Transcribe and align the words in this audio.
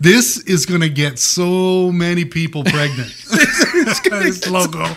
This 0.00 0.38
is 0.44 0.64
going 0.64 0.80
to 0.80 0.88
get 0.88 1.18
so 1.18 1.92
many 1.92 2.24
people 2.24 2.64
pregnant. 2.64 3.12
this 3.30 4.50
logo. 4.50 4.84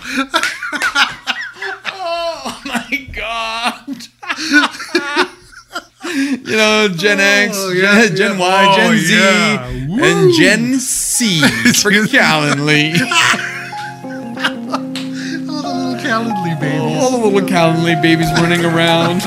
Oh 2.05 2.61
my 2.65 3.07
god. 3.13 3.87
you 6.45 6.57
know, 6.57 6.89
Gen 6.89 7.19
oh, 7.19 7.23
X, 7.23 7.55
Oh, 7.57 7.71
yeah, 7.71 8.07
Gen, 8.07 8.15
Gen 8.15 8.31
yeah. 8.31 8.39
Y, 8.39 8.65
Oh, 8.67 8.75
Gen 8.75 8.97
Z, 8.97 9.13
yeah. 9.13 10.05
And 10.05 10.33
Gen 10.33 10.79
C 10.79 11.39
for 11.39 11.91
Calendly. 11.91 12.93
Oh, 14.03 14.79
the 15.45 15.51
little 15.51 15.95
Calendly 15.95 16.59
babies. 16.59 17.03
All 17.03 17.11
the 17.11 17.17
little 17.27 17.47
Calendly 17.47 18.01
babies 18.01 18.31
running 18.33 18.65
around. 18.65 19.21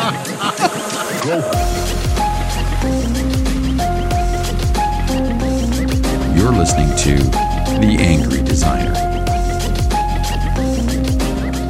You're 6.46 6.54
listening 6.54 6.94
to 6.98 7.16
The 7.80 7.96
Angry 7.98 8.40
Designer. 8.40 8.94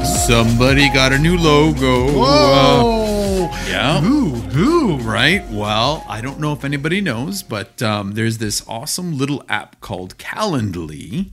Somebody 0.05 0.91
got 0.91 1.15
a 1.15 1.19
new 1.19 1.39
logo. 1.39 2.09
Uh, 2.09 2.83
Whoa. 2.83 3.41
yeah. 3.69 4.03
Who? 4.03 4.35
Who? 4.35 4.99
Right. 4.99 5.49
Well, 5.49 6.05
I 6.07 6.21
don't 6.21 6.39
know 6.41 6.53
if 6.53 6.63
anybody 6.63 7.01
knows, 7.01 7.43
but 7.43 7.81
um, 7.81 8.13
there's 8.13 8.37
this 8.37 8.63
awesome 8.69 9.17
little 9.17 9.43
app 9.49 9.81
called 9.81 10.19
Calendly, 10.19 11.31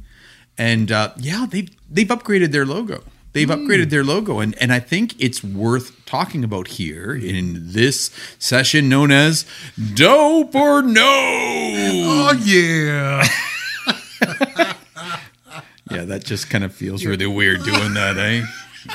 and 0.58 0.90
uh, 0.90 1.12
yeah, 1.18 1.46
they've 1.46 1.70
they've 1.92 2.08
upgraded 2.08 2.54
their 2.54 2.66
logo. 2.66 3.04
They've 3.34 3.48
upgraded 3.50 3.90
their 3.90 4.04
logo, 4.04 4.40
and 4.40 4.56
and 4.62 4.72
I 4.72 4.80
think 4.80 5.16
it's 5.20 5.44
worth 5.44 6.06
talking 6.06 6.44
about 6.44 6.68
here 6.68 7.14
in 7.16 7.72
this 7.72 8.12
session 8.40 8.88
known 8.90 9.12
as 9.12 9.46
"Dope 9.96 10.54
or 10.56 10.82
Nope." 10.84 11.04
Oh, 11.06 12.40
yeah. 12.46 13.24
Yeah, 15.92 16.06
that 16.06 16.24
just 16.24 16.50
kind 16.50 16.64
of 16.64 16.74
feels 16.74 17.06
really 17.06 17.28
weird 17.28 17.64
doing 17.64 17.94
that, 17.94 18.18
eh? 18.18 18.44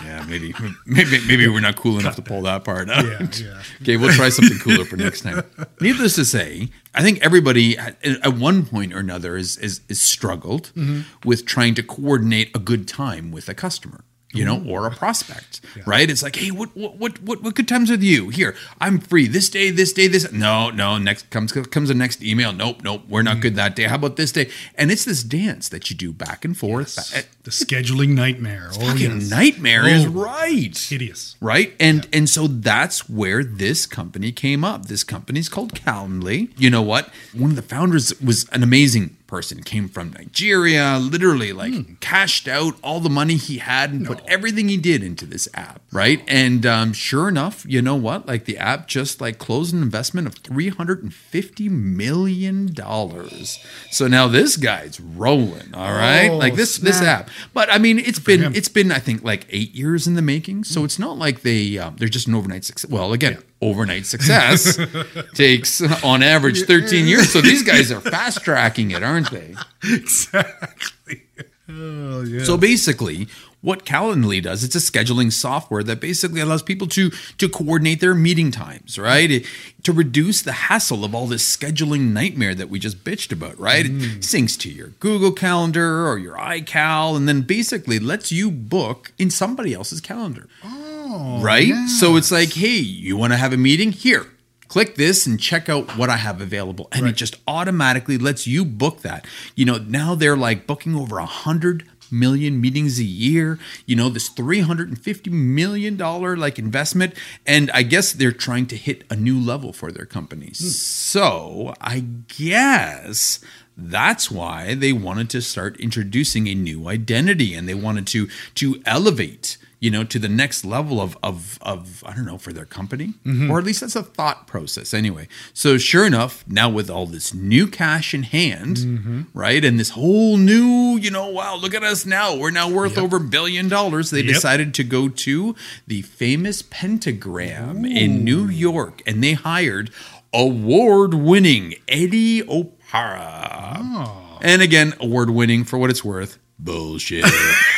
Yeah, 0.04 0.24
maybe 0.28 0.52
maybe 0.86 1.20
maybe 1.28 1.46
we're 1.46 1.60
not 1.60 1.76
cool 1.76 1.98
enough 1.98 2.16
to 2.16 2.22
pull 2.22 2.42
that 2.42 2.64
part 2.64 2.90
out. 2.90 3.04
Yeah, 3.04 3.26
yeah. 3.46 3.62
Okay, 3.82 3.96
we'll 3.96 4.12
try 4.12 4.30
something 4.30 4.58
cooler 4.58 4.84
for 4.84 4.96
next 4.96 5.20
time. 5.20 5.42
Needless 5.80 6.14
to 6.16 6.24
say, 6.24 6.68
I 6.94 7.02
think 7.02 7.20
everybody 7.24 7.78
at, 7.78 8.02
at 8.04 8.34
one 8.34 8.66
point 8.66 8.92
or 8.94 8.98
another 8.98 9.36
is 9.36 9.56
is, 9.58 9.80
is 9.88 10.00
struggled 10.00 10.72
Mm-hmm. 10.74 11.28
with 11.28 11.46
trying 11.46 11.74
to 11.76 11.82
coordinate 11.82 12.50
a 12.54 12.58
good 12.58 12.88
time 12.88 13.30
with 13.30 13.48
a 13.48 13.54
customer. 13.54 14.00
You 14.34 14.44
know, 14.44 14.56
mm-hmm. 14.58 14.68
or 14.68 14.86
a 14.86 14.90
prospect, 14.90 15.62
right? 15.86 16.10
It's 16.10 16.22
like, 16.22 16.36
hey, 16.36 16.50
what, 16.50 16.76
what, 16.76 17.22
what, 17.22 17.42
what, 17.42 17.54
good 17.54 17.66
times 17.66 17.90
with 17.90 18.02
you? 18.02 18.28
Here, 18.28 18.54
I'm 18.78 18.98
free 18.98 19.26
this 19.26 19.48
day, 19.48 19.70
this 19.70 19.94
day, 19.94 20.06
this. 20.06 20.30
No, 20.30 20.68
no. 20.68 20.98
Next 20.98 21.30
comes 21.30 21.50
comes 21.50 21.88
the 21.88 21.94
next 21.94 22.22
email. 22.22 22.52
Nope, 22.52 22.82
nope. 22.84 23.04
We're 23.08 23.22
not 23.22 23.34
mm-hmm. 23.34 23.40
good 23.40 23.56
that 23.56 23.74
day. 23.74 23.84
How 23.84 23.94
about 23.94 24.16
this 24.16 24.30
day? 24.30 24.50
And 24.74 24.90
it's 24.90 25.06
this 25.06 25.22
dance 25.22 25.70
that 25.70 25.88
you 25.88 25.96
do 25.96 26.12
back 26.12 26.44
and 26.44 26.54
forth. 26.56 26.96
Ba- 26.96 27.18
eh, 27.18 27.22
The 27.44 27.50
scheduling 27.50 28.10
nightmare. 28.10 28.68
Oh, 28.74 28.80
fucking 28.88 29.20
yes. 29.20 29.30
nightmare 29.30 29.86
is 29.88 30.04
Oh, 30.06 30.10
right 30.10 30.76
Hideous. 30.76 31.36
right 31.40 31.74
and 31.78 32.08
and 32.12 32.28
so 32.28 32.46
that's 32.46 33.08
where 33.08 33.44
this 33.44 33.86
company 33.86 34.32
came 34.32 34.64
up 34.64 34.86
this 34.86 35.04
company's 35.04 35.48
called 35.48 35.74
calendly 35.74 36.50
you 36.56 36.70
know 36.70 36.82
what 36.82 37.10
one 37.32 37.50
of 37.50 37.56
the 37.56 37.62
founders 37.62 38.18
was 38.20 38.48
an 38.50 38.62
amazing 38.62 39.16
person 39.28 39.62
came 39.62 39.88
from 39.88 40.10
nigeria 40.12 40.98
literally 41.00 41.52
like 41.52 41.72
Hmm. 41.72 41.94
cashed 42.00 42.48
out 42.48 42.74
all 42.82 42.98
the 42.98 43.08
money 43.10 43.36
he 43.36 43.58
had 43.58 43.92
and 43.92 44.04
put 44.06 44.20
everything 44.26 44.68
he 44.68 44.76
did 44.78 45.02
into 45.04 45.24
this 45.26 45.46
app 45.54 45.80
right? 45.92 46.22
And 46.28 46.66
um, 46.66 46.92
sure 46.92 47.28
enough 47.28 47.64
you 47.68 47.80
know 47.80 47.94
what? 47.94 48.26
Like 48.26 48.44
the 48.44 48.58
app 48.58 48.88
just 48.88 49.20
like 49.20 49.38
closed 49.38 49.72
an 49.74 49.82
investment 49.82 50.26
of 50.26 50.34
350 50.34 51.68
million 51.68 52.72
dollars. 52.72 53.58
So 53.90 54.06
now 54.06 54.28
this 54.28 54.56
guy's 54.56 54.98
rolling 55.00 55.74
all 55.74 55.92
right? 55.92 56.28
Oh, 56.30 56.36
like 56.36 56.54
this 56.54 56.76
this 56.78 57.00
app. 57.02 57.30
But 57.54 57.70
i 57.72 57.78
mean 57.78 57.98
it's 57.98 58.18
been 58.18 58.42
him. 58.42 58.52
it's 58.54 58.68
been 58.68 58.90
I 58.92 58.98
think 58.98 59.22
like 59.22 59.46
eight 59.50 59.74
years 59.74 60.06
in 60.06 60.14
the 60.14 60.22
making, 60.22 60.64
so 60.64 60.84
it's 60.84 60.98
not 60.98 61.16
like 61.18 61.42
they 61.42 61.78
um, 61.78 61.96
they're 61.98 62.08
just 62.08 62.28
an 62.28 62.34
overnight 62.34 62.64
success. 62.64 62.90
Well, 62.90 63.12
again, 63.12 63.38
overnight 63.60 64.06
success 64.06 64.78
takes 65.34 65.80
on 66.04 66.22
average 66.22 66.62
thirteen 66.62 67.06
years. 67.06 67.32
So 67.32 67.40
these 67.40 67.62
guys 67.62 67.90
are 67.92 68.00
fast 68.00 68.42
tracking 68.44 68.90
it, 68.92 69.02
aren't 69.02 69.30
they? 69.30 69.54
Exactly. 69.84 71.22
Oh, 71.70 72.22
yeah. 72.22 72.44
So 72.44 72.56
basically, 72.56 73.28
what 73.60 73.84
Calendly 73.84 74.42
does, 74.42 74.62
it's 74.62 74.76
a 74.76 74.78
scheduling 74.78 75.32
software 75.32 75.82
that 75.82 76.00
basically 76.00 76.40
allows 76.40 76.62
people 76.62 76.86
to 76.88 77.10
to 77.10 77.48
coordinate 77.48 78.00
their 78.00 78.14
meeting 78.14 78.50
times, 78.50 78.98
right? 78.98 79.30
It- 79.30 79.46
to 79.88 79.92
reduce 79.92 80.42
the 80.42 80.52
hassle 80.52 81.02
of 81.02 81.14
all 81.14 81.26
this 81.26 81.56
scheduling 81.56 82.12
nightmare 82.12 82.54
that 82.54 82.68
we 82.68 82.78
just 82.78 83.04
bitched 83.04 83.32
about, 83.32 83.58
right? 83.58 83.86
It 83.86 83.92
mm. 83.92 84.18
syncs 84.18 84.58
to 84.60 84.70
your 84.70 84.88
Google 85.00 85.32
Calendar 85.32 86.06
or 86.06 86.18
your 86.18 86.36
iCal, 86.36 87.16
and 87.16 87.26
then 87.26 87.42
basically 87.42 87.98
lets 87.98 88.30
you 88.30 88.50
book 88.50 89.12
in 89.18 89.30
somebody 89.30 89.72
else's 89.72 90.02
calendar. 90.02 90.46
Oh, 90.62 91.40
right? 91.40 91.72
So 91.88 92.16
it's 92.16 92.30
like, 92.30 92.52
hey, 92.52 92.76
you 92.76 93.16
want 93.16 93.32
to 93.32 93.38
have 93.38 93.52
a 93.52 93.56
meeting? 93.56 93.92
Here. 93.92 94.26
Click 94.68 94.96
this 94.96 95.26
and 95.26 95.40
check 95.40 95.70
out 95.70 95.96
what 95.96 96.10
I 96.10 96.18
have 96.18 96.42
available. 96.42 96.88
And 96.92 97.06
it 97.06 97.16
just 97.16 97.36
automatically 97.46 98.18
lets 98.18 98.46
you 98.46 98.66
book 98.66 99.00
that. 99.00 99.26
You 99.54 99.64
know, 99.64 99.78
now 99.78 100.14
they're 100.14 100.36
like 100.36 100.66
booking 100.66 100.94
over 100.94 101.18
a 101.18 101.24
hundred 101.24 101.88
million 102.10 102.60
meetings 102.60 102.98
a 102.98 103.04
year, 103.04 103.58
you 103.86 103.96
know, 103.96 104.08
this 104.08 104.28
$350 104.28 105.30
million 105.30 105.96
like 105.96 106.58
investment. 106.58 107.14
And 107.46 107.70
I 107.72 107.82
guess 107.82 108.12
they're 108.12 108.32
trying 108.32 108.66
to 108.66 108.76
hit 108.76 109.04
a 109.10 109.16
new 109.16 109.38
level 109.38 109.72
for 109.72 109.92
their 109.92 110.06
company. 110.06 110.48
Hmm. 110.48 110.52
So 110.54 111.74
I 111.80 112.00
guess 112.00 113.40
that's 113.76 114.30
why 114.30 114.74
they 114.74 114.92
wanted 114.92 115.30
to 115.30 115.40
start 115.40 115.78
introducing 115.78 116.48
a 116.48 116.54
new 116.54 116.88
identity 116.88 117.54
and 117.54 117.68
they 117.68 117.74
wanted 117.74 118.08
to 118.08 118.28
to 118.56 118.82
elevate 118.84 119.56
you 119.80 119.90
know 119.90 120.04
to 120.04 120.18
the 120.18 120.28
next 120.28 120.64
level 120.64 121.00
of 121.00 121.16
of 121.22 121.58
of 121.62 122.02
i 122.06 122.14
don't 122.14 122.24
know 122.26 122.38
for 122.38 122.52
their 122.52 122.64
company? 122.64 123.14
Mm-hmm. 123.24 123.50
Or 123.50 123.58
at 123.58 123.64
least 123.64 123.80
that's 123.80 123.96
a 123.96 124.02
thought 124.02 124.46
process 124.46 124.92
anyway. 124.92 125.28
So 125.52 125.78
sure 125.78 126.06
enough 126.06 126.44
now 126.48 126.68
with 126.68 126.90
all 126.90 127.06
this 127.06 127.32
new 127.32 127.66
cash 127.66 128.12
in 128.14 128.24
hand 128.24 128.76
mm-hmm. 128.78 129.22
right 129.34 129.64
and 129.64 129.78
this 129.78 129.90
whole 129.90 130.36
new 130.36 130.98
you 130.98 131.10
know 131.10 131.28
wow 131.28 131.56
look 131.56 131.74
at 131.74 131.82
us 131.82 132.04
now. 132.06 132.34
We're 132.36 132.50
now 132.50 132.68
worth 132.70 132.98
over 132.98 133.16
a 133.16 133.20
billion 133.20 133.68
dollars. 133.68 134.10
They 134.10 134.22
Yep. 134.22 134.34
decided 134.34 134.74
to 134.74 134.84
go 134.84 135.08
to 135.08 135.54
the 135.86 136.02
famous 136.02 136.62
pentagram 136.62 137.84
in 137.84 138.24
new 138.24 138.46
york 138.48 139.00
and 139.06 139.22
they 139.22 139.32
hired 139.34 139.90
award 140.32 141.14
winning 141.14 141.74
Eddie 141.86 142.42
Opara. 142.48 143.78
Ah. 143.80 144.38
And 144.42 144.60
again 144.62 144.94
award 145.00 145.30
winning 145.30 145.64
for 145.64 145.78
what 145.78 145.90
it's 145.90 146.04
worth 146.04 146.38
bullshit 146.58 147.24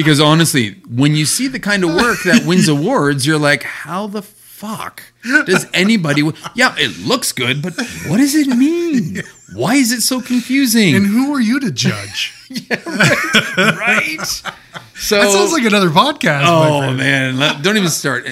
because 0.00 0.20
honestly, 0.20 0.72
when 0.88 1.14
you 1.16 1.24
see 1.26 1.48
the 1.48 1.60
kind 1.60 1.84
of 1.84 1.90
work 1.94 2.18
that 2.24 2.44
wins 2.46 2.68
awards, 2.68 3.26
you're 3.26 3.38
like, 3.38 3.62
how 3.62 4.06
the 4.06 4.22
fuck 4.22 5.02
does 5.46 5.66
anybody? 5.74 6.22
w- 6.22 6.36
Yeah, 6.54 6.74
it 6.78 6.98
looks 7.06 7.32
good, 7.32 7.62
but 7.62 7.74
what 8.08 8.18
does 8.18 8.34
it 8.34 8.48
mean? 8.48 9.22
Why 9.54 9.74
is 9.74 9.90
it 9.92 10.00
so 10.02 10.20
confusing? 10.20 10.94
and 10.94 11.06
who 11.06 11.34
are 11.34 11.40
you 11.40 11.58
to 11.60 11.70
judge? 11.70 12.34
right? 13.56 14.18
So 14.94 15.18
That 15.18 15.30
sounds 15.30 15.52
like 15.52 15.64
another 15.64 15.88
podcast. 15.90 16.44
Oh 16.46 16.92
man, 16.94 17.62
don't 17.62 17.76
even 17.76 17.88
start. 17.88 18.26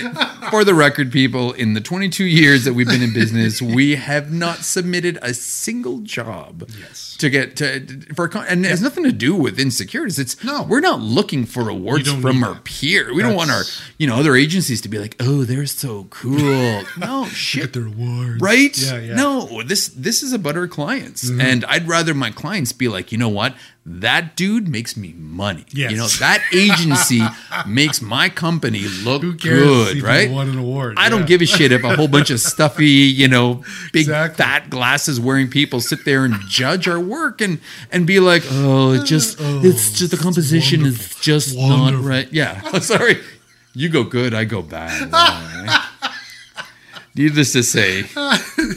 For 0.50 0.64
the 0.64 0.74
record, 0.74 1.10
people, 1.12 1.52
in 1.52 1.74
the 1.74 1.80
22 1.80 2.24
years 2.24 2.64
that 2.64 2.74
we've 2.74 2.86
been 2.86 3.02
in 3.02 3.12
business, 3.12 3.60
we 3.62 3.96
have 3.96 4.32
not 4.32 4.58
submitted 4.58 5.18
a 5.22 5.34
single 5.34 5.98
job 6.00 6.68
Yes. 6.78 7.07
To 7.18 7.28
get 7.30 7.56
to 7.56 7.80
for 8.14 8.24
a 8.26 8.28
con- 8.28 8.46
and 8.48 8.64
it 8.64 8.68
has 8.68 8.80
nothing 8.80 9.04
to 9.04 9.12
do 9.12 9.34
with 9.34 9.58
insecurities. 9.58 10.18
It's 10.18 10.42
No. 10.44 10.62
we're 10.62 10.80
not 10.80 11.00
looking 11.00 11.46
for 11.46 11.68
awards 11.68 12.10
from 12.12 12.42
our 12.44 12.54
that. 12.54 12.64
peer. 12.64 13.12
We 13.12 13.22
don't 13.22 13.34
want 13.34 13.50
our 13.50 13.62
you 13.98 14.06
know 14.06 14.16
other 14.16 14.36
agencies 14.36 14.80
to 14.82 14.88
be 14.88 14.98
like, 14.98 15.16
oh, 15.20 15.44
they're 15.44 15.66
so 15.66 16.06
cool. 16.10 16.38
No 16.98 17.24
Get 17.24 17.32
shit. 17.32 17.72
their 17.72 17.86
awards. 17.86 18.40
Right? 18.40 18.76
Yeah, 18.78 18.92
yeah. 19.00 19.14
Mm-hmm. 19.14 19.16
No, 19.16 19.62
this 19.62 19.88
this 19.88 20.22
is 20.22 20.32
about 20.32 20.56
our 20.56 20.68
clients, 20.68 21.28
and 21.28 21.64
I'd 21.66 21.86
rather 21.88 22.14
my 22.14 22.30
clients 22.30 22.72
be 22.72 22.88
like, 22.88 23.12
you 23.12 23.18
know 23.18 23.28
what, 23.28 23.54
that 23.84 24.36
dude 24.36 24.68
makes 24.68 24.96
me 24.96 25.14
money. 25.16 25.64
Yes. 25.70 25.90
You 25.90 25.96
know 25.96 26.06
that 26.20 26.42
agency 26.52 27.22
makes 27.66 28.00
my 28.02 28.28
company 28.28 28.80
look 29.02 29.22
Who 29.22 29.34
cares 29.34 29.62
good, 29.62 29.96
if 29.98 30.04
right? 30.04 30.30
won 30.30 30.48
an 30.50 30.58
award? 30.58 30.94
I 30.98 31.08
don't 31.08 31.26
give 31.26 31.40
a 31.40 31.46
shit 31.46 31.72
if 31.72 31.82
a 31.84 31.96
whole 31.96 32.08
bunch 32.08 32.30
of 32.30 32.40
stuffy, 32.54 32.86
you 32.86 33.28
know, 33.28 33.64
big 33.92 34.02
Exactly. 34.02 34.36
fat 34.44 34.70
glasses 34.70 35.18
wearing 35.18 35.48
people 35.48 35.80
sit 35.80 36.04
there 36.04 36.24
and 36.24 36.34
judge 36.48 36.86
our 36.86 37.00
work 37.08 37.40
and 37.40 37.60
and 37.90 38.06
be 38.06 38.20
like, 38.20 38.42
oh, 38.50 38.92
it 38.92 39.04
just 39.04 39.38
it's 39.40 39.92
just 39.92 40.10
the 40.10 40.16
composition 40.16 40.84
is 40.84 41.14
just 41.20 41.48
It's 41.48 41.56
not 41.56 41.94
right. 41.94 42.30
Yeah, 42.32 42.60
sorry, 42.80 43.20
you 43.74 43.88
go 43.88 44.04
good, 44.04 44.34
I 44.34 44.44
go 44.44 44.62
bad. 44.62 45.10
Needless 47.14 47.52
to 47.54 47.64
say, 47.64 48.04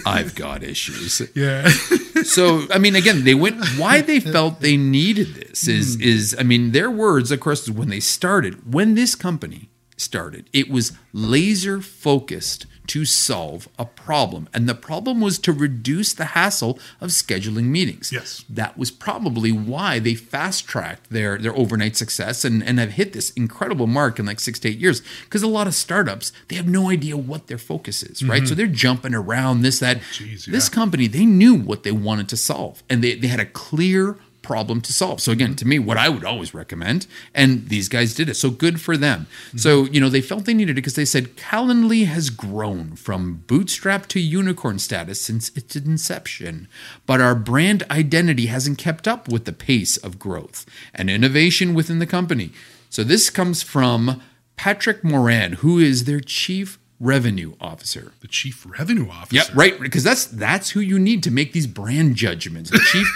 I've 0.04 0.33
got 0.33 0.63
issues 0.63 1.22
Yeah. 1.36 1.68
so 2.24 2.66
I 2.72 2.80
mean, 2.80 2.95
again, 2.95 3.24
they 3.24 3.36
went. 3.36 3.63
Why 3.78 4.01
they 4.01 4.19
felt 4.19 4.62
they 4.62 4.77
needed 4.77 5.36
this 5.36 5.68
is 5.68 6.00
is 6.01 6.36
I 6.39 6.44
mean, 6.44 6.72
their 6.72 6.89
words, 6.89 7.31
of 7.31 7.39
course, 7.39 7.69
when 7.69 7.89
they 7.89 8.00
started, 8.00 8.74
when 8.74 8.95
this 8.95 9.13
company 9.13 9.69
started, 9.95 10.50
it 10.54 10.72
was 10.72 10.94
laser 11.13 11.81
focused 11.81 12.66
to 12.91 13.05
solve 13.05 13.69
a 13.79 13.85
problem. 13.85 14.49
And 14.53 14.67
the 14.67 14.75
problem 14.75 15.21
was 15.21 15.39
to 15.39 15.53
reduce 15.53 16.13
the 16.13 16.25
hassle 16.25 16.77
of 16.99 17.11
scheduling 17.11 17.67
meetings. 17.67 18.11
Yes. 18.11 18.43
That 18.49 18.77
was 18.77 18.91
probably 18.91 19.49
why 19.53 19.99
they 19.99 20.13
fast 20.13 20.67
tracked 20.67 21.09
their, 21.09 21.38
their 21.38 21.55
overnight 21.55 21.95
success 21.95 22.43
and, 22.43 22.61
and 22.61 22.79
have 22.79 22.91
hit 22.91 23.13
this 23.13 23.29
incredible 23.29 23.88
mark 23.88 24.19
in 24.19 24.25
like 24.25 24.41
six 24.41 24.59
to 24.59 24.67
eight 24.67 24.77
years. 24.77 25.01
Because 25.23 25.41
a 25.41 25.47
lot 25.47 25.67
of 25.67 25.73
startups, 25.73 26.33
they 26.49 26.57
have 26.57 26.67
no 26.67 26.89
idea 26.89 27.15
what 27.15 27.47
their 27.47 27.57
focus 27.57 28.03
is, 28.03 28.21
right? 28.21 28.39
Mm-hmm. 28.39 28.47
So 28.47 28.55
they're 28.55 28.67
jumping 28.67 29.15
around 29.15 29.61
this, 29.61 29.79
that. 29.79 29.95
Oh, 29.95 30.01
Jeez, 30.11 30.43
This 30.47 30.67
yeah. 30.67 30.75
company, 30.75 31.07
they 31.07 31.25
knew 31.25 31.55
what 31.55 31.83
they 31.83 31.93
wanted 31.93 32.27
to 32.27 32.35
solve 32.35 32.83
and 32.89 33.01
they, 33.01 33.15
they 33.15 33.27
had 33.27 33.39
a 33.39 33.45
clear 33.45 34.17
problem 34.41 34.81
to 34.81 34.93
solve. 34.93 35.21
So 35.21 35.31
again, 35.31 35.55
to 35.55 35.67
me, 35.67 35.79
what 35.79 35.97
I 35.97 36.09
would 36.09 36.25
always 36.25 36.53
recommend, 36.53 37.07
and 37.33 37.69
these 37.69 37.89
guys 37.89 38.13
did 38.13 38.29
it. 38.29 38.35
So 38.35 38.49
good 38.49 38.81
for 38.81 38.97
them. 38.97 39.27
So, 39.55 39.85
you 39.85 40.01
know, 40.01 40.09
they 40.09 40.21
felt 40.21 40.45
they 40.45 40.53
needed 40.53 40.71
it 40.71 40.75
because 40.75 40.95
they 40.95 41.05
said 41.05 41.35
Calendly 41.35 42.05
has 42.05 42.29
grown 42.29 42.95
from 42.95 43.43
bootstrap 43.47 44.07
to 44.07 44.19
unicorn 44.19 44.79
status 44.79 45.21
since 45.21 45.49
its 45.55 45.75
inception. 45.75 46.67
But 47.05 47.21
our 47.21 47.35
brand 47.35 47.83
identity 47.91 48.47
hasn't 48.47 48.77
kept 48.77 49.07
up 49.07 49.27
with 49.27 49.45
the 49.45 49.53
pace 49.53 49.97
of 49.97 50.19
growth 50.19 50.65
and 50.93 51.09
innovation 51.09 51.73
within 51.73 51.99
the 51.99 52.07
company. 52.07 52.51
So 52.89 53.03
this 53.03 53.29
comes 53.29 53.63
from 53.63 54.21
Patrick 54.55 55.03
Moran, 55.03 55.53
who 55.53 55.79
is 55.79 56.05
their 56.05 56.19
chief 56.19 56.77
revenue 56.99 57.53
officer. 57.59 58.13
The 58.21 58.27
chief 58.27 58.65
revenue 58.69 59.09
officer. 59.09 59.35
Yep, 59.35 59.55
right. 59.55 59.79
Because 59.79 60.03
that's 60.03 60.25
that's 60.25 60.69
who 60.71 60.79
you 60.79 60.99
need 60.99 61.23
to 61.23 61.31
make 61.31 61.51
these 61.51 61.67
brand 61.67 62.15
judgments. 62.15 62.69
The 62.69 62.79
chief. 62.79 63.07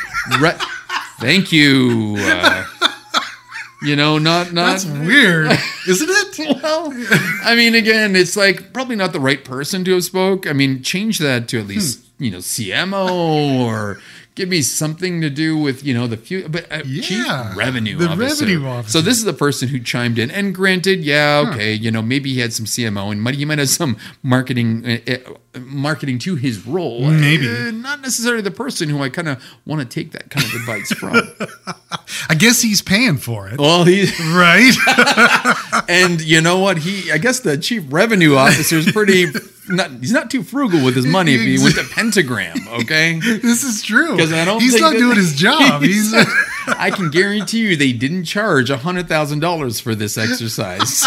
re- 0.41 0.57
Thank 1.19 1.51
you. 1.51 2.15
Uh, 2.19 2.65
you 3.83 3.95
know, 3.95 4.17
not 4.17 4.51
not. 4.53 4.71
That's 4.71 4.85
weird, 4.85 5.51
isn't 5.87 6.09
it? 6.09 6.61
well, 6.63 6.91
I 7.43 7.55
mean, 7.55 7.75
again, 7.75 8.15
it's 8.15 8.35
like 8.35 8.73
probably 8.73 8.95
not 8.95 9.13
the 9.13 9.19
right 9.19 9.43
person 9.43 9.83
to 9.85 9.93
have 9.93 10.03
spoke. 10.03 10.47
I 10.47 10.53
mean, 10.53 10.81
change 10.81 11.19
that 11.19 11.47
to 11.49 11.59
at 11.59 11.67
least 11.67 11.99
Hmm. 12.17 12.23
you 12.23 12.31
know 12.31 12.37
CMO 12.37 13.59
or 13.65 13.99
give 14.35 14.49
me 14.49 14.61
something 14.61 15.21
to 15.21 15.29
do 15.29 15.57
with 15.57 15.83
you 15.83 15.93
know 15.93 16.07
the 16.07 16.17
few. 16.17 16.47
But 16.47 16.71
uh, 16.71 16.81
chief 16.83 17.09
Yeah, 17.25 17.53
revenue 17.55 17.97
the 17.97 18.09
officer. 18.09 18.45
revenue 18.45 18.67
officer. 18.67 18.91
So 18.99 19.01
this 19.01 19.17
is 19.17 19.23
the 19.23 19.33
person 19.33 19.69
who 19.69 19.79
chimed 19.79 20.19
in. 20.19 20.29
And 20.29 20.53
granted, 20.53 20.99
yeah, 21.03 21.43
okay, 21.49 21.73
you 21.73 21.89
know, 21.91 22.01
maybe 22.01 22.33
he 22.33 22.39
had 22.41 22.53
some 22.53 22.65
CMO 22.65 23.11
and 23.11 23.21
might, 23.21 23.35
he 23.35 23.45
might 23.45 23.59
have 23.59 23.69
some 23.69 23.97
marketing, 24.23 24.85
uh, 24.85 24.97
uh, 25.55 25.59
marketing 25.59 26.19
to 26.19 26.35
his 26.35 26.65
role. 26.67 27.09
Maybe. 27.09 27.47
Uh, 27.47 27.71
not 27.71 28.01
necessarily 28.01 28.41
the 28.41 28.51
person 28.51 28.89
who 28.89 29.01
I 29.01 29.09
kind 29.09 29.29
of 29.29 29.43
want 29.65 29.81
to 29.81 29.85
take 29.87 30.11
that 30.11 30.29
kind 30.29 30.45
of 30.45 30.53
advice 30.53 30.91
from. 30.93 31.15
I 32.29 32.35
guess 32.35 32.61
he's 32.61 32.81
paying 32.81 33.17
for 33.17 33.47
it, 33.47 33.59
well, 33.59 33.83
he's 33.85 34.17
right? 34.19 34.73
And 35.89 36.21
you 36.21 36.41
know 36.41 36.59
what? 36.59 36.77
He, 36.79 37.11
I 37.11 37.17
guess 37.17 37.39
the 37.41 37.57
chief 37.57 37.83
revenue 37.89 38.35
officer 38.35 38.75
is 38.77 38.91
pretty. 38.91 39.27
Not, 39.67 39.91
he's 39.99 40.11
not 40.11 40.29
too 40.29 40.43
frugal 40.43 40.83
with 40.85 40.95
his 40.95 41.05
money 41.07 41.33
if 41.33 41.41
he 41.41 41.57
went 41.57 41.75
to 41.75 41.83
Pentagram. 41.85 42.55
Okay, 42.81 43.19
this 43.19 43.63
is 43.63 43.81
true. 43.81 44.17
'Cause 44.17 44.31
I 44.31 44.45
don't 44.45 44.61
he's 44.61 44.79
not 44.79 44.93
doing 44.93 45.15
his 45.17 45.35
job. 45.35 45.81
He's 45.81 46.13
I 46.67 46.91
can 46.91 47.09
guarantee 47.09 47.59
you 47.59 47.75
they 47.75 47.91
didn't 47.93 48.25
charge 48.25 48.69
hundred 48.69 49.07
thousand 49.07 49.39
dollars 49.39 49.79
for 49.79 49.95
this 49.95 50.17
exercise. 50.19 51.05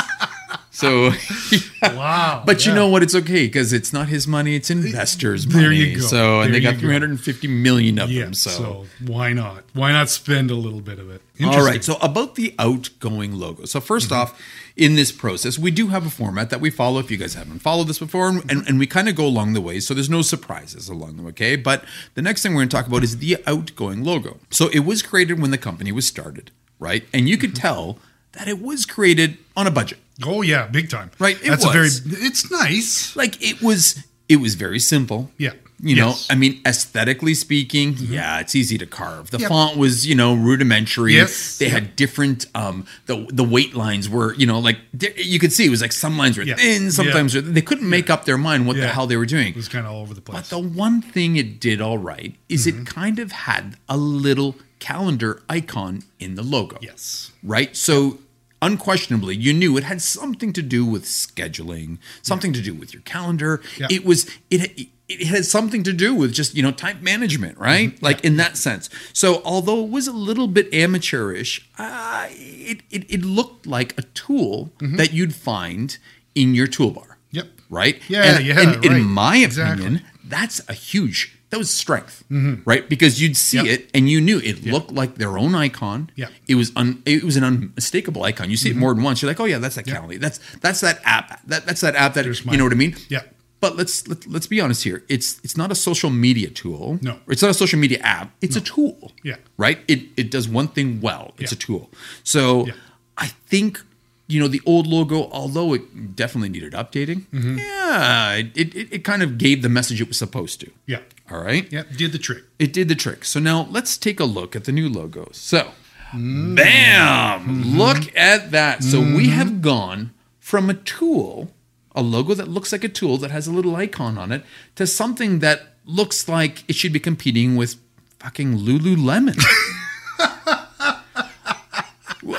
So, 0.79 1.11
wow. 1.83 2.45
but 2.47 2.65
you 2.65 2.73
know 2.73 2.87
what? 2.89 3.03
It's 3.03 3.15
okay 3.17 3.47
because 3.47 3.73
it's 3.73 3.93
not 3.93 4.07
his 4.09 4.29
money; 4.29 4.55
it's 4.55 4.71
investors' 4.71 5.45
money. 5.47 5.61
There 5.61 5.73
you 5.73 5.97
go. 5.97 6.03
So, 6.03 6.41
and 6.43 6.55
they 6.55 6.61
got 6.61 6.75
go. 6.75 6.81
three 6.81 6.93
hundred 6.93 7.11
and 7.11 7.21
fifty 7.21 7.49
million 7.49 7.99
of 7.99 8.11
Yeah. 8.11 8.25
them. 8.25 8.35
So. 8.35 8.87
why 9.05 9.33
not? 9.33 9.65
Why 9.73 9.91
not 9.91 10.09
spend 10.09 10.53
a 10.53 10.55
little 10.55 10.81
bit 10.81 10.99
of 11.01 11.11
it? 11.11 11.21
All 11.45 11.65
right. 11.65 11.83
So 11.83 11.97
about 12.01 12.37
the 12.37 12.55
outgoing 12.59 13.33
logo. 13.33 13.65
So 13.65 13.81
1st 13.81 13.99
Mm-hmm. 14.07 14.15
off, 14.15 14.41
in 14.77 14.95
this 14.95 15.11
process, 15.13 15.59
we 15.59 15.71
do 15.73 15.89
have 15.89 16.07
a 16.07 16.11
format 16.11 16.51
that 16.51 16.61
we 16.61 16.71
follow. 16.71 16.99
If 17.01 17.11
you 17.11 17.17
guys 17.17 17.35
haven't 17.35 17.59
followed 17.61 17.89
this 17.89 17.99
before, 17.99 18.29
and, 18.29 18.49
and, 18.51 18.67
and 18.69 18.79
we 18.79 18.87
kind 18.87 19.09
of 19.09 19.15
go 19.17 19.27
along 19.27 19.53
the 19.55 19.61
way, 19.61 19.81
so 19.81 19.95
there's 19.95 20.11
no 20.11 20.23
surprises 20.23 20.89
along 20.89 21.17
the 21.17 21.23
way. 21.25 21.31
Okay. 21.31 21.57
But 21.57 21.85
the 22.15 22.23
next 22.23 22.43
thing 22.43 22.53
we're 22.55 22.61
going 22.61 22.69
to 22.71 22.77
talk 22.77 22.87
about 22.87 23.03
is 23.05 23.19
the 23.19 23.37
outgoing 23.47 24.03
logo. 24.05 24.39
So 24.51 24.69
it 24.69 24.81
was 24.81 25.03
created 25.03 25.41
when 25.41 25.51
the 25.51 25.59
company 25.59 25.91
was 25.93 26.07
started, 26.07 26.51
right? 26.79 27.05
And 27.13 27.29
you 27.29 27.37
could 27.37 27.51
Mm-hmm. 27.55 27.63
tell 27.63 27.99
that 28.33 28.47
it 28.47 28.61
was 28.63 28.85
created 28.87 29.39
on 29.57 29.67
a 29.67 29.71
budget. 29.71 29.99
Oh 30.25 30.43
yeah, 30.43 30.67
big 30.67 30.91
time. 30.91 31.11
Right, 31.19 31.37
it 31.43 31.49
That's 31.49 31.65
a 31.65 31.71
very. 31.71 31.87
It's 31.89 32.51
nice. 32.51 33.15
Like 33.17 33.41
it 33.43 33.63
was. 33.63 34.05
It 34.29 34.37
was 34.41 34.57
very 34.57 34.79
simple. 34.79 35.31
Yeah. 35.39 35.53
You 35.81 35.95
know, 35.95 36.09
Yes. 36.09 36.25
Mm-hmm. 36.25 36.33
I 36.33 36.35
mean, 36.35 36.61
aesthetically 36.67 37.35
speaking, 37.35 37.95
yeah, 37.99 38.41
it's 38.41 38.55
easy 38.57 38.77
to 38.79 38.85
carve. 38.85 39.31
The 39.31 39.39
Yep. 39.39 39.49
font 39.49 39.77
was, 39.79 40.07
you 40.09 40.17
know, 40.17 40.35
rudimentary. 40.35 41.15
Yes. 41.15 41.57
They 41.57 41.69
had 41.69 41.95
different 41.97 42.47
um 42.55 42.85
the 43.07 43.27
the 43.33 43.45
weight 43.45 43.75
lines 43.75 44.09
were, 44.09 44.35
you 44.35 44.45
know, 44.45 44.59
like 44.59 44.77
you 45.17 45.39
could 45.39 45.53
see 45.53 45.65
it 45.67 45.71
was 45.71 45.81
like 45.81 45.93
some 45.93 46.19
lines 46.19 46.37
were 46.37 46.43
Yeah. 46.43 46.57
thin, 46.57 46.91
sometimes 46.91 47.35
Yeah. 47.35 47.43
they 47.45 47.63
couldn't 47.63 47.89
make 47.89 48.11
up 48.11 48.25
their 48.25 48.37
mind 48.37 48.67
what 48.67 48.77
the 48.77 48.89
hell 48.89 49.07
they 49.07 49.17
were 49.17 49.25
doing. 49.25 49.49
It 49.49 49.57
was 49.57 49.69
kind 49.69 49.87
of 49.87 49.93
all 49.93 50.01
over 50.03 50.15
the 50.15 50.21
place. 50.21 50.41
But 50.41 50.51
the 50.51 50.59
one 50.59 51.01
thing 51.01 51.37
it 51.37 51.61
did 51.61 51.81
all 51.81 51.97
right 51.99 52.35
is 52.49 52.67
Mm-hmm. 52.67 52.81
it 52.83 52.87
kind 52.87 53.19
of 53.21 53.31
had 53.33 53.77
a 53.89 53.97
little 53.97 54.57
calendar 54.81 55.43
icon 55.49 56.03
in 56.19 56.35
the 56.35 56.43
logo 56.43 56.77
yes. 56.83 57.31
right? 57.43 57.75
So 57.77 58.19
unquestionably, 58.61 59.37
you 59.37 59.53
knew 59.53 59.77
it 59.77 59.85
had 59.85 60.01
something 60.03 60.53
to 60.53 60.63
do 60.63 60.85
with 60.85 61.05
scheduling, 61.05 61.99
something 62.23 62.53
to 62.53 62.61
do 62.63 62.75
with 62.75 62.93
your 62.93 63.03
calendar. 63.03 63.61
Yeah. 63.79 63.87
It 63.91 64.05
was 64.05 64.29
it 64.51 64.89
it 65.09 65.27
had 65.27 65.47
something 65.47 65.83
to 65.85 65.93
do 65.93 66.15
with 66.15 66.33
just 66.35 66.55
you 66.55 66.63
know 66.63 66.71
time 66.73 67.03
management, 67.03 67.57
right? 67.59 67.91
Mm-hmm. 67.95 68.05
Like 68.05 68.25
in 68.25 68.37
that 68.37 68.57
sense. 68.57 68.91
So 69.13 69.41
although 69.45 69.85
it 69.85 69.91
was 69.91 70.07
a 70.07 70.13
little 70.13 70.49
bit 70.49 70.73
amateurish, 70.75 71.69
uh, 71.79 72.27
it, 72.31 72.83
it 72.91 73.11
it 73.11 73.23
looked 73.25 73.67
like 73.67 73.97
a 73.99 74.03
tool 74.03 74.71
that 74.81 75.13
you'd 75.13 75.35
find 75.35 75.99
in 76.35 76.55
your 76.55 76.67
toolbar. 76.67 77.03
Mm-hmm. 77.05 77.15
Yep. 77.37 77.47
Right. 77.71 78.01
Yeah, 78.09 78.37
And, 78.37 78.47
yeah, 78.47 78.61
and 78.61 78.85
in 78.85 78.93
right. 78.93 79.03
my 79.03 79.37
Exactly. 79.39 79.85
opinion, 79.85 80.05
that's 80.25 80.61
a 80.69 80.73
huge. 80.73 81.38
That 81.51 81.57
was 81.59 81.71
strength, 81.71 82.25
right? 82.67 82.87
Because 82.89 83.23
you'd 83.23 83.37
see 83.37 83.57
Mm-hmm. 83.59 83.67
Yep. 83.67 83.79
it 83.81 83.91
and 83.95 84.09
you 84.11 84.21
knew 84.21 84.39
it 84.39 84.67
looked 84.67 84.93
like 84.93 85.15
their 85.15 85.39
own 85.39 85.55
icon. 85.55 86.11
Yeah. 86.15 86.29
It 86.47 86.57
was 86.57 86.73
un, 86.77 87.03
it 87.07 87.25
was 87.25 87.37
an 87.37 87.45
unmistakable 87.45 88.23
icon. 88.25 88.51
You 88.51 88.57
see 88.59 88.71
it 88.71 88.77
more 88.77 88.93
than 88.95 89.03
once. 89.03 89.23
You're 89.23 89.31
like, 89.31 89.41
oh 89.41 89.47
yeah, 89.47 89.59
that's 89.59 89.77
that 89.77 89.87
Calendly. 89.87 90.21
That's 90.21 90.39
that's 90.61 90.81
that 90.83 91.01
app. 91.05 91.41
That 91.47 91.65
that's 91.67 91.81
that 91.81 91.95
app 91.97 92.13
that 92.15 92.25
There's 92.25 92.45
you 92.45 92.57
know 92.59 92.65
what 92.65 92.73
I 92.73 92.77
mean. 92.77 92.97
Yeah. 93.09 93.23
But 93.61 93.77
let's 93.77 94.07
let, 94.07 94.27
let's 94.27 94.47
be 94.47 94.61
honest 94.61 94.85
here. 94.85 95.03
It's 95.09 95.41
it's 95.43 95.57
not 95.57 95.73
a 95.73 95.75
social 95.75 96.11
media 96.11 96.51
tool. 96.51 96.99
No. 97.03 97.19
It's 97.29 97.43
not 97.43 97.51
a 97.51 97.55
social 97.55 97.79
media 97.79 97.99
app. 98.01 98.31
It's 98.43 98.55
a 98.57 98.61
tool. 98.61 99.11
Yeah. 99.25 99.37
Right. 99.57 99.79
It 99.89 100.01
it 100.17 100.31
does 100.31 100.49
one 100.49 100.69
thing 100.69 101.01
well. 101.01 101.33
It's 101.39 101.51
Yeah. 101.53 101.57
a 101.57 101.59
tool. 101.59 101.91
So 102.25 102.67
Yeah. 102.67 102.75
I 103.17 103.29
think. 103.51 103.81
You 104.29 104.41
know 104.41 104.49
the 104.49 104.61
old 104.67 104.87
logo, 104.87 105.29
although 105.31 105.73
it 105.75 106.15
definitely 106.15 106.51
needed 106.51 106.75
updating, 106.75 107.23
Mm-hmm. 107.33 107.59
yeah, 107.59 108.35
it, 108.35 108.57
it, 108.57 108.93
it 108.93 109.05
kind 109.05 109.23
of 109.23 109.39
gave 109.39 109.63
the 109.63 109.69
message 109.71 110.01
it 110.03 110.09
was 110.09 110.19
supposed 110.19 110.61
to. 110.61 110.71
Yeah. 110.87 111.01
All 111.31 111.41
right. 111.43 111.67
Yeah. 111.73 111.85
Did 111.97 112.13
the 112.13 112.19
trick. 112.19 112.45
It 112.59 112.73
did 112.75 112.89
the 112.89 112.95
trick. 112.95 113.25
So 113.25 113.41
now 113.41 113.67
let's 113.71 113.97
take 113.97 114.21
a 114.21 114.25
look 114.25 114.55
at 114.55 114.65
the 114.65 114.73
new 114.73 114.89
logos. 114.89 115.37
So, 115.39 115.71
Mm. 116.13 116.57
bam! 116.57 117.41
Mm-hmm. 117.41 117.79
Look 117.79 118.17
at 118.17 118.51
that. 118.53 118.83
So 118.83 118.99
we 119.01 119.29
have 119.29 119.61
gone 119.61 120.13
from 120.41 120.71
a 120.71 120.75
tool, 120.75 121.53
a 121.95 122.01
logo 122.03 122.33
that 122.35 122.49
looks 122.49 122.73
like 122.73 122.83
a 122.85 122.89
tool 122.89 123.19
that 123.19 123.31
has 123.31 123.47
a 123.47 123.53
little 123.53 123.77
icon 123.77 124.17
on 124.17 124.33
it, 124.33 124.43
to 124.77 124.87
something 124.87 125.41
that 125.41 125.75
looks 125.85 126.27
like 126.29 126.65
it 126.67 126.77
should 126.77 126.95
be 126.95 127.01
competing 127.01 127.57
with 127.57 127.77
fucking 128.21 128.57
Lululemon. 128.59 129.39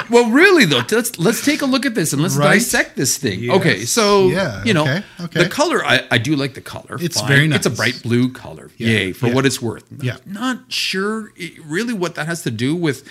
Well- 0.10 0.30
really 0.32 0.66
though, 0.66 0.84
let's 0.92 1.18
let's 1.20 1.44
take 1.46 1.62
a 1.62 1.66
look 1.66 1.86
at 1.86 1.96
this 1.96 2.14
and 2.14 2.22
let's 2.22 2.36
Right? 2.36 2.54
dissect 2.56 2.96
this 2.96 3.18
thing. 3.18 3.40
Yes. 3.44 3.56
Okay, 3.58 3.86
so 3.86 4.28
Yeah, 4.30 4.64
you 4.64 4.74
know 4.74 4.84
okay, 4.84 5.04
okay. 5.22 5.44
the 5.44 5.50
color. 5.50 5.84
I, 5.86 6.06
I 6.12 6.18
do 6.18 6.36
like 6.36 6.54
the 6.54 6.62
color. 6.62 6.98
It's 7.00 7.20
Fine. 7.20 7.28
very 7.28 7.46
It's 7.52 7.66
a 7.66 7.70
bright 7.70 8.02
blue 8.04 8.32
color. 8.32 8.72
Yay 8.78 9.12
for 9.14 9.28
yeah. 9.28 9.34
what 9.36 9.46
it's 9.46 9.62
worth. 9.62 9.84
Yeah. 10.02 10.18
Not 10.26 10.72
sure 10.72 11.32
really 11.66 11.94
what 11.94 12.16
that 12.16 12.28
has 12.28 12.42
to 12.44 12.52
do 12.52 12.76
with 12.76 13.04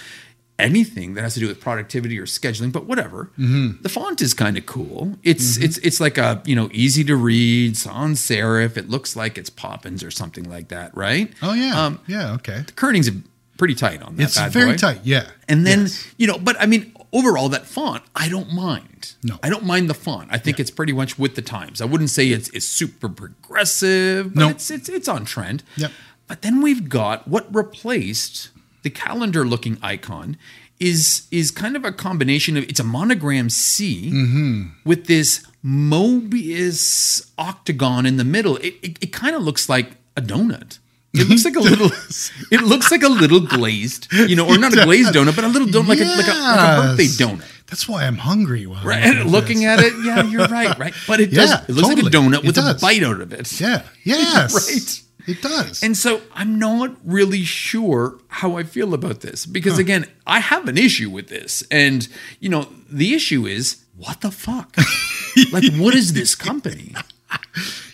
anything 0.59 1.15
that 1.15 1.23
has 1.23 1.35
to 1.35 1.41
do 1.41 1.47
with 1.47 1.61
productivity 1.61 2.19
or 2.19 2.27
scheduling, 2.27 2.73
but 2.73 2.85
whatever. 2.87 3.31
Mm-hmm. 3.39 3.81
The 3.83 3.89
font 3.89 4.21
is 4.21 4.35
kind 4.35 4.59
of 4.59 4.67
cool. 4.67 5.17
It's 5.23 5.57
it's 5.57 5.79
it's 5.79 6.01
like 6.01 6.19
a 6.19 6.43
you 6.45 6.57
know 6.57 6.69
easy 6.73 7.05
to 7.05 7.15
read 7.17 7.77
sans 7.77 8.21
serif. 8.21 8.77
It 8.77 8.89
looks 8.91 9.15
like 9.15 9.39
it's 9.39 9.51
Poppins 9.51 10.03
or 10.03 10.11
something 10.11 10.49
like 10.51 10.69
that, 10.69 10.97
right? 10.97 11.33
Oh 11.43 11.53
yeah. 11.55 11.81
Um, 11.87 12.01
yeah. 12.09 12.33
Okay. 12.35 12.63
the 12.67 12.73
kernings's 12.73 13.15
pretty 13.59 13.75
tight 13.75 14.01
on 14.03 14.17
that. 14.17 14.23
It's 14.25 14.39
very 14.53 14.73
boy. 14.73 14.77
tight. 14.79 15.01
Yeah. 15.05 15.27
And 15.49 15.67
then, 15.67 15.81
Yes. 15.83 16.07
you 16.17 16.27
know, 16.27 16.39
but 16.39 16.57
I 16.59 16.65
mean, 16.67 16.95
overall, 17.13 17.51
that 17.51 17.67
font, 17.67 18.03
I 18.17 18.29
don't 18.31 18.53
mind. 18.55 19.15
No. 19.23 19.39
I 19.43 19.51
don't 19.51 19.65
mind 19.65 19.91
the 19.91 19.95
font. 19.95 20.29
I 20.33 20.39
think 20.39 20.59
it's 20.59 20.71
pretty 20.71 20.93
much 20.95 21.19
with 21.19 21.35
the 21.35 21.43
times. 21.43 21.81
I 21.83 21.85
wouldn't 21.85 22.11
say 22.11 22.29
it's 22.29 22.49
it's 22.51 22.67
super 22.67 23.09
progressive, 23.11 24.33
but 24.35 24.41
No. 24.41 24.49
it's, 24.49 24.71
it's 24.71 24.89
it's 24.89 25.09
on 25.09 25.25
trend. 25.27 25.63
Yep. 25.77 25.91
But 26.27 26.43
then 26.43 26.63
we've 26.63 26.89
got 26.89 27.27
what 27.29 27.53
replaced 27.55 28.49
the 28.83 28.91
calendar 28.91 29.45
looking 29.47 29.77
icon 29.83 30.37
is 30.81 31.27
is 31.31 31.51
kind 31.51 31.75
of 31.75 31.85
a 31.85 31.91
combination 31.93 32.57
of 32.57 32.63
it's 32.65 32.79
a 32.81 32.85
monogram 32.85 33.51
C 33.51 34.11
Mm-hmm. 34.13 34.63
with 34.85 35.07
this 35.07 35.45
Mobius 35.65 37.31
octagon 37.37 38.07
in 38.07 38.17
the 38.17 38.25
middle. 38.25 38.57
It, 38.59 38.75
it, 38.83 38.99
it 39.01 39.13
kind 39.13 39.35
of 39.35 39.43
looks 39.43 39.69
like 39.69 39.93
a 40.17 40.23
donut. 40.23 40.79
It 41.15 41.29
looks 41.29 41.45
like 41.45 41.57
a 41.57 41.61
little. 41.61 41.91
It 42.51 42.63
looks 42.63 42.91
like 42.91 43.03
a 43.03 43.09
little 43.09 43.41
glazed, 43.41 44.09
you 44.13 44.37
know, 44.37 44.47
or 44.47 44.59
not 44.59 44.73
a 44.73 44.85
glazed 44.85 45.13
donut, 45.15 45.35
but 45.37 45.45
a 45.45 45.49
little 45.49 45.69
donut, 45.69 45.89
like 45.89 46.01
a, 46.01 46.05
like 46.05 46.27
a 46.27 46.31
like 46.31 46.79
a 46.79 46.83
birthday 46.83 47.07
donut. 47.07 47.45
That's 47.67 47.87
why 47.89 48.05
I'm 48.07 48.17
hungry. 48.17 48.67
While 48.67 48.79
I'm 48.79 48.87
Right, 48.87 49.05
looking 49.05 49.21
and 49.21 49.31
looking 49.31 49.59
this. 49.61 49.67
at 49.67 49.81
it, 49.81 49.93
yeah, 50.05 50.23
you're 50.25 50.47
right, 50.49 50.79
right. 50.79 50.95
But 51.07 51.21
it 51.21 51.31
does. 51.33 51.53
It 51.69 51.73
looks 51.73 51.89
like 51.89 51.99
a 51.99 52.09
donut 52.09 52.39
It 52.41 52.47
with 52.47 52.57
a 52.59 52.79
bite 52.81 53.03
out 53.03 53.21
of 53.21 53.33
it. 53.33 53.61
Yeah. 53.61 53.83
Yes. 54.05 54.55
Right. 54.55 55.03
It 55.29 55.43
does. 55.43 55.83
And 55.83 55.95
so 55.95 56.23
I'm 56.35 56.59
not 56.59 56.97
really 57.05 57.45
sure 57.45 58.19
how 58.29 58.57
I 58.57 58.63
feel 58.63 58.95
about 58.95 59.21
this 59.21 59.45
because 59.45 59.79
again, 59.79 60.07
I 60.27 60.41
have 60.41 60.67
an 60.69 60.79
issue 60.79 61.11
with 61.11 61.29
this. 61.29 61.63
And 61.71 62.09
you 62.41 62.49
know, 62.49 62.69
the 62.91 63.13
issue 63.15 63.47
is 63.47 63.85
what 63.97 64.23
the 64.23 64.31
fuck? 64.31 64.75
like 65.53 65.71
what 65.75 65.95
is 65.95 66.15
this 66.15 66.35
company? 66.35 66.95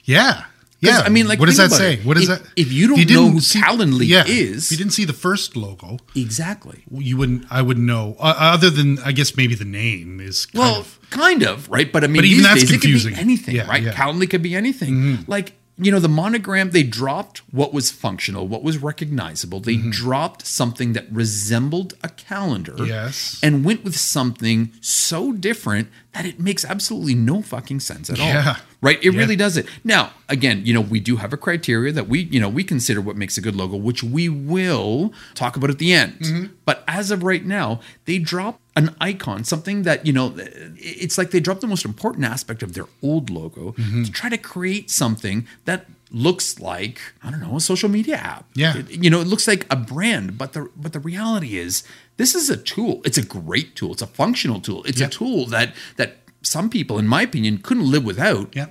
yeah. 0.05 0.45
Yeah. 0.87 1.03
I 1.05 1.09
mean, 1.09 1.27
like, 1.27 1.39
what 1.41 1.47
does 1.47 1.57
that 1.57 1.71
say? 1.73 1.95
it. 1.95 2.05
What 2.05 2.17
is 2.17 2.29
If- 2.29 2.43
that? 2.43 2.51
if 2.57 2.73
you 2.73 2.87
don't 2.89 2.97
didn't 2.99 3.15
know 3.15 3.31
who 3.31 3.39
Calendly 3.39 4.07
yeah, 4.07 4.25
is- 4.27 4.67
if 4.67 4.71
you 4.73 4.77
didn't 4.77 4.93
see 4.93 5.05
the 5.05 5.13
first 5.13 5.57
logo, 5.57 5.99
Exactly. 6.15 6.85
you 6.91 7.17
wouldn't. 7.17 7.47
I 7.51 7.63
wouldn't 7.63 7.87
know. 7.87 8.17
Uh, 8.19 8.35
other 8.39 8.71
than 8.71 8.99
I 9.01 9.13
guess 9.13 9.37
maybe 9.37 9.55
the 9.55 9.65
name 9.65 10.21
is 10.21 10.47
kind 10.47 10.59
Well, 10.61 10.81
of. 10.81 10.99
kind 11.11 11.43
of, 11.43 11.69
right? 11.69 11.91
But 11.93 12.05
I 12.05 12.07
mean, 12.09 12.17
But 12.23 12.25
even 12.27 12.43
that's 12.45 12.61
days 12.61 12.71
confusing. 12.71 13.13
it 13.13 13.17
could 13.17 13.25
be 13.27 13.31
anything, 13.33 13.57
Yeah, 13.57 13.67
right? 13.69 13.83
yeah. 13.83 13.93
Calendly 13.93 14.29
could 14.29 14.43
be 14.43 14.55
anything. 14.55 15.25
Like, 15.27 15.55
you 15.77 15.91
know, 15.91 15.99
the 15.99 16.09
monogram, 16.09 16.71
they 16.71 16.85
dropped 16.85 17.39
what 17.51 17.75
was 17.75 17.91
functional, 17.91 18.47
what 18.47 18.63
was 18.63 18.79
recognizable. 18.79 19.59
They 19.59 19.77
dropped 19.77 20.47
something 20.47 20.93
that 20.93 21.07
resembled 21.11 21.95
a 22.05 22.09
calendar. 22.11 22.77
Yes. 22.87 23.41
And 23.43 23.65
went 23.65 23.83
with 23.83 23.97
something 23.97 24.71
so 24.81 25.33
different 25.33 25.89
that 26.15 26.25
it 26.25 26.39
makes 26.41 26.65
absolutely 26.65 27.15
no 27.15 27.43
fucking 27.43 27.81
sense 27.81 28.09
at 28.09 28.19
Yeah. 28.19 28.45
all. 28.47 28.57
Right? 28.81 28.99
It 29.03 29.13
Yeah. 29.13 29.19
really 29.21 29.37
does 29.37 29.57
it. 29.57 29.67
Now, 29.83 30.13
again, 30.29 30.65
you 30.65 30.73
know, 30.73 30.81
we 30.81 31.01
do 31.01 31.17
have 31.17 31.33
a 31.33 31.37
criteria 31.37 31.93
that 31.93 32.09
we, 32.09 32.21
you 32.23 32.39
know, 32.41 32.49
we 32.49 32.65
consider 32.65 33.01
what 33.01 33.17
makes 33.17 33.37
a 33.37 33.41
good 33.41 33.57
logo, 33.57 33.77
which 33.77 34.03
we 34.03 34.29
will 34.29 35.13
talk 35.35 35.57
about 35.57 35.71
at 35.71 35.79
the 35.79 35.93
end. 35.93 36.19
Mm-hmm. 36.21 36.45
But 36.65 36.85
as 36.89 37.11
of 37.11 37.23
right 37.23 37.45
now, 37.45 37.81
they 38.05 38.19
drop 38.19 38.61
an 38.77 38.95
icon, 39.01 39.45
something 39.45 39.83
that, 39.83 40.07
you 40.07 40.13
know, 40.13 40.35
it's 40.77 41.19
like 41.19 41.31
they 41.31 41.41
dropped 41.41 41.61
the 41.61 41.67
most 41.67 41.85
important 41.85 42.25
aspect 42.25 42.63
of 42.63 42.75
their 42.75 42.87
old 43.03 43.31
logo 43.31 43.73
Mm-hmm. 43.79 44.05
to 44.05 44.11
try 44.13 44.29
to 44.31 44.39
create 44.39 44.91
something 44.91 45.47
that 45.65 45.87
looks 46.15 46.61
like, 46.61 47.01
I 47.23 47.31
don't 47.31 47.41
know, 47.41 47.57
a 47.57 47.61
social 47.61 47.89
media 47.89 48.17
app. 48.17 48.45
Yeah. 48.55 48.79
It- 48.79 49.03
you 49.05 49.11
know, 49.11 49.21
it 49.21 49.27
looks 49.27 49.47
like 49.49 49.67
a 49.71 49.77
brand, 49.77 50.39
but 50.39 50.53
the 50.53 50.71
but 50.77 50.93
the 50.93 51.01
reality 51.01 51.59
is 51.59 51.83
this 52.17 52.35
is 52.35 52.49
a 52.49 52.57
tool. 52.57 53.03
It's 53.05 53.19
a 53.19 53.25
great 53.25 53.75
tool. 53.77 53.93
It's 53.93 54.03
a 54.03 54.07
functional 54.07 54.61
tool. 54.61 54.85
It's 54.85 55.01
a 55.01 55.09
tool 55.09 55.47
that 55.47 55.75
that 55.97 56.17
some 56.43 56.71
people, 56.71 56.99
in 56.99 57.07
my 57.09 57.23
opinion, 57.23 57.59
couldn't 57.59 57.91
live 57.91 58.05
without 58.05 58.55
Yeah. 58.55 58.67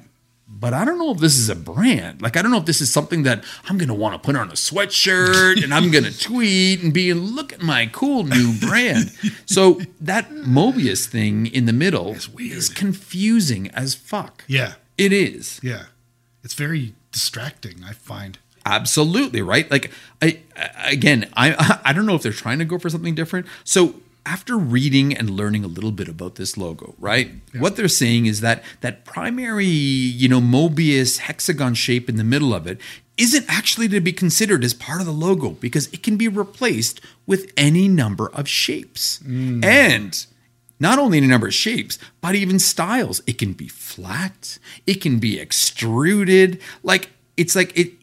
but 0.48 0.74
I 0.74 0.86
don't 0.86 1.00
know 1.00 1.12
if 1.12 1.18
this 1.18 1.38
is 1.40 1.50
a 1.50 1.56
brand. 1.56 2.22
Like, 2.22 2.38
I 2.38 2.42
don't 2.44 2.52
know 2.52 2.60
if 2.60 2.66
this 2.68 2.80
is 2.82 2.92
something 2.94 3.24
that 3.24 3.44
I'm 3.68 3.78
going 3.80 3.88
to 3.96 3.96
want 4.04 4.14
to 4.14 4.20
put 4.28 4.36
on 4.36 4.50
a 4.50 4.54
sweatshirt 4.54 5.64
and 5.64 5.74
I'm 5.74 5.90
going 5.90 6.04
to 6.12 6.18
tweet 6.30 6.84
and 6.84 6.94
be, 6.94 7.12
look 7.14 7.52
at 7.52 7.62
my 7.62 7.88
cool 7.92 8.24
new 8.24 8.54
brand. 8.60 9.12
so 9.46 9.82
that 10.00 10.30
Mobius 10.32 11.08
thing 11.08 11.48
in 11.48 11.66
the 11.66 11.74
middle 11.74 12.16
is 12.38 12.70
confusing 12.70 13.70
as 13.72 13.96
fuck. 13.96 14.44
Yeah. 14.48 14.74
It 14.98 15.12
is. 15.12 15.60
Yeah. 15.64 15.86
It's 16.44 16.54
very 16.54 16.94
distracting. 17.14 17.84
I 17.86 17.94
find. 17.94 18.38
Absolutely 18.66 19.42
right. 19.42 19.70
Like 19.72 19.92
I 20.22 20.40
again, 20.86 21.30
I 21.36 21.80
I 21.86 21.94
don't 21.94 22.06
know 22.06 22.16
if 22.16 22.24
they're 22.24 22.34
trying 22.34 22.60
to 22.60 22.66
go 22.66 22.78
for 22.78 22.90
something 22.90 23.16
different. 23.16 23.48
So 23.64 23.96
after 24.26 24.58
reading 24.58 25.16
and 25.16 25.30
learning 25.30 25.64
a 25.64 25.68
little 25.68 25.92
bit 25.92 26.08
about 26.08 26.36
this 26.36 26.58
logo, 26.58 26.96
right? 26.98 27.32
What 27.58 27.76
they're 27.76 27.90
saying 27.90 28.26
is 28.26 28.40
that 28.42 28.64
that 28.82 29.04
primary, 29.04 29.66
you 29.66 30.30
know, 30.30 30.40
Mobius 30.40 31.20
hexagon 31.20 31.74
shape 31.74 32.08
in 32.08 32.16
the 32.16 32.24
middle 32.24 32.54
of 32.54 32.66
it 32.66 32.80
isn't 33.18 33.46
actually 33.48 33.88
to 33.90 34.00
be 34.00 34.14
considered 34.14 34.64
as 34.64 34.74
part 34.74 35.00
of 35.00 35.06
the 35.06 35.14
logo 35.14 35.52
because 35.52 35.88
it 35.88 36.02
can 36.02 36.18
be 36.18 36.28
replaced 36.28 37.02
with 37.28 37.52
any 37.58 37.88
number 37.88 38.32
of 38.34 38.48
shapes. 38.48 39.20
Mm. 39.20 39.64
And 39.64 40.26
not 40.90 41.00
only 41.00 41.18
in 41.18 41.24
a 41.24 41.28
number 41.34 41.48
of 41.48 41.54
shapes, 41.54 41.98
but 42.22 42.36
even 42.36 42.60
styles. 42.60 43.18
It 43.26 43.38
can 43.38 43.54
be 43.54 43.68
flat, 43.70 44.60
it 44.86 44.98
can 45.02 45.16
be 45.20 45.40
extruded. 45.40 46.60
Like 46.84 47.10
it's 47.38 47.56
like 47.56 47.72
it. 47.78 47.94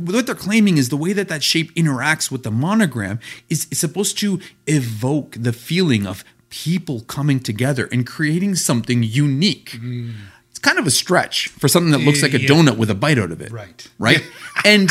What 0.00 0.26
they're 0.26 0.34
claiming 0.34 0.78
is 0.78 0.88
the 0.88 0.96
way 0.96 1.12
that 1.12 1.28
that 1.28 1.44
shape 1.44 1.72
interacts 1.76 2.28
with 2.32 2.42
the 2.42 2.50
monogram 2.50 3.20
is, 3.48 3.68
is 3.70 3.78
supposed 3.78 4.18
to 4.18 4.40
evoke 4.66 5.36
the 5.38 5.52
feeling 5.52 6.08
of 6.08 6.24
people 6.48 7.02
coming 7.02 7.38
together 7.38 7.88
and 7.92 8.04
creating 8.04 8.56
something 8.56 9.04
unique. 9.04 9.70
Mm-hmm. 9.76 10.10
It's 10.50 10.58
kind 10.58 10.80
of 10.80 10.88
a 10.88 10.90
stretch 10.90 11.48
for 11.60 11.68
something 11.68 11.92
that 11.92 12.00
looks 12.00 12.20
like 12.20 12.34
a 12.34 12.40
Yeah. 12.40 12.48
donut 12.48 12.78
with 12.78 12.90
a 12.90 12.96
bite 12.96 13.16
out 13.20 13.30
of 13.30 13.40
it. 13.40 13.52
Right. 13.52 13.86
Right. 14.00 14.24
and 14.64 14.90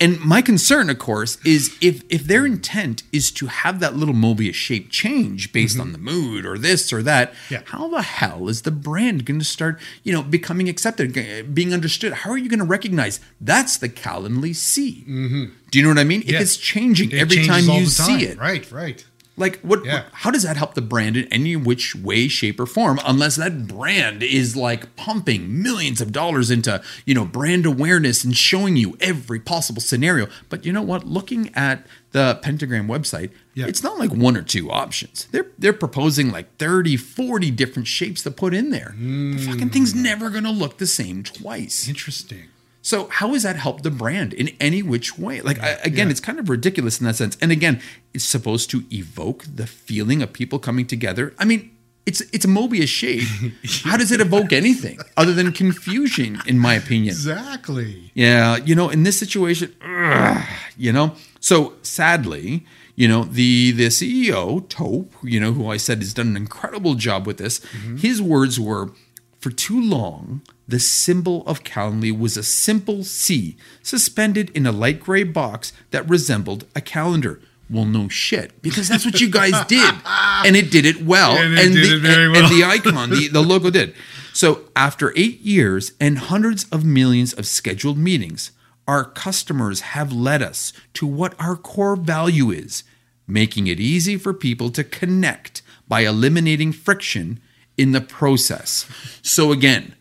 and 0.00 0.20
my 0.20 0.42
concern, 0.42 0.90
of 0.90 0.98
course, 0.98 1.38
is 1.44 1.76
if 1.80 2.02
if 2.08 2.24
their 2.24 2.44
intent 2.44 3.02
is 3.12 3.30
to 3.32 3.46
have 3.46 3.80
that 3.80 3.96
little 3.96 4.14
Mobius 4.14 4.54
shape 4.54 4.90
change 4.90 5.52
based 5.52 5.78
on 5.78 5.92
the 5.92 5.98
mood 5.98 6.44
or 6.44 6.58
this 6.58 6.92
or 6.92 7.02
that, 7.02 7.32
Mm-hmm. 7.32 7.54
Yeah. 7.54 7.60
how 7.66 7.88
the 7.88 8.02
hell 8.02 8.48
is 8.48 8.62
the 8.62 8.70
brand 8.70 9.24
going 9.24 9.38
to 9.38 9.44
start, 9.44 9.80
you 10.02 10.12
know, 10.12 10.22
becoming 10.22 10.68
accepted, 10.68 11.54
being 11.54 11.72
understood? 11.72 12.12
How 12.12 12.30
are 12.30 12.38
you 12.38 12.48
going 12.48 12.58
to 12.58 12.64
recognize 12.64 13.20
that's 13.40 13.76
the 13.76 13.88
Calendly 13.88 14.54
C? 14.54 15.04
Do 15.06 15.78
you 15.78 15.82
know 15.82 15.90
what 15.90 15.98
I 15.98 16.04
mean? 16.04 16.22
If 16.22 16.28
Mm-hmm. 16.28 16.42
It's 16.42 16.56
changing 16.56 17.10
It 17.12 17.18
every 17.18 17.44
time 17.46 17.64
you 17.64 17.84
the 17.84 17.90
see 17.90 18.24
it, 18.24 18.38
Right. 18.38 18.70
Right. 18.72 19.04
Like 19.36 19.60
what, 19.60 19.84
Yeah. 19.84 19.94
what- 19.94 20.06
How 20.12 20.30
does 20.30 20.42
that 20.42 20.56
help 20.56 20.74
the 20.74 20.80
brand 20.82 21.16
in 21.16 21.26
any 21.32 21.56
which 21.56 21.94
way, 21.94 22.28
shape, 22.28 22.60
or 22.60 22.66
form? 22.66 23.00
Unless 23.04 23.36
that 23.36 23.66
brand 23.66 24.22
is 24.22 24.56
like 24.56 24.94
pumping 24.96 25.62
millions 25.62 26.00
of 26.00 26.12
dollars 26.12 26.50
into 26.50 26.82
you 27.04 27.14
know 27.14 27.24
brand 27.24 27.66
awareness 27.66 28.24
and 28.24 28.36
showing 28.36 28.76
you 28.76 28.96
every 29.00 29.40
possible 29.40 29.80
scenario. 29.82 30.28
But 30.48 30.64
you 30.64 30.72
know 30.72 30.82
what? 30.82 31.06
Looking 31.06 31.50
at 31.54 31.86
the 32.12 32.38
Pentagram 32.42 32.86
website, 32.86 33.30
Yeah. 33.54 33.66
it's 33.66 33.82
not 33.82 33.98
like 33.98 34.12
one 34.12 34.36
or 34.36 34.42
two 34.42 34.70
options. 34.70 35.26
They're 35.32 35.46
they're 35.58 35.72
proposing 35.72 36.30
like 36.30 36.56
30, 36.58 36.96
40 36.96 37.50
different 37.50 37.88
shapes 37.88 38.22
to 38.22 38.30
put 38.30 38.54
in 38.54 38.70
there. 38.70 38.94
The 38.96 39.38
fucking 39.38 39.70
thing's 39.70 39.92
hmm. 39.92 40.02
never 40.02 40.30
gonna 40.30 40.52
look 40.52 40.78
the 40.78 40.86
same 40.86 41.22
twice. 41.24 41.88
Interesting. 41.88 42.44
So 42.84 43.08
how 43.08 43.32
has 43.32 43.44
that 43.44 43.56
helped 43.56 43.82
the 43.82 43.90
brand 43.90 44.34
in 44.34 44.50
any 44.60 44.82
which 44.82 45.18
way? 45.18 45.40
Like 45.40 45.58
I, 45.58 45.70
again, 45.82 46.08
yeah. 46.08 46.10
it's 46.10 46.20
kind 46.20 46.38
of 46.38 46.50
ridiculous 46.50 47.00
in 47.00 47.06
that 47.06 47.16
sense. 47.16 47.34
And 47.40 47.50
again, 47.50 47.80
it's 48.12 48.26
supposed 48.26 48.68
to 48.72 48.84
evoke 48.92 49.44
the 49.52 49.66
feeling 49.66 50.20
of 50.20 50.34
people 50.34 50.58
coming 50.58 50.86
together. 50.86 51.32
I 51.38 51.46
mean, 51.46 51.70
it's 52.04 52.20
it's 52.34 52.44
a 52.44 52.48
Mobius 52.48 52.88
shape. 52.88 53.22
How 53.84 53.96
does 53.96 54.12
it 54.12 54.20
evoke 54.20 54.52
anything 54.52 54.98
other 55.16 55.32
than 55.32 55.50
confusion? 55.52 56.42
In 56.46 56.58
my 56.58 56.74
opinion, 56.74 57.08
Exactly. 57.12 58.10
yeah, 58.12 58.56
you 58.58 58.74
know, 58.74 58.90
in 58.90 59.02
this 59.04 59.18
situation, 59.18 59.74
ugh, 59.82 60.44
you 60.76 60.92
know. 60.92 61.14
So 61.40 61.72
sadly, 61.80 62.66
you 62.96 63.08
know, 63.08 63.24
the 63.24 63.70
the 63.72 63.86
CEO 63.86 64.68
Tope, 64.68 65.14
you 65.22 65.40
know, 65.40 65.52
who 65.54 65.70
I 65.70 65.78
said 65.78 66.00
has 66.00 66.12
done 66.12 66.28
an 66.28 66.36
incredible 66.36 66.94
job 66.96 67.26
with 67.26 67.38
this. 67.38 67.60
Mm-hmm. 67.60 67.96
His 67.96 68.20
words 68.20 68.60
were, 68.60 68.92
"For 69.40 69.50
too 69.50 69.80
long, 69.80 70.42
the 70.66 70.78
symbol 70.80 71.42
of 71.46 71.62
Calendly 71.64 72.16
was 72.16 72.36
a 72.36 72.42
simple 72.42 73.04
C 73.04 73.56
suspended 73.82 74.50
in 74.50 74.66
a 74.66 74.72
light 74.72 75.00
gray 75.00 75.22
box 75.24 75.72
that 75.90 76.08
resembled 76.08 76.66
a 76.74 76.80
calendar." 76.80 77.40
Well, 77.70 77.86
no 77.86 78.08
shit, 78.08 78.60
because 78.60 78.88
that's 78.88 79.06
what 79.06 79.20
you 79.22 79.30
guys 79.30 79.52
did, 79.68 79.94
and 80.06 80.54
it 80.54 80.70
did 80.70 80.84
it 80.84 81.02
well, 81.02 81.36
And 81.38 81.54
it 81.58 81.72
did 81.72 81.74
the, 81.92 81.96
it 81.96 82.00
very 82.00 82.24
and- 82.24 82.32
well. 82.34 82.44
and 82.44 82.52
the 82.54 82.62
icon, 82.64 83.10
the, 83.10 83.28
the 83.28 83.40
logo 83.42 83.70
did. 83.70 83.94
So 84.34 84.64
after 84.76 85.12
eight 85.16 85.40
years 85.40 85.92
and 85.98 86.18
hundreds 86.18 86.64
of 86.64 86.84
millions 86.84 87.32
of 87.32 87.46
scheduled 87.46 87.96
meetings, 87.96 88.50
our 88.86 89.04
customers 89.04 89.80
have 89.80 90.12
led 90.12 90.42
us 90.42 90.74
to 90.94 91.06
what 91.06 91.34
our 91.40 91.56
core 91.56 91.96
value 91.96 92.50
is, 92.50 92.84
making 93.26 93.66
it 93.66 93.80
easy 93.80 94.18
for 94.18 94.34
people 94.34 94.68
to 94.70 94.84
connect 94.84 95.62
by 95.88 96.00
eliminating 96.00 96.70
friction 96.72 97.40
in 97.78 97.92
the 97.92 98.00
process. 98.02 98.86
So 99.22 99.52
again, 99.52 99.94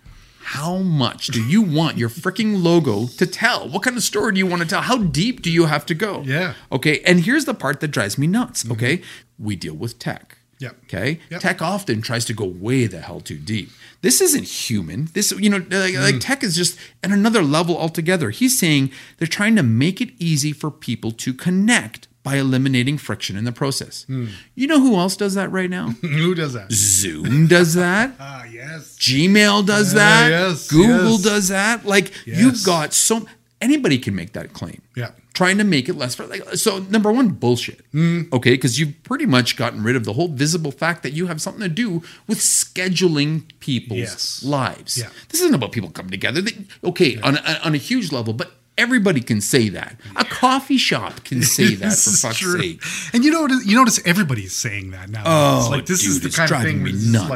how 0.44 0.78
much 0.78 1.28
do 1.28 1.42
you 1.42 1.62
want 1.62 1.98
your 1.98 2.10
freaking 2.10 2.64
logo 2.64 3.08
to 3.18 3.26
tell? 3.26 3.68
What 3.70 3.84
kind 3.84 3.96
of 3.96 4.04
story 4.04 4.34
do 4.34 4.40
you 4.40 4.46
want 4.46 4.62
to 4.62 4.68
tell? 4.68 4.82
How 4.82 4.98
deep 4.98 5.42
do 5.42 5.52
you 5.52 5.66
have 5.66 5.86
to 5.88 5.94
go? 5.94 6.22
Yeah. 6.22 6.54
Okay. 6.72 7.00
And 7.06 7.22
here's 7.22 7.46
the 7.46 7.54
part 7.54 7.80
that 7.80 7.90
drives 7.90 8.18
me 8.18 8.28
nuts. 8.28 8.64
Mm-hmm. 8.64 8.74
Okay. 8.74 9.02
We 9.40 9.56
deal 9.56 9.74
with 9.74 10.00
tech. 10.00 10.38
Yep. 10.60 10.76
Okay. 10.84 11.20
Yep. 11.30 11.42
Tech 11.42 11.62
often 11.62 12.02
tries 12.02 12.26
to 12.26 12.34
go 12.34 12.46
way 12.46 12.88
the 12.88 13.02
hell 13.02 13.20
too 13.20 13.38
deep. 13.38 13.70
This 14.02 14.22
isn't 14.22 14.44
human. 14.44 15.10
This, 15.14 15.32
you 15.32 15.50
know, 15.50 15.58
uh, 15.58 15.80
like, 15.80 15.96
like 15.96 16.16
mm. 16.16 16.22
tech 16.22 16.44
is 16.44 16.56
just 16.56 16.78
at 17.04 17.12
another 17.12 17.42
level 17.42 17.78
altogether. 17.78 18.30
He's 18.30 18.58
saying 18.58 18.92
they're 19.18 19.28
trying 19.28 19.56
to 19.56 19.64
make 19.64 20.02
it 20.02 20.12
easy 20.20 20.52
for 20.52 20.70
people 20.70 21.12
to 21.12 21.34
connect 21.34 22.08
by 22.24 22.38
eliminating 22.38 22.98
friction 22.98 23.36
in 23.36 23.44
the 23.44 23.52
process. 23.52 24.06
Mm. 24.10 24.30
You 24.56 24.68
know 24.68 24.80
who 24.80 24.96
else 24.96 25.18
does 25.18 25.36
that 25.36 25.52
right 25.52 25.70
now? 25.70 25.90
Who 26.02 26.34
does 26.34 26.54
that? 26.54 26.72
Zoom 26.72 27.48
does 27.48 27.74
that. 27.74 28.12
Ah, 28.20 28.43
Yes. 28.54 28.96
Gmail 29.00 29.66
does 29.66 29.94
Uh, 29.94 29.98
that. 29.98 30.30
yes, 30.30 30.68
Google 30.70 31.12
yes. 31.14 31.22
does 31.24 31.48
that. 31.50 31.86
Like 31.86 32.12
Yes. 32.26 32.40
you've 32.40 32.64
got 32.64 32.94
so 32.94 33.26
anybody 33.62 33.98
can 33.98 34.16
make 34.16 34.34
that 34.34 34.54
claim. 34.54 34.82
Yeah. 34.96 35.12
Trying 35.34 35.58
to 35.58 35.64
make 35.64 35.90
it 35.90 35.96
less 35.98 36.20
like 36.20 36.44
so 36.56 36.80
number 36.90 37.12
one 37.12 37.30
bullshit. 37.30 37.82
Mm. 37.92 38.32
Okay, 38.32 38.52
because 38.52 38.80
you've 38.80 39.02
pretty 39.04 39.26
much 39.26 39.56
gotten 39.56 39.82
rid 39.82 39.96
of 39.96 40.04
the 40.06 40.14
whole 40.14 40.28
visible 40.28 40.72
fact 40.72 41.02
that 41.04 41.14
you 41.14 41.26
have 41.28 41.42
something 41.42 41.62
to 41.64 41.70
do 41.70 42.04
with 42.28 42.38
scheduling 42.40 43.44
people's 43.60 44.00
Yes. 44.00 44.44
lives. 44.44 44.98
Yeah. 44.98 45.10
This 45.30 45.42
isn't 45.42 45.56
about 45.56 45.72
people 45.72 45.90
coming 45.90 46.12
together. 46.12 46.42
They, 46.42 46.54
okay, 46.84 47.18
on 47.22 47.38
a, 47.38 47.60
on 47.64 47.74
a 47.74 47.78
huge 47.80 48.12
level, 48.12 48.34
but 48.34 48.52
Everybody 48.78 49.22
can 49.22 49.40
say 49.40 49.70
that. 49.70 49.98
A 50.16 50.26
coffee 50.26 50.78
shop 50.78 51.24
can 51.24 51.42
say 51.44 51.76
that 51.76 51.94
for 51.94 52.10
fuck's 52.10 52.38
true. 52.38 52.60
sake. 52.60 52.82
And 53.14 53.24
you 53.24 53.32
know, 53.32 53.48
you 53.64 53.76
notice 53.76 54.00
everybody's 54.06 54.56
saying 54.56 54.92
that 54.92 55.10
now. 55.10 55.24
Oh, 55.26 55.60
it's 55.60 55.70
like 55.70 55.86
this 55.86 56.06
is 56.06 56.16
dude, 56.16 56.24
the 56.24 56.28
it's 56.28 56.36
kind 56.38 56.52
of 56.52 56.62
thing 56.62 56.78
me 56.78 56.84
where 56.84 56.94
it's 56.94 57.02
just 57.04 57.14
nuts. 57.14 57.30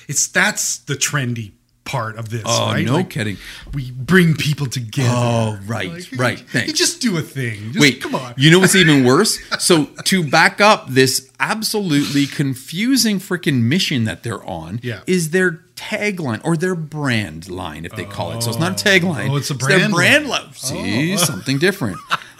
Like, 0.00 0.10
it's 0.10 0.26
that's 0.28 0.78
the 0.78 0.94
trendy 0.94 1.52
part 1.84 2.16
of 2.16 2.28
this. 2.28 2.42
Oh, 2.44 2.66
right? 2.72 2.84
no 2.84 2.94
Like, 2.94 3.10
kidding. 3.10 3.36
We 3.72 3.90
bring 3.90 4.34
people 4.34 4.66
together. 4.66 5.08
Oh, 5.12 5.58
right, 5.66 5.90
Like, 5.90 6.06
right. 6.16 6.38
You 6.38 6.44
Thanks. 6.46 6.72
just 6.74 7.00
do 7.00 7.16
a 7.18 7.22
thing. 7.22 7.72
Just, 7.72 7.80
Wait, 7.80 8.00
come 8.00 8.14
on. 8.14 8.34
You 8.36 8.50
know 8.50 8.58
what's 8.60 8.74
even 8.76 9.04
worse? 9.04 9.38
So 9.58 9.86
to 10.04 10.22
back 10.28 10.60
up 10.60 10.88
this 10.88 11.30
absolutely 11.40 12.26
confusing 12.26 13.18
freaking 13.18 13.62
mission 13.62 14.04
that 14.04 14.22
they're 14.22 14.44
on 14.44 14.80
Yeah. 14.82 15.00
is 15.06 15.30
their 15.30 15.60
tagline 15.74 16.40
or 16.44 16.56
their 16.56 16.74
brand 16.74 17.48
line, 17.48 17.84
if 17.84 17.92
they 17.92 18.04
call 18.04 18.32
it. 18.32 18.42
So 18.42 18.50
it's 18.50 18.58
not 18.58 18.80
a 18.80 18.84
tagline. 18.84 19.30
Oh, 19.30 19.36
it's 19.36 19.50
a 19.50 19.54
brand. 19.54 19.82
their 19.82 19.88
brand 19.90 20.26
line. 20.28 20.42
line. 20.44 20.52
See, 20.54 21.14
oh. 21.14 21.16
something 21.16 21.58
different. 21.58 21.96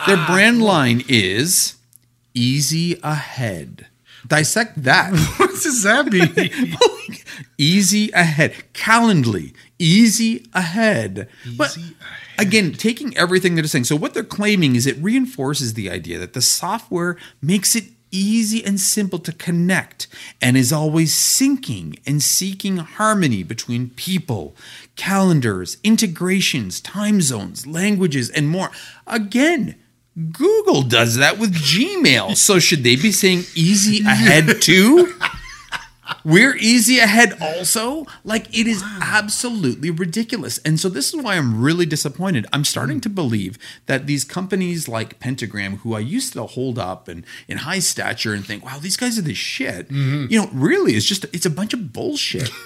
Their 0.06 0.25
brand 0.26 0.62
line 0.73 1.02
is 1.09 1.75
easy 2.35 3.00
ahead. 3.02 3.87
Dissect 4.30 4.82
that. 4.84 5.12
what 5.37 5.50
does 5.50 5.82
that 5.82 6.06
mean? 6.06 6.76
easy 7.58 8.10
ahead. 8.12 8.54
Calendly, 8.72 9.52
easy 9.78 10.46
ahead. 10.54 11.28
but 11.58 11.76
Easy 11.76 11.94
again, 12.40 12.72
taking 12.72 13.16
everything 13.16 13.54
they're 13.54 13.64
saying. 13.64 13.84
So 13.84 13.96
what 13.96 14.14
they're 14.14 14.25
claiming 14.25 14.75
is 14.75 14.87
it 14.87 14.96
reinforces 14.99 15.75
the 15.75 15.90
idea 15.90 16.18
that 16.18 16.32
the 16.32 16.40
software 16.40 17.16
makes 17.42 17.76
it 17.76 17.84
easy 18.10 18.64
and 18.64 18.80
simple 18.80 19.18
to 19.20 19.32
connect 19.32 20.08
and 20.40 20.56
is 20.56 20.72
always 20.72 21.14
syncing 21.14 22.00
and 22.06 22.22
seeking 22.22 22.78
harmony 22.78 23.42
between 23.42 23.90
people, 23.90 24.56
calendars, 24.96 25.76
integrations, 25.84 26.80
time 26.80 27.20
zones, 27.20 27.66
languages, 27.66 28.30
and 28.30 28.49
more. 28.49 28.70
Again, 29.06 29.76
Google 30.33 30.83
does 30.83 31.17
that 31.17 31.38
with 31.38 31.55
Gmail. 31.55 32.37
So 32.37 32.59
should 32.59 32.83
they 32.83 32.97
be 32.97 33.12
saying 33.12 33.45
easy 33.55 34.05
ahead 34.05 34.49
too? 34.61 35.14
We're 36.25 36.57
easy 36.57 36.99
ahead 36.99 37.37
also. 37.40 38.07
Like 38.25 38.47
it 38.57 38.67
is 38.67 38.83
absolutely 39.00 39.90
ridiculous. 39.90 40.59
And 40.59 40.79
so 40.79 40.88
this 40.88 41.14
is 41.14 41.23
why 41.23 41.37
I'm 41.37 41.62
really 41.62 41.87
disappointed. 41.87 42.47
I'm 42.52 42.64
starting 42.64 42.99
mm. 42.99 43.02
to 43.02 43.09
believe 43.09 43.59
that 43.87 44.07
these 44.07 44.25
companies 44.25 44.88
like 44.88 45.21
Pentagram, 45.21 45.79
who 45.79 45.95
I 45.95 46.00
used 46.00 46.33
to 46.35 46.45
hold 46.45 46.79
up 46.79 47.09
and 47.09 47.25
in 47.49 47.59
high 47.59 47.79
stature 47.79 48.35
and 48.35 48.45
think, 48.45 48.64
wow, 48.64 48.79
these 48.79 48.97
guys 48.97 49.19
are 49.19 49.23
the 49.23 49.35
shit. 49.35 49.88
Mm-hmm. 49.88 50.26
You 50.31 50.43
know, 50.43 50.50
really 50.52 50.95
it's 50.95 51.07
just 51.07 51.25
it's 51.33 51.47
a 51.47 51.50
bunch 51.50 51.73
of 51.73 51.93
bullshit. 51.93 52.50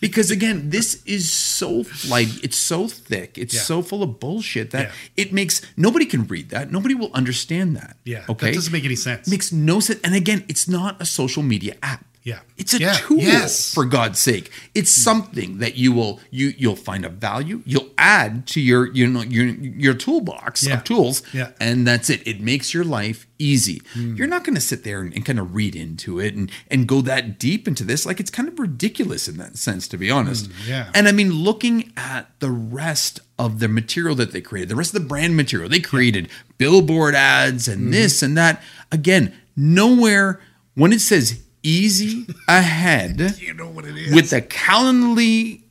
because 0.00 0.30
again, 0.30 0.70
this 0.70 1.02
is 1.04 1.30
so 1.30 1.84
like 2.08 2.28
it's 2.44 2.56
so 2.56 2.88
thick, 2.88 3.38
it's 3.38 3.54
Yeah. 3.54 3.60
so 3.62 3.82
full 3.82 4.02
of 4.02 4.20
bullshit 4.20 4.70
that 4.70 4.86
Yeah. 4.88 5.22
it 5.24 5.32
makes 5.32 5.60
nobody 5.76 6.06
can 6.06 6.26
read 6.26 6.48
that. 6.50 6.70
Nobody 6.72 6.94
will 6.94 7.10
understand 7.14 7.76
that. 7.76 7.96
Yeah. 8.04 8.24
Okay. 8.28 8.46
That 8.48 8.54
doesn't 8.54 8.72
make 8.72 8.84
any 8.84 8.96
sense. 8.96 9.28
makes 9.28 9.52
no 9.52 9.80
sense. 9.80 10.00
And 10.04 10.14
again, 10.14 10.44
it's 10.48 10.66
not 10.68 11.00
a 11.00 11.06
social 11.06 11.42
media 11.42 11.74
app. 11.82 12.04
Yeah. 12.26 12.40
It's 12.56 12.74
a 12.74 12.80
Yeah. 12.80 12.94
tool 12.94 13.18
Yes. 13.18 13.72
for 13.72 13.84
God's 13.84 14.18
sake. 14.18 14.50
It's 14.74 14.90
something 14.90 15.58
that 15.58 15.76
you 15.76 15.92
will 15.92 16.20
you 16.32 16.52
you'll 16.58 16.74
find 16.74 17.04
a 17.04 17.08
value, 17.08 17.62
you'll 17.64 17.88
add 17.96 18.48
to 18.48 18.60
your 18.60 18.92
you 18.92 19.06
know 19.06 19.22
your 19.22 19.46
your 19.46 19.94
toolbox 19.94 20.66
Yeah. 20.66 20.78
of 20.78 20.82
tools, 20.84 21.22
Yeah. 21.32 21.50
and 21.60 21.86
that's 21.86 22.10
it. 22.10 22.22
It 22.26 22.40
makes 22.40 22.74
your 22.74 22.82
life 22.82 23.28
easy. 23.38 23.80
Hmm. 23.94 24.16
You're 24.16 24.26
not 24.26 24.42
going 24.42 24.56
to 24.56 24.60
sit 24.60 24.82
there 24.82 25.00
and, 25.02 25.14
and 25.14 25.24
kind 25.24 25.38
of 25.38 25.54
read 25.54 25.76
into 25.76 26.18
it 26.18 26.34
and 26.34 26.50
and 26.68 26.88
go 26.88 27.00
that 27.02 27.38
deep 27.38 27.68
into 27.68 27.84
this. 27.84 28.04
Like 28.04 28.18
it's 28.18 28.30
kind 28.30 28.48
of 28.48 28.58
ridiculous 28.58 29.28
in 29.28 29.36
that 29.36 29.56
sense, 29.56 29.86
to 29.88 29.96
be 29.96 30.10
honest. 30.10 30.46
Hmm, 30.46 30.68
yeah. 30.68 30.90
And 30.94 31.06
I 31.06 31.12
mean, 31.12 31.32
looking 31.32 31.92
at 31.96 32.28
the 32.40 32.50
rest 32.50 33.20
of 33.38 33.60
the 33.60 33.68
material 33.68 34.16
that 34.16 34.32
they 34.32 34.40
created, 34.40 34.68
the 34.70 34.74
rest 34.76 34.92
of 34.96 35.00
the 35.00 35.08
brand 35.08 35.36
material 35.36 35.68
they 35.68 35.78
created, 35.78 36.28
billboard 36.58 37.14
ads 37.14 37.68
and 37.68 37.94
this 37.94 38.20
and 38.20 38.36
that. 38.36 38.60
Again, 38.90 39.32
nowhere 39.54 40.40
when 40.74 40.92
it 40.92 41.00
says 41.00 41.38
easy 41.66 42.26
ahead 42.48 43.34
you 43.38 43.52
know 43.54 43.68
what 43.68 43.84
it 43.84 43.96
is. 43.96 44.14
with 44.14 44.30
the 44.30 44.40
Calendly 44.42 45.62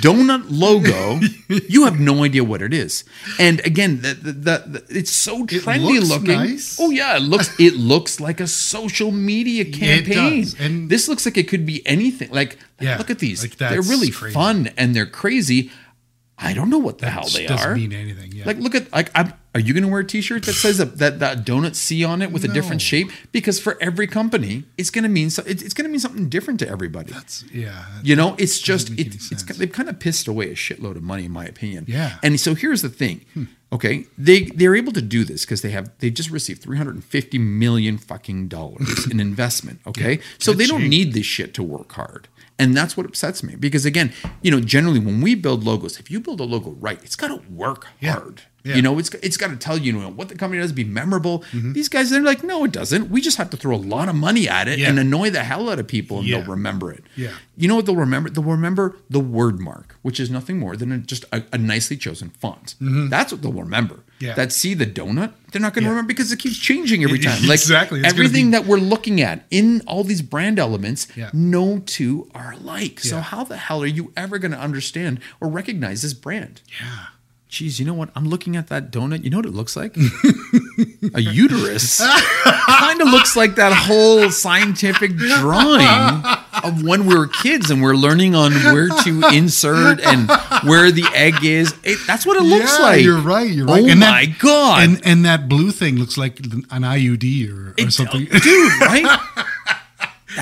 donut 0.00 0.44
logo, 0.50 1.20
you 1.68 1.84
have 1.84 1.98
no 1.98 2.22
idea 2.22 2.44
what 2.44 2.60
it 2.60 2.74
is. 2.74 3.04
And 3.38 3.60
again, 3.60 4.02
the, 4.02 4.12
the, 4.14 4.32
the, 4.32 4.84
it's 4.90 5.10
so 5.10 5.46
trendy 5.46 5.94
looks 5.94 6.08
looking. 6.10 6.26
nice. 6.36 6.76
Oh 6.80 6.90
yeah, 6.90 7.16
it 7.16 7.22
looks 7.22 7.48
it 7.58 7.74
looks 7.74 8.20
like 8.20 8.40
a 8.40 8.46
social 8.46 9.10
media 9.10 9.64
campaign. 9.64 10.46
And- 10.58 10.90
this 10.90 11.08
looks 11.08 11.24
like 11.24 11.36
it 11.38 11.48
could 11.48 11.64
be 11.64 11.84
anything. 11.86 12.28
Like, 12.30 12.50
like, 12.54 12.58
Yeah, 12.80 12.98
look 12.98 13.10
at 13.10 13.20
these. 13.20 13.42
like, 13.42 13.56
they're 13.56 13.80
really 13.82 14.10
crazy. 14.10 14.34
fun 14.34 14.70
and 14.76 14.94
they're 14.94 15.06
crazy. 15.06 15.70
I 16.36 16.52
don't 16.52 16.68
know 16.68 16.78
what 16.78 16.98
the 16.98 17.08
hell 17.10 17.22
Just 17.22 17.36
they 17.36 17.46
doesn't 17.46 17.70
are. 17.70 17.76
mean 17.76 17.92
anything. 17.92 18.32
Yeah. 18.32 18.44
Like, 18.46 18.58
look 18.58 18.74
at 18.74 18.90
like, 18.92 19.08
I'm, 19.14 19.32
are 19.54 19.60
you 19.60 19.72
going 19.72 19.84
to 19.84 19.88
wear 19.88 20.00
a 20.00 20.04
T-shirt 20.04 20.42
that 20.46 20.54
says 20.54 20.78
that 20.78 20.98
that, 20.98 21.20
that 21.20 21.46
donut 21.46 21.76
C 21.76 22.04
on 22.04 22.22
it 22.22 22.32
with 22.32 22.44
a 22.44 22.48
different 22.48 22.82
shape? 22.82 23.10
Because 23.30 23.60
for 23.60 23.78
every 23.80 24.08
company, 24.08 24.64
it's 24.76 24.90
going 24.90 25.04
to 25.04 25.08
mean 25.08 25.30
so, 25.30 25.44
it's, 25.46 25.62
it's 25.62 25.72
going 25.74 25.84
to 25.84 25.90
mean 25.90 26.00
something 26.00 26.28
different 26.28 26.58
to 26.60 26.68
everybody. 26.68 27.12
That's- 27.12 27.44
yeah. 27.52 27.84
You 28.02 28.16
know, 28.16 28.34
it's 28.36 28.58
just 28.58 28.90
it, 28.90 29.14
it's 29.14 29.44
they've 29.44 29.70
kind 29.70 29.88
of 29.88 30.00
pissed 30.00 30.26
away 30.26 30.50
a 30.50 30.54
shitload 30.54 30.96
of 30.96 31.02
money, 31.04 31.26
in 31.26 31.30
my 31.30 31.44
opinion. 31.44 31.84
Yeah. 31.86 32.18
And 32.22 32.38
so 32.40 32.54
here's 32.56 32.82
the 32.82 32.88
thing. 32.88 33.24
Hmm. 33.34 33.44
Okay, 33.72 34.06
they 34.16 34.44
they're 34.44 34.76
able 34.76 34.92
to 34.92 35.02
do 35.02 35.24
this 35.24 35.44
because 35.44 35.62
they 35.62 35.70
have 35.70 35.90
they 35.98 36.08
just 36.08 36.30
received 36.30 36.62
350 36.62 37.38
million 37.38 37.98
fucking 37.98 38.46
dollars 38.46 39.06
in 39.10 39.18
investment. 39.18 39.80
Okay, 39.86 40.20
so 40.38 40.52
they 40.52 40.66
don't 40.66 40.88
need 40.88 41.12
this 41.12 41.26
shit 41.26 41.54
to 41.54 41.62
work 41.62 41.92
hard. 41.92 42.28
And 42.58 42.76
that's 42.76 42.96
what 42.96 43.04
upsets 43.06 43.42
me 43.42 43.56
because 43.56 43.84
again, 43.84 44.12
you 44.42 44.50
know, 44.50 44.60
generally 44.60 45.00
when 45.00 45.20
we 45.20 45.34
build 45.34 45.64
logos, 45.64 45.98
if 45.98 46.10
you 46.10 46.20
build 46.20 46.40
a 46.40 46.44
logo 46.44 46.70
right, 46.80 47.00
it's 47.02 47.16
got 47.16 47.28
to 47.28 47.42
work 47.50 47.88
Yeah. 48.00 48.12
hard. 48.12 48.42
Yeah. 48.64 48.76
You 48.76 48.82
know, 48.82 48.98
it's 48.98 49.10
it's 49.22 49.36
got 49.36 49.50
to 49.50 49.56
tell 49.56 49.76
you, 49.76 49.92
you 49.92 50.00
know 50.00 50.08
what 50.10 50.30
the 50.30 50.36
company 50.36 50.60
does, 50.62 50.72
be 50.72 50.84
memorable. 50.84 51.40
Mm-hmm. 51.52 51.74
These 51.74 51.90
guys, 51.90 52.08
they're 52.08 52.22
like, 52.22 52.42
no, 52.42 52.64
it 52.64 52.72
doesn't. 52.72 53.10
We 53.10 53.20
just 53.20 53.36
have 53.36 53.50
to 53.50 53.58
throw 53.58 53.76
a 53.76 53.84
lot 53.94 54.08
of 54.08 54.14
money 54.14 54.48
at 54.48 54.68
it 54.68 54.78
Yeah. 54.78 54.88
and 54.88 54.98
annoy 54.98 55.28
the 55.30 55.44
hell 55.44 55.68
out 55.68 55.78
of 55.78 55.86
people, 55.86 56.20
and 56.20 56.26
Yeah. 56.26 56.38
they'll 56.40 56.50
remember 56.50 56.90
it. 56.90 57.04
Yeah. 57.14 57.32
You 57.58 57.68
know 57.68 57.76
what 57.76 57.84
they'll 57.86 57.94
remember? 57.94 58.30
They'll 58.30 58.42
remember 58.42 58.96
the 59.10 59.20
word 59.20 59.60
mark, 59.60 59.96
which 60.02 60.18
is 60.18 60.30
nothing 60.30 60.58
more 60.58 60.76
than 60.76 60.90
a, 60.92 60.98
just 60.98 61.24
a, 61.30 61.42
a 61.52 61.58
nicely 61.58 61.96
chosen 61.98 62.30
font. 62.30 62.74
That's 62.80 63.32
what 63.32 63.42
they'll 63.42 63.52
remember. 63.52 63.96
Mm-hmm. 63.96 64.24
Yeah. 64.24 64.34
That 64.34 64.52
see 64.52 64.72
the 64.74 64.86
donut, 64.86 65.32
they're 65.52 65.60
not 65.60 65.74
going 65.74 65.84
to 65.84 65.90
remember 65.90 66.08
because 66.08 66.32
it 66.32 66.38
keeps 66.38 66.56
changing 66.58 67.04
every 67.04 67.18
time. 67.18 67.42
Like 67.42 67.60
Exactly. 67.60 68.00
It's 68.00 68.08
everything 68.08 68.46
be- 68.46 68.50
that 68.52 68.64
we're 68.64 68.78
looking 68.78 69.20
at 69.20 69.44
in 69.50 69.82
all 69.86 70.04
these 70.04 70.22
brand 70.22 70.58
elements, 70.58 71.06
Yeah. 71.14 71.28
no 71.34 71.80
two 71.80 72.30
are 72.34 72.52
alike. 72.52 73.00
So 73.00 73.18
how 73.20 73.44
the 73.44 73.56
hell 73.58 73.82
are 73.82 73.86
you 73.86 74.12
ever 74.16 74.38
going 74.38 74.52
to 74.52 74.58
understand 74.58 75.20
or 75.40 75.48
recognize 75.48 76.00
this 76.02 76.14
brand? 76.14 76.62
yeah. 76.80 77.06
Geez, 77.54 77.78
you 77.78 77.86
know 77.86 77.94
what? 77.94 78.08
I'm 78.16 78.24
looking 78.28 78.56
at 78.56 78.66
that 78.66 78.90
donut. 78.90 79.22
You 79.22 79.30
know 79.30 79.36
what 79.36 79.46
it 79.46 79.52
looks 79.54 79.76
like? 79.76 79.96
a 81.14 81.20
uterus. 81.20 82.00
kind 82.66 83.00
of 83.00 83.06
looks 83.06 83.36
like 83.36 83.54
that 83.54 83.72
whole 83.72 84.28
scientific 84.32 85.14
drawing 85.16 85.86
of 86.64 86.82
when 86.82 87.06
we 87.06 87.14
were 87.16 87.28
kids 87.28 87.70
and 87.70 87.80
we're 87.80 87.94
learning 87.94 88.34
on 88.34 88.50
where 88.74 88.88
to 88.88 89.22
insert 89.32 90.00
and 90.00 90.28
where 90.68 90.90
the 90.90 91.04
egg 91.14 91.44
is. 91.44 91.72
It, 91.84 91.98
that's 92.08 92.26
what 92.26 92.36
it 92.38 92.42
looks 92.42 92.76
Yeah, 92.76 92.84
like. 92.84 93.04
You're 93.04 93.20
right. 93.20 93.48
You're 93.48 93.66
right. 93.66 93.84
Oh 93.84 93.88
And 93.88 94.00
my 94.00 94.24
that- 94.26 94.38
god! 94.40 94.82
And 94.82 95.00
and 95.06 95.24
that 95.24 95.48
blue 95.48 95.70
thing 95.70 95.94
looks 95.96 96.18
like 96.18 96.40
an 96.40 96.62
IUD 96.82 97.50
or, 97.52 97.68
or 97.70 97.74
It- 97.76 97.92
something. 97.92 98.24
dude. 98.24 98.80
Right? 98.80 99.20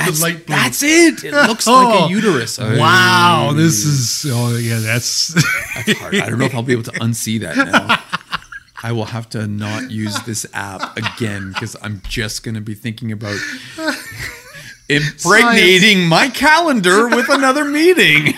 That's, 0.07 0.23
light 0.23 0.47
blue. 0.47 0.55
that's 0.57 0.83
it. 0.83 1.25
It 1.25 1.33
looks 1.33 1.67
like 1.67 1.87
Oh, 2.03 2.07
a 2.07 2.09
uterus. 2.11 2.59
Wow, 2.59 3.53
this 3.55 3.85
is 3.85 4.27
oh 4.31 4.57
yeah, 4.57 4.79
that's 4.79 5.29
That's 5.75 5.99
hard. 5.99 6.15
I 6.17 6.29
don't 6.29 6.39
know 6.39 6.45
if 6.47 6.55
I'll 6.55 6.63
be 6.63 6.73
able 6.73 6.83
to 6.85 6.93
unsee 6.93 7.41
that 7.41 7.57
now. 7.57 8.03
I 8.85 8.91
will 8.93 9.05
have 9.05 9.29
to 9.31 9.47
not 9.47 9.91
use 9.93 10.19
this 10.25 10.45
app 10.53 10.97
again 10.97 11.53
because 11.53 11.77
I'm 11.83 12.03
just 12.09 12.43
going 12.43 12.57
to 12.57 12.61
be 12.61 12.75
thinking 12.75 13.13
about 13.13 13.39
impregnating 14.89 16.07
my 16.09 16.29
calendar 16.29 17.09
with 17.09 17.29
another 17.29 17.65
meeting. 17.65 18.35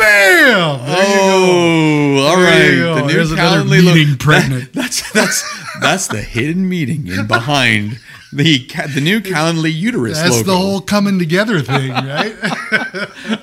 Bam. 0.00 0.80
Oh, 0.82 2.26
all 2.28 2.36
right. 2.36 2.50
There 2.58 2.72
you 2.74 2.80
go. 2.80 2.94
The 2.96 3.00
new 3.02 3.12
There's 3.12 3.32
another 3.32 3.62
Calendly 3.62 3.84
logo- 3.84 3.94
meeting 3.94 4.16
pregnant. 4.16 4.72
That's 4.80 5.12
that's 5.12 5.44
that's 5.80 6.06
the 6.08 6.20
hidden 6.22 6.68
meeting 6.68 7.06
in 7.06 7.26
behind 7.26 7.98
the 8.32 8.66
the 8.94 9.00
new 9.00 9.20
Calendly 9.20 9.72
uterus 9.74 10.18
That's 10.18 10.38
logo. 10.38 10.50
the 10.50 10.56
whole 10.56 10.80
coming 10.80 11.18
together 11.18 11.60
thing, 11.60 11.90
right? 11.90 12.34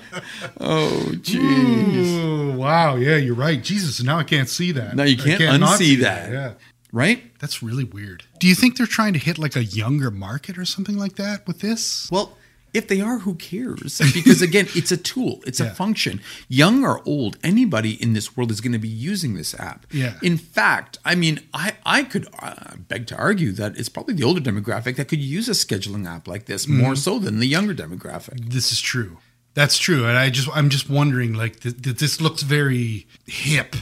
oh. 0.59 1.13
Ooh, 1.35 2.51
wow, 2.57 2.95
yeah, 2.95 3.17
you're 3.17 3.35
right. 3.35 3.61
Jesus, 3.61 4.01
now 4.03 4.17
I 4.19 4.23
can't 4.23 4.49
see 4.49 4.71
that. 4.73 4.95
No, 4.95 5.03
you 5.03 5.17
can't 5.17 5.39
not 5.59 5.75
unsee 5.75 5.77
see 5.77 5.95
that. 5.97 6.31
Yeah. 6.31 6.53
Right? 6.93 7.37
That's 7.39 7.61
really 7.61 7.83
weird. 7.83 8.23
Do 8.39 8.47
you 8.47 8.55
think 8.55 8.77
they're 8.77 8.87
trying 8.87 9.13
to 9.13 9.19
hit 9.19 9.37
like 9.37 9.55
a 9.55 9.63
younger 9.63 10.09
market 10.09 10.57
or 10.57 10.65
something 10.65 10.97
like 10.97 11.15
that 11.17 11.45
with 11.45 11.59
this? 11.59 12.07
Well, 12.11 12.37
if 12.77 12.87
they 12.87 13.01
are, 13.01 13.17
who 13.19 13.33
cares? 13.35 13.99
Because 14.13 14.41
again, 14.41 14.67
it's 14.79 14.91
a 14.91 14.97
tool, 14.97 15.41
it's 15.45 15.59
a 15.59 15.69
function. 15.69 16.21
Young 16.47 16.83
or 16.85 17.01
old, 17.05 17.37
anybody 17.43 17.93
in 18.03 18.13
this 18.13 18.35
world 18.37 18.51
is 18.51 18.61
going 18.61 18.73
to 18.73 18.79
be 18.79 18.87
using 19.11 19.35
this 19.35 19.53
app. 19.59 19.85
Yeah. 19.91 20.13
In 20.21 20.37
fact, 20.37 20.97
I 21.03 21.15
mean, 21.15 21.35
I 21.53 21.67
I 21.97 22.03
could 22.11 22.25
uh, 22.39 22.75
beg 22.89 23.07
to 23.07 23.15
argue 23.17 23.51
that 23.53 23.77
it's 23.79 23.89
probably 23.89 24.15
the 24.15 24.23
older 24.23 24.41
demographic 24.51 24.95
that 24.97 25.07
could 25.09 25.19
use 25.37 25.47
a 25.49 25.53
scheduling 25.65 26.05
app 26.07 26.27
like 26.27 26.45
this 26.45 26.67
more 26.67 26.93
Mm-hmm. 26.93 26.95
so 27.07 27.19
than 27.19 27.39
the 27.39 27.47
younger 27.47 27.73
demographic. 27.83 28.37
This 28.55 28.71
is 28.71 28.79
true. 28.81 29.17
That's 29.53 29.77
true, 29.77 30.05
and 30.09 30.15
I 30.17 30.29
just 30.29 30.47
I'm 30.57 30.69
just 30.69 30.87
wondering 30.89 31.33
like 31.33 31.59
th- 31.61 31.81
th- 31.81 31.97
this 31.97 32.21
looks 32.21 32.43
very 32.43 33.07
hip. 33.25 33.75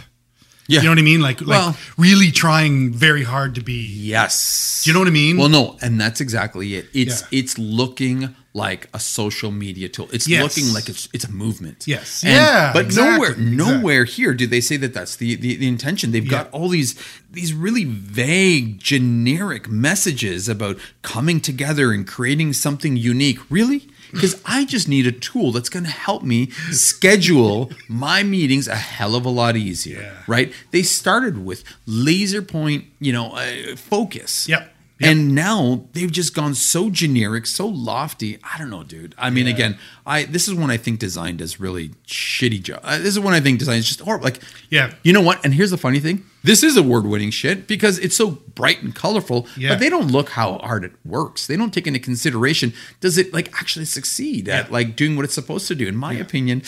Yeah. 0.67 0.79
You 0.79 0.86
know 0.86 0.91
what 0.91 0.99
I 0.99 1.12
mean? 1.13 1.21
Like 1.21 1.41
like 1.41 1.49
Well- 1.60 1.75
really 1.97 2.31
trying 2.31 2.91
very 3.08 3.23
hard 3.23 3.53
to 3.55 3.62
be. 3.62 3.86
Yes. 4.15 4.81
Do 4.84 4.89
you 4.89 4.93
know 4.93 5.01
what 5.01 5.08
I 5.08 5.12
mean? 5.23 5.38
Well, 5.38 5.49
no, 5.49 5.77
and 5.81 5.99
that's 6.01 6.21
exactly 6.21 6.67
it. 6.75 6.86
It's 6.93 7.21
Yeah. 7.21 7.39
it's 7.39 7.58
looking 7.60 8.36
like 8.55 8.87
a 8.93 8.99
social 8.99 9.51
media 9.51 9.89
tool. 9.89 10.07
It's 10.13 10.27
Yes. 10.29 10.41
looking 10.43 10.73
like 10.73 10.87
it's 10.87 11.09
it's 11.13 11.25
a 11.25 11.31
movement. 11.31 11.83
Yes. 11.85 12.23
And- 12.23 12.31
Yeah, 12.33 12.71
But 12.73 12.85
exactly, 12.85 13.11
nowhere 13.13 13.31
exactly. 13.31 13.55
nowhere 13.57 14.03
here 14.05 14.33
do 14.33 14.47
they 14.47 14.61
say 14.61 14.77
that 14.77 14.93
that's 14.93 15.17
the 15.17 15.35
the, 15.35 15.57
the 15.57 15.67
intention. 15.67 16.11
They've 16.11 16.27
got 16.37 16.49
all 16.51 16.69
these 16.69 16.95
these 17.29 17.51
really 17.53 17.83
vague, 17.83 18.79
generic 18.79 19.67
messages 19.69 20.47
about 20.47 20.77
coming 21.01 21.41
together 21.41 21.91
and 21.91 22.07
creating 22.07 22.53
something 22.53 22.95
unique. 22.95 23.39
Really? 23.49 23.87
Because 24.13 24.41
I 24.45 24.63
just 24.63 24.87
need 24.87 25.05
a 25.05 25.11
tool 25.11 25.51
that's 25.51 25.67
going 25.67 25.83
to 25.83 25.91
help 25.91 26.23
me 26.23 26.49
schedule 26.71 27.71
my 27.89 28.23
meetings 28.23 28.67
a 28.69 28.75
hell 28.75 29.15
of 29.15 29.25
a 29.25 29.29
lot 29.29 29.57
easier, 29.57 29.99
Yeah. 30.01 30.23
right? 30.27 30.53
They 30.71 30.83
started 30.83 31.43
with 31.43 31.63
laser 31.85 32.41
point, 32.41 32.85
you 33.01 33.11
know, 33.11 33.31
uh, 33.33 33.75
focus. 33.75 34.47
Yep. 34.47 34.71
Yep. 34.99 35.12
And 35.12 35.36
now 35.36 35.88
they've 35.91 36.12
just 36.12 36.34
gone 36.34 36.55
so 36.55 36.89
generic, 36.89 37.45
so 37.47 37.67
lofty. 37.67 38.38
I 38.49 38.58
don't 38.58 38.69
know, 38.69 38.84
dude. 38.84 39.13
I 39.17 39.29
mean, 39.29 39.45
Yeah. 39.45 39.53
again, 39.53 39.77
I 40.05 40.23
this 40.23 40.47
is 40.47 40.53
when 40.53 40.71
I 40.71 40.77
think 40.77 40.99
design 40.99 41.36
does 41.36 41.60
really 41.60 41.89
shitty 42.08 42.63
job. 42.63 42.79
Uh, 42.81 42.97
this 42.99 43.08
is 43.08 43.19
when 43.19 43.34
I 43.34 43.41
think 43.41 43.60
design 43.60 43.77
is 43.79 43.88
just 43.88 43.99
horrible. 43.99 44.23
Like, 44.23 44.39
Yeah. 44.69 44.93
you 45.03 45.12
know 45.12 45.19
what? 45.19 45.43
And 45.43 45.53
here's 45.53 45.71
the 45.71 45.77
funny 45.77 45.99
thing: 45.99 46.23
this 46.45 46.63
is 46.63 46.77
award-winning 46.77 47.31
shit 47.31 47.67
because 47.67 47.99
it's 47.99 48.15
so 48.15 48.31
bright 48.55 48.84
and 48.84 48.95
colorful. 48.95 49.47
Yeah. 49.58 49.69
But 49.69 49.79
they 49.79 49.89
don't 49.89 50.12
look 50.12 50.29
how 50.29 50.60
hard 50.60 50.86
it 50.86 50.93
works. 51.03 51.45
They 51.45 51.58
don't 51.58 51.73
take 51.73 51.88
into 51.88 51.99
consideration 51.99 52.71
does 53.01 53.17
it 53.17 53.34
like 53.34 53.51
actually 53.60 53.86
succeed 53.86 54.47
at 54.47 54.71
like 54.71 54.95
doing 54.95 55.17
what 55.17 55.25
it's 55.25 55.34
supposed 55.34 55.67
to 55.67 55.75
do. 55.75 55.88
In 55.88 55.97
my 55.97 56.13
opinion, 56.13 56.62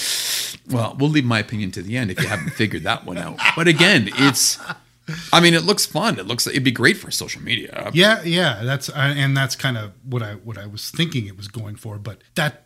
well, 0.69 0.97
we'll 0.99 1.09
leave 1.09 1.23
my 1.23 1.39
opinion 1.39 1.71
to 1.71 1.81
the 1.81 1.95
end 1.95 2.11
if 2.11 2.19
you 2.21 2.27
haven't 2.27 2.49
figured 2.49 2.83
that 2.83 3.05
one 3.05 3.17
out. 3.17 3.39
But 3.55 3.69
again, 3.69 4.09
it's. 4.15 4.59
I 5.31 5.39
mean, 5.39 5.53
it 5.53 5.63
looks 5.63 5.85
fun. 5.85 6.19
It 6.19 6.25
looks. 6.27 6.47
It'd 6.47 6.63
be 6.63 6.71
great 6.71 6.97
for 6.97 7.11
social 7.11 7.41
media. 7.41 7.89
Yeah, 7.93 8.21
yeah. 8.23 8.61
That's 8.63 8.89
uh, 8.89 8.93
and 9.17 9.35
that's 9.35 9.55
kind 9.55 9.77
of 9.77 9.93
what 10.03 10.21
I 10.21 10.33
what 10.33 10.57
I 10.57 10.65
was 10.65 10.89
thinking 10.91 11.27
it 11.27 11.37
was 11.37 11.47
going 11.47 11.75
for, 11.77 11.97
but 11.97 12.21
that 12.35 12.63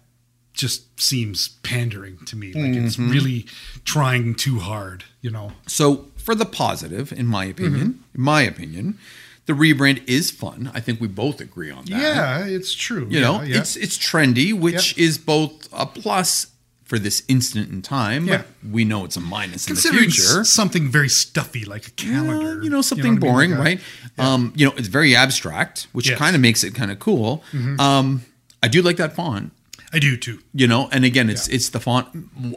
just 0.54 0.99
seems 0.99 1.47
pandering 1.63 2.17
to 2.25 2.36
me. 2.36 2.47
Like 2.54 2.73
it's 2.75 2.95
Mm-hmm. 2.97 3.12
really 3.12 3.45
trying 3.86 4.36
too 4.36 4.60
hard. 4.60 5.04
You 5.21 5.32
know. 5.32 5.51
So, 5.67 6.08
for 6.17 6.36
the 6.36 6.45
positive, 6.45 7.12
in 7.13 7.27
my 7.27 7.45
opinion, 7.45 7.88
Mm-hmm. 7.88 8.15
in 8.17 8.21
my 8.21 8.41
opinion, 8.41 8.97
the 9.45 9.54
rebrand 9.54 10.04
is 10.08 10.30
fun. 10.32 10.71
I 10.73 10.80
think 10.80 10.99
we 11.01 11.08
both 11.08 11.41
agree 11.41 11.71
on 11.71 11.86
that. 11.86 11.99
Yeah, 12.01 12.45
it's 12.45 12.73
true. 12.73 13.08
You 13.10 13.19
yeah, 13.19 13.21
know, 13.21 13.41
yeah. 13.41 13.60
it's 13.60 13.75
it's 13.75 13.97
trendy, 13.97 14.54
which 14.54 14.97
is 14.97 15.17
both 15.17 15.67
a 15.71 15.86
plus 15.86 16.47
for 16.91 16.99
this 16.99 17.23
instant 17.30 17.71
in 17.71 17.82
time, 17.82 18.27
Yeah. 18.27 18.38
but 18.39 18.47
we 18.69 18.84
know 18.84 19.06
it's 19.06 19.15
a 19.15 19.21
minus 19.21 19.65
in 19.69 19.75
the 19.75 19.82
future. 19.82 20.43
something 20.43 20.89
very 20.91 21.08
stuffy 21.08 21.63
like 21.63 21.88
a 21.88 21.91
calendar. 21.91 22.60
Uh, 22.60 22.63
you 22.63 22.69
know, 22.69 22.82
something 22.82 23.13
what 23.13 23.23
I 23.23 23.25
mean? 23.25 23.32
boring, 23.32 23.51
Like 23.51 23.60
right? 23.60 23.80
Um, 24.19 24.51
you 24.58 24.65
know, 24.65 24.73
it's 24.75 24.89
very 24.89 25.15
abstract, 25.15 25.88
which 25.93 26.08
Yes. 26.10 26.15
Mm-hmm. 26.15 26.23
kind 26.25 26.36
of 26.36 26.41
makes 26.41 26.65
it 26.65 26.75
kind 26.75 26.91
of 26.91 26.99
cool. 26.99 27.45
Um, 27.80 28.23
I 28.62 28.67
do 28.67 28.82
like 28.82 28.97
that 28.97 29.15
font. 29.15 29.54
I 29.93 29.99
do 29.99 30.17
too. 30.17 30.39
You 30.54 30.67
know, 30.67 30.89
and 30.91 31.06
again, 31.06 31.30
it's 31.30 31.47
it's 31.47 31.69
the 31.69 31.80
font, 31.80 32.08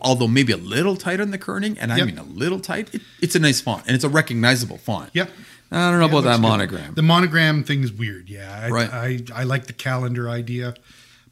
although 0.02 0.26
maybe 0.38 0.52
a 0.52 0.56
little 0.56 0.96
tight 0.96 1.20
on 1.20 1.30
the 1.30 1.38
kerning, 1.38 1.76
and 1.80 1.92
I 1.92 1.98
Yep. 1.98 2.06
mean 2.06 2.18
a 2.18 2.24
little 2.24 2.58
tight. 2.58 2.92
It, 2.92 3.02
it's 3.20 3.36
a 3.36 3.38
nice 3.48 3.60
font, 3.60 3.84
and 3.86 3.94
it's 3.94 4.04
a 4.04 4.08
recognizable 4.20 4.78
font. 4.78 5.10
Yeah. 5.12 5.26
I 5.70 5.90
don't 5.90 6.00
know 6.00 6.06
about 6.06 6.24
that 6.24 6.36
good. 6.40 6.42
monogram. 6.50 6.94
The 6.94 7.02
monogram 7.02 7.62
thing 7.64 7.82
is 7.84 7.92
weird. 7.92 8.28
Yeah, 8.28 8.50
I, 8.64 8.68
Right. 8.68 8.90
I 8.92 9.18
I 9.40 9.44
like 9.44 9.66
the 9.66 9.72
calendar 9.72 10.28
idea 10.28 10.74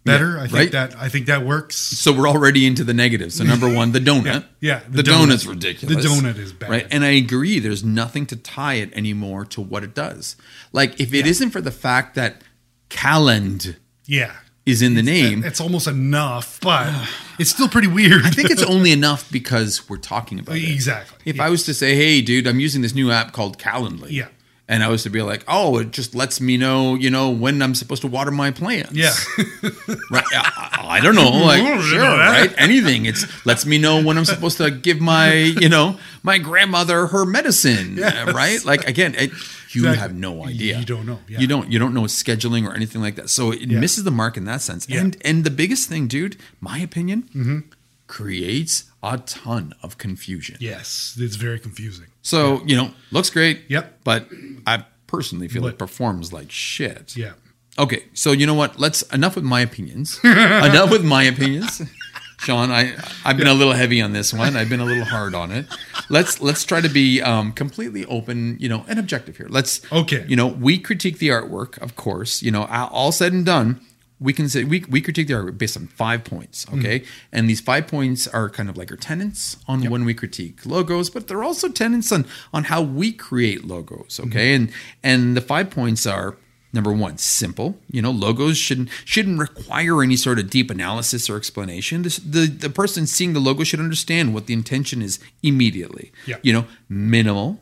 better. 0.04 0.36
I 0.38 0.42
think 0.42 0.52
right. 0.54 0.72
that 0.72 0.96
I 0.96 1.08
think 1.08 1.26
that 1.26 1.42
works. 1.44 1.76
So 1.76 2.12
we're 2.12 2.28
already 2.28 2.66
into 2.66 2.84
the 2.84 2.94
negatives. 2.94 3.36
So 3.36 3.44
number 3.44 3.72
one, 3.72 3.92
the 3.92 3.98
donut. 4.10 4.44
Yeah, 4.60 4.80
the, 4.88 5.02
the 5.02 5.10
donut's 5.10 5.46
ridiculous. 5.46 6.02
The 6.02 6.08
donut 6.08 6.38
is 6.38 6.52
bad. 6.52 6.70
right? 6.70 6.86
And 6.90 7.04
I 7.04 7.10
agree. 7.10 7.58
There's 7.58 7.84
nothing 7.84 8.26
to 8.26 8.36
tie 8.36 8.74
it 8.74 8.92
anymore 8.94 9.44
to 9.46 9.60
what 9.60 9.84
it 9.84 9.94
does. 9.94 10.36
Like 10.72 11.00
if 11.00 11.12
it 11.14 11.26
not 11.26 11.50
for 11.52 11.60
the 11.60 11.70
fact 11.70 12.14
that 12.16 12.42
calend 12.88 13.76
Yeah, 14.06 14.32
is 14.66 14.82
in 14.82 14.94
the 14.94 15.02
name, 15.02 15.44
it's 15.44 15.60
almost 15.60 15.86
enough, 15.86 16.60
but 16.60 16.88
it's 17.38 17.50
still 17.50 17.68
pretty 17.68 17.88
weird. 17.88 18.22
I 18.24 18.30
think 18.30 18.50
it's 18.50 18.62
only 18.62 18.92
enough 18.92 19.30
because 19.30 19.88
we're 19.88 19.96
talking 19.96 20.38
about 20.38 20.56
it. 20.56 20.68
exactly. 20.70 21.18
If 21.24 21.36
yeah. 21.36 21.44
I 21.46 21.48
was 21.50 21.64
to 21.64 21.74
say, 21.74 21.94
"Hey, 21.96 22.20
dude, 22.20 22.46
I'm 22.46 22.60
using 22.60 22.82
this 22.82 22.94
new 22.94 23.10
app 23.10 23.32
called 23.32 23.58
Calendly," 23.58 24.10
Yeah. 24.10 24.28
And 24.72 24.82
I 24.82 24.88
was 24.88 25.02
to 25.04 25.10
be 25.10 25.20
like, 25.22 25.44
"Oh, 25.46 25.78
it 25.78 25.90
just 25.98 26.14
lets 26.14 26.40
me 26.40 26.56
know, 26.56 26.94
you 26.96 27.10
know, 27.10 27.30
when 27.30 27.60
I'm 27.62 27.74
supposed 27.74 28.02
to 28.02 28.08
water 28.08 28.30
my 28.30 28.50
plants." 28.50 28.92
yeah, 29.04 29.12
right. 30.10 30.24
I, 30.32 30.98
I 30.98 31.00
don't 31.00 31.14
know, 31.14 31.30
like 31.52 31.62
sure, 31.82 32.00
right? 32.00 32.52
Anything. 32.56 33.06
It's 33.06 33.22
lets 33.46 33.64
me 33.66 33.78
know 33.78 34.02
when 34.02 34.16
I'm 34.18 34.24
supposed 34.24 34.56
to 34.58 34.70
give 34.70 35.00
my, 35.00 35.32
you 35.34 35.68
know, 35.68 35.98
my 36.22 36.38
grandmother 36.38 37.06
her 37.08 37.24
medicine, 37.24 37.96
Yes. 37.98 38.32
right? 38.34 38.64
Like 38.64 38.88
again, 38.88 39.14
it, 39.14 39.30
you 39.74 39.82
Exactly. 39.88 39.96
have 40.00 40.14
no 40.14 40.44
idea. 40.44 40.78
You 40.78 40.84
don't 40.84 41.06
know, 41.06 41.18
yeah. 41.28 41.38
You 41.40 41.46
don't. 41.46 41.70
You 41.72 41.78
don't 41.78 41.94
know 41.94 42.02
scheduling 42.02 42.66
or 42.68 42.74
anything 42.74 43.00
like 43.00 43.16
that. 43.16 43.30
So 43.30 43.52
it 43.52 43.68
Yeah. 43.70 43.78
misses 43.80 44.04
the 44.04 44.10
mark 44.10 44.36
in 44.36 44.44
that 44.46 44.60
sense. 44.62 44.88
Yeah. 44.88 45.00
And 45.00 45.16
and 45.24 45.44
the 45.44 45.50
biggest 45.62 45.88
thing, 45.88 46.08
dude, 46.08 46.36
my 46.60 46.78
opinion, 46.78 47.22
Mm-hmm. 47.34 47.58
Creates 48.12 48.84
a 49.02 49.16
ton 49.16 49.72
of 49.82 49.96
confusion. 49.96 50.58
yes, 50.60 51.16
it's 51.18 51.36
very 51.36 51.58
confusing. 51.58 52.08
So 52.20 52.62
you 52.66 52.76
know, 52.76 52.90
looks 53.10 53.30
great. 53.30 53.62
Yep. 53.68 54.00
But 54.04 54.28
I 54.66 54.84
personally 55.06 55.48
feel 55.48 55.66
it 55.66 55.78
performs 55.78 56.30
like 56.30 56.50
shit. 56.50 57.16
Yeah, 57.16 57.32
Okay, 57.78 58.04
so 58.12 58.32
you 58.32 58.46
know 58.46 58.54
what? 58.54 58.78
Let's 58.78 59.00
enough 59.14 59.34
with 59.34 59.44
my 59.44 59.62
opinions. 59.62 60.20
enough 60.24 60.90
with 60.90 61.04
my 61.04 61.22
opinions. 61.22 61.80
Sean, 62.40 62.70
I 62.70 62.94
I've 63.24 63.38
been 63.38 63.46
a 63.46 63.54
little 63.54 63.72
heavy 63.72 64.02
on 64.02 64.12
this 64.12 64.34
one. 64.34 64.56
I've 64.56 64.68
been 64.68 64.80
a 64.80 64.84
little 64.84 65.04
hard 65.04 65.34
on 65.34 65.50
it. 65.50 65.64
Let's 66.10 66.42
let's 66.42 66.64
try 66.64 66.82
to 66.82 66.90
be 66.90 67.22
um, 67.22 67.52
completely 67.52 68.04
open, 68.04 68.58
you 68.60 68.68
know, 68.68 68.84
and 68.88 68.98
objective 68.98 69.38
here. 69.38 69.46
Let's 69.48 69.80
Okay. 69.90 70.26
You 70.28 70.36
know, 70.36 70.48
we 70.48 70.78
critique 70.78 71.18
the 71.18 71.28
artwork, 71.28 71.78
of 71.80 71.96
course. 71.96 72.42
You 72.42 72.50
know, 72.50 72.64
all 72.66 73.10
said 73.10 73.32
and 73.32 73.46
done, 73.46 73.80
we 74.22 74.32
can 74.32 74.48
say 74.48 74.64
we 74.64 74.84
we 74.88 75.00
critique 75.00 75.28
the 75.28 75.52
based 75.52 75.76
on 75.76 75.86
five 75.88 76.24
points. 76.24 76.64
Hmm. 76.64 76.78
Okay, 76.78 77.04
and 77.32 77.48
these 77.48 77.60
five 77.60 77.86
points 77.86 78.26
are 78.28 78.48
kind 78.48 78.68
of 78.68 78.76
like 78.76 78.90
our 78.90 78.96
tenants 78.96 79.56
on 79.66 79.82
when 79.90 80.04
we 80.04 80.14
critique 80.14 80.64
logos, 80.64 81.10
but 81.10 81.28
they're 81.28 81.44
also 81.44 81.68
tenants 81.68 82.12
on 82.12 82.26
on 82.52 82.64
how 82.64 82.82
we 82.82 83.12
create 83.12 83.64
logos. 83.64 84.20
Okay, 84.20 84.56
hmm. 84.56 84.62
and 84.62 84.72
and 85.02 85.36
the 85.36 85.42
five 85.42 85.70
points 85.70 86.06
are 86.06 86.36
Number 86.74 86.92
one, 86.92 87.18
simple. 87.18 87.78
You 87.90 88.00
know, 88.00 88.10
logos 88.10 88.56
shouldn't 88.56 88.88
shouldn't 89.04 89.38
require 89.38 90.02
any 90.02 90.16
sort 90.16 90.38
of 90.38 90.48
deep 90.48 90.70
analysis 90.70 91.28
or 91.28 91.36
explanation. 91.36 92.02
This, 92.02 92.16
the 92.16 92.46
the 92.46 92.70
person 92.70 93.06
seeing 93.06 93.34
the 93.34 93.40
logo 93.40 93.62
should 93.62 93.80
understand 93.80 94.32
what 94.32 94.46
the 94.46 94.54
intention 94.54 95.02
is 95.02 95.18
immediately. 95.42 96.12
Yeah. 96.26 96.36
You 96.42 96.54
know, 96.54 96.64
minimal. 96.88 97.60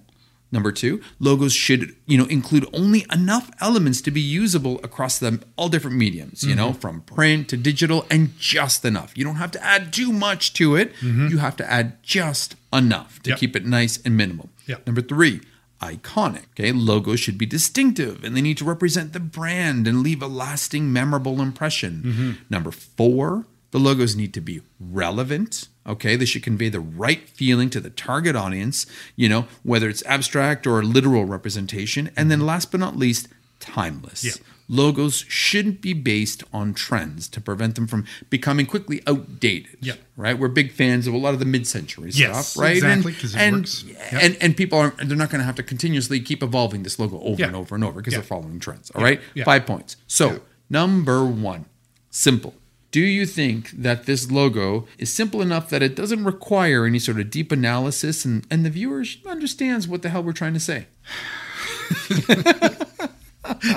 Number 0.53 0.73
two, 0.73 1.01
logos 1.21 1.53
should 1.53 1.95
you 2.07 2.19
know 2.19 2.27
include 2.27 2.67
only 2.73 3.07
enough 3.13 3.51
elements 3.61 4.01
to 4.03 4.11
be 4.11 4.21
usable 4.21 4.81
across 4.83 5.19
them 5.19 5.43
all 5.57 5.69
different 5.69 5.97
mediums. 5.97 6.43
You 6.43 6.55
know, 6.55 6.71
mm-hmm. 6.71 6.81
from 6.81 7.01
print 7.03 7.49
to 7.51 7.57
digital, 7.57 8.07
and 8.11 8.37
just 8.39 8.85
enough. 8.85 9.17
You 9.17 9.25
don't 9.25 9.37
have 9.37 9.53
to 9.53 9.65
add 9.65 9.93
too 9.93 10.13
much 10.13 10.53
to 10.55 10.75
it. 10.77 10.93
Mm-hmm. 10.97 11.29
You 11.29 11.39
have 11.39 11.57
to 11.57 11.71
add 11.71 12.03
just 12.03 12.57
enough 12.73 13.23
to 13.23 13.31
Yep. 13.31 13.39
keep 13.39 13.57
it 13.57 13.65
nice 13.65 13.99
and 14.05 14.17
minimal. 14.17 14.51
Yep. 14.67 14.87
Number 14.87 15.03
three, 15.03 15.41
iconic. 15.81 16.47
Okay, 16.59 16.73
logos 16.73 17.21
should 17.21 17.39
be 17.39 17.47
distinctive 17.47 18.23
and 18.25 18.37
they 18.37 18.43
need 18.43 18.59
to 18.59 18.65
represent 18.65 19.13
the 19.13 19.21
brand 19.21 19.87
and 19.87 20.03
leave 20.03 20.23
a 20.23 20.27
lasting, 20.27 20.93
memorable 20.93 21.41
impression. 21.41 22.03
Mm-hmm. 22.05 22.31
Number 22.51 22.71
four, 22.71 23.47
the 23.71 23.79
logos 23.79 24.17
need 24.17 24.35
to 24.35 24.41
be 24.41 24.63
relevant. 24.79 25.69
Okay, 25.87 26.15
they 26.15 26.27
should 26.27 26.43
convey 26.43 26.69
the 26.69 26.81
right 26.81 27.29
feeling 27.29 27.71
to 27.71 27.81
the 27.81 27.91
target 27.91 28.37
audience, 28.37 28.87
you 29.17 29.29
know, 29.29 29.47
whether 29.63 29.89
it's 29.89 30.05
abstract 30.07 30.67
or 30.67 30.83
literal 30.83 31.25
representation. 31.25 32.11
And 32.17 32.31
then 32.31 32.41
last 32.45 32.71
but 32.71 32.81
not 32.81 32.97
least, 32.97 33.29
timeless. 33.61 34.23
Yeah. 34.25 34.33
Logos 34.69 35.25
shouldn't 35.27 35.81
be 35.81 35.93
based 35.95 36.45
on 36.53 36.75
trends 36.75 37.27
to 37.29 37.41
prevent 37.41 37.75
them 37.75 37.89
from 37.89 38.05
becoming 38.29 38.67
quickly 38.67 39.03
outdated. 39.07 39.79
Yeah. 39.81 39.95
Right? 40.17 40.39
We're 40.39 40.47
big 40.49 40.71
fans 40.71 41.09
of 41.09 41.15
a 41.15 41.17
lot 41.17 41.33
of 41.35 41.41
the 41.41 41.45
mid-century 41.47 42.11
Yes, 42.15 42.49
stuff, 42.51 42.63
right? 42.63 42.77
exactly, 42.77 43.13
And- 43.13 43.21
'cause 43.21 43.35
it 43.35 43.39
and, 43.41 43.57
works. 43.57 43.85
Yep. 43.89 44.23
and 44.23 44.37
and 44.41 44.57
people 44.57 44.79
aren't 44.79 44.97
they're 45.09 45.17
not 45.17 45.31
going 45.31 45.41
to 45.41 45.45
have 45.45 45.57
to 45.57 45.65
continuously 45.65 46.21
keep 46.21 46.41
evolving 46.43 46.85
this 46.85 47.01
logo 47.01 47.19
over 47.21 47.41
Yeah. 47.41 47.47
and 47.49 47.57
over 47.57 47.75
and 47.75 47.83
over 47.83 48.01
because 48.01 48.13
Yeah. 48.13 48.21
they're 48.21 48.27
following 48.29 48.61
trends. 48.61 48.91
All 48.95 49.03
right, 49.03 49.21
five 49.45 49.67
points. 49.67 49.97
So 50.07 50.43
number 50.69 51.25
one, 51.25 51.65
simple. 52.11 52.55
Do 52.91 53.01
you 53.01 53.25
think 53.25 53.71
that 53.71 54.07
this 54.07 54.31
logo 54.31 54.87
is 54.99 55.13
simple 55.13 55.41
enough 55.41 55.71
that 55.71 55.83
it 55.83 55.95
doesn't 55.95 56.25
require 56.25 56.85
any 56.87 56.99
sort 56.99 57.21
of 57.21 57.31
deep 57.31 57.53
analysis 57.53 58.25
and, 58.25 58.45
and 58.51 58.65
the 58.65 58.71
viewer 58.71 59.05
understands 59.27 59.87
what 59.87 60.03
the 60.03 60.09
hell 60.09 60.25
we're 60.25 60.33
trying 60.33 60.55
to 60.55 60.61
say? 60.61 60.87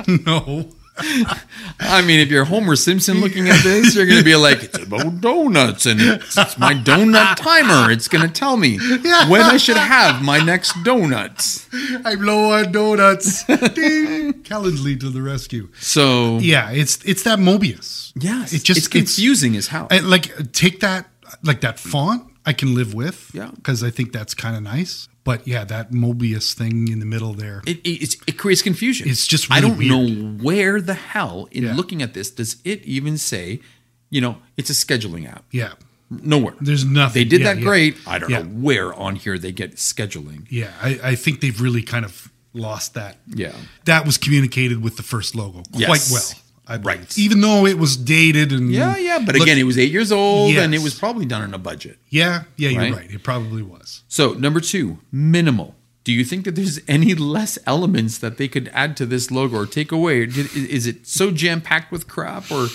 no, 0.25 0.69
I 0.97 1.39
I 1.79 2.01
mean, 2.01 2.19
if 2.19 2.29
you're 2.29 2.45
Homer 2.45 2.75
Simpson 2.75 3.19
looking 3.19 3.49
at 3.49 3.63
this, 3.63 3.95
you're 3.95 4.05
going 4.05 4.19
to 4.19 4.23
be 4.23 4.35
like, 4.35 4.63
it's 4.63 4.77
about 4.77 5.21
donuts 5.21 5.85
and 5.85 5.99
it's, 5.99 6.37
it's 6.37 6.57
my 6.57 6.73
donut 6.73 7.35
timer. 7.35 7.91
It's 7.91 8.07
going 8.07 8.25
to 8.27 8.31
tell 8.33 8.57
me 8.57 8.77
Yeah. 9.03 9.27
when 9.29 9.41
I 9.41 9.57
should 9.57 9.77
have 9.77 10.21
my 10.21 10.39
next 10.43 10.73
donuts. 10.83 11.67
I'm 12.05 12.21
low 12.21 12.51
on 12.51 12.71
donuts. 12.71 13.43
Ding. 13.45 14.33
Calendly 14.43 14.99
to 14.99 15.09
the 15.09 15.21
rescue. 15.21 15.69
So, 15.79 16.37
Yeah, 16.39 16.69
it's 16.71 17.03
it's 17.05 17.23
that 17.23 17.39
Mobius. 17.39 18.11
yes, 18.15 18.53
it 18.53 18.63
just 18.63 18.77
it's 18.77 18.87
confusing 18.87 19.55
as 19.55 19.67
hell. 19.67 19.87
I, 19.91 19.99
like 19.99 20.51
take 20.53 20.79
that 20.81 21.09
like 21.43 21.61
that 21.61 21.79
font 21.79 22.23
I 22.45 22.53
can 22.53 22.75
live 22.75 22.93
with. 22.93 23.31
Yeah. 23.33 23.49
because 23.55 23.83
I 23.83 23.89
think 23.89 24.11
that's 24.11 24.33
kind 24.33 24.55
of 24.55 24.61
nice. 24.63 25.07
But 25.23 25.47
yeah, 25.47 25.63
that 25.65 25.91
Mobius 25.91 26.53
thing 26.53 26.89
in 26.89 26.99
the 26.99 27.05
middle 27.05 27.33
there. 27.33 27.61
it, 27.65 27.79
it, 27.85 28.15
it 28.27 28.37
creates 28.37 28.61
confusion. 28.61 29.07
It's 29.09 29.25
just 29.25 29.49
I 29.49 29.61
don't 29.61 29.77
weird. 29.77 29.89
know 29.91 30.43
where 30.43 30.81
the 30.81 30.95
hell 30.95 31.47
in 31.51 31.63
Yeah. 31.63 31.75
looking 31.75 32.01
at 32.01 32.13
this 32.13 32.29
does 32.29 32.57
it 32.65 32.83
even 32.83 33.17
say, 33.17 33.61
you 34.09 34.19
know, 34.21 34.37
it's 34.57 34.69
a 34.69 34.73
scheduling 34.73 35.25
app. 35.31 35.45
yeah, 35.51 35.73
Nowhere. 36.09 36.55
there's 36.59 36.83
nothing. 36.85 37.13
They 37.21 37.23
did 37.29 37.41
Yeah, 37.41 37.53
that 37.53 37.57
yeah. 37.59 37.63
great. 37.63 37.97
I 38.05 38.19
don't 38.19 38.29
know 38.29 38.43
where 38.43 38.93
on 38.93 39.15
here 39.15 39.37
they 39.37 39.51
get 39.53 39.77
scheduling. 39.77 40.45
Yeah, 40.49 40.71
I, 40.81 40.99
I 41.03 41.15
think 41.15 41.39
they've 41.41 41.59
really 41.61 41.83
kind 41.83 42.03
of 42.05 42.29
lost 42.53 42.93
that. 42.95 43.17
Yeah. 43.27 43.53
that 43.85 44.05
was 44.05 44.17
communicated 44.17 44.83
with 44.83 44.97
the 44.97 45.03
first 45.03 45.35
logo 45.35 45.63
quite 45.71 45.79
Yes. 45.87 46.11
well. 46.11 46.42
I 46.67 46.77
believe. 46.77 46.99
Right. 46.99 47.17
Even 47.17 47.41
though 47.41 47.65
it 47.65 47.77
was 47.77 47.97
dated 47.97 48.51
and 48.53 48.71
Yeah, 48.71 48.95
yeah. 48.97 49.19
But 49.25 49.35
again, 49.35 49.57
it 49.57 49.63
was 49.63 49.77
eight 49.77 49.91
years 49.91 50.11
old 50.11 50.55
and 50.55 50.73
it 50.73 50.81
was 50.81 50.97
probably 50.97 51.25
done 51.25 51.41
on 51.41 51.53
a 51.53 51.57
budget. 51.57 51.97
yeah, 52.09 52.43
yeah, 52.55 52.69
you're 52.69 52.81
Right? 52.81 52.93
right. 52.95 53.11
It 53.11 53.21
probably 53.23 53.61
was. 53.61 54.03
So, 54.07 54.33
number 54.33 54.59
two, 54.61 54.99
minimal. 55.11 55.75
Do 56.05 56.11
you 56.11 56.25
think 56.25 56.43
that 56.43 56.55
there's 56.55 56.81
any 56.85 57.15
less 57.15 57.57
elements 57.65 58.17
that 58.17 58.37
they 58.37 58.49
could 58.49 58.69
add 58.73 58.97
to 58.97 59.05
this 59.05 59.31
logo 59.31 59.55
or 59.59 59.65
take 59.65 59.89
away? 59.93 60.23
Is 60.23 60.85
it 60.85 61.07
so 61.07 61.31
jam 61.31 61.61
packed 61.61 61.93
with 61.93 62.09
crap? 62.09 62.51
Or, 62.51 62.67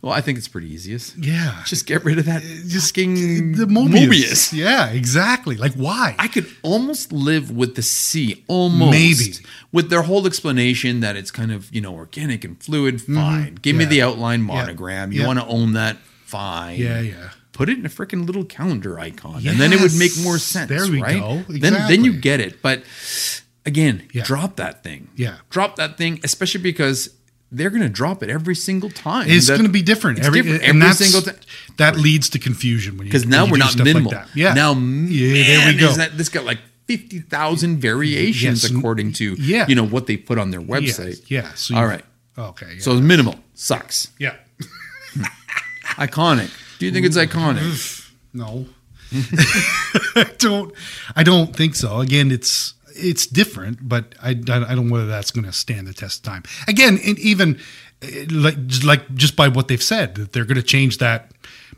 well, 0.00 0.12
I 0.12 0.20
think 0.20 0.38
it's 0.38 0.46
pretty 0.46 0.72
easiest. 0.72 1.16
Yeah, 1.18 1.60
Just 1.66 1.86
get 1.86 2.04
rid 2.04 2.20
of 2.20 2.26
that 2.26 2.42
just 2.42 2.94
fucking 2.94 3.52
the 3.56 3.64
Mobius. 3.66 4.06
Mobius. 4.08 4.52
Yeah, 4.52 4.90
exactly. 4.90 5.56
Like 5.56 5.72
why? 5.74 6.14
I 6.20 6.28
could 6.28 6.46
almost 6.62 7.12
live 7.12 7.50
with 7.50 7.74
the 7.74 7.82
C, 7.82 8.44
almost. 8.46 8.92
Maybe. 8.92 9.34
With 9.72 9.90
their 9.90 10.02
whole 10.02 10.24
explanation 10.26 11.00
that 11.00 11.16
it's 11.16 11.32
kind 11.32 11.50
of, 11.50 11.74
you 11.74 11.80
know, 11.80 11.94
organic 11.94 12.44
and 12.44 12.62
fluid, 12.62 13.02
fine. 13.02 13.56
Give 13.60 13.74
me 13.74 13.84
Mm-hmm. 13.84 13.92
Yeah. 13.92 13.98
the 13.98 14.02
outline 14.02 14.42
monogram. 14.42 15.10
You 15.10 15.22
Yeah. 15.22 15.26
want 15.26 15.40
to 15.40 15.46
own 15.46 15.72
that, 15.72 15.96
fine. 16.26 16.78
yeah, 16.78 17.00
yeah. 17.00 17.30
Put 17.58 17.68
it 17.68 17.76
in 17.78 17.84
a 17.84 17.88
freaking 17.88 18.24
little 18.24 18.44
calendar 18.44 19.00
icon. 19.00 19.44
And 19.44 19.58
then 19.58 19.72
it 19.72 19.80
would 19.80 19.94
make 19.96 20.12
more 20.22 20.38
sense. 20.38 20.68
There 20.68 20.86
we 20.88 21.02
right? 21.02 21.18
go. 21.20 21.42
Then 21.48 21.74
then 21.88 22.04
you 22.04 22.12
get 22.12 22.38
it. 22.40 22.62
But 22.62 22.84
again, 23.66 24.02
Yeah. 24.12 24.22
drop 24.22 24.56
that 24.56 24.84
thing. 24.84 25.08
Yeah. 25.16 25.38
Drop 25.50 25.74
that 25.76 25.98
thing, 25.98 26.20
especially 26.22 26.60
because 26.62 27.10
they're 27.50 27.70
gonna 27.70 27.88
drop 27.88 28.22
it 28.22 28.30
every 28.30 28.54
single 28.54 28.90
time. 28.90 29.28
It's 29.28 29.48
going 29.48 29.64
to 29.64 29.68
be 29.68 29.82
different 29.82 30.20
every, 30.20 30.42
different 30.42 30.62
and 30.62 30.82
every 30.82 30.94
single 31.04 31.22
time. 31.22 31.40
That 31.78 31.96
leads 31.96 32.28
to 32.30 32.38
confusion 32.38 32.96
when 32.96 33.06
you 33.08 33.10
Because 33.12 33.26
now 33.26 33.44
you 33.46 33.50
we're 33.52 33.58
not 33.58 33.76
minimal. 33.76 34.12
Like 34.12 34.26
that. 34.28 34.36
Yeah. 34.36 34.54
Now, 34.54 34.72
yeah, 34.74 34.78
man, 34.78 35.08
there 35.10 35.72
we 35.72 35.78
go. 35.80 35.92
that 35.94 36.16
this 36.16 36.28
got 36.28 36.44
like 36.44 36.60
fifty 36.86 37.18
thousand 37.20 37.80
variations 37.80 38.62
Yes. 38.62 38.70
according 38.70 39.14
to 39.14 39.34
Yeah. 39.38 39.66
you 39.66 39.74
know 39.74 39.84
what 39.86 40.06
they 40.06 40.16
put 40.16 40.38
on 40.38 40.52
their 40.52 40.60
website. 40.62 41.22
yeah. 41.26 41.54
So 41.54 41.74
All 41.74 41.86
right. 41.86 42.04
Okay. 42.38 42.74
Yeah. 42.74 42.80
So 42.82 42.92
it's 42.92 43.00
minimal. 43.02 43.34
Sucks. 43.54 44.08
yeah. 44.18 44.34
Iconic. 45.98 46.50
Do 46.78 46.86
you 46.86 46.92
think 46.92 47.06
it's 47.06 47.16
iconic? 47.16 48.10
No. 48.32 48.66
I 49.12 50.30
don't. 50.38 50.72
I 51.16 51.22
don't 51.22 51.54
think 51.56 51.74
so. 51.74 52.00
Again, 52.00 52.30
it's 52.30 52.74
it's 52.94 53.26
different, 53.26 53.88
but 53.88 54.14
I, 54.22 54.30
I 54.30 54.34
don't 54.34 54.86
know 54.88 54.92
whether 54.92 55.06
that's 55.06 55.30
going 55.30 55.44
to 55.46 55.52
stand 55.52 55.86
the 55.86 55.94
test 55.94 56.18
of 56.26 56.30
time. 56.32 56.42
Again, 56.66 56.98
and 57.04 57.18
even 57.18 57.58
eh, 58.02 58.26
like 58.30 58.66
just 58.66 58.84
like 58.84 59.14
just 59.14 59.34
by 59.36 59.48
what 59.48 59.68
they've 59.68 59.82
said 59.82 60.14
that 60.16 60.32
they're 60.32 60.44
going 60.44 60.56
to 60.56 60.62
change 60.62 60.98
that 60.98 61.30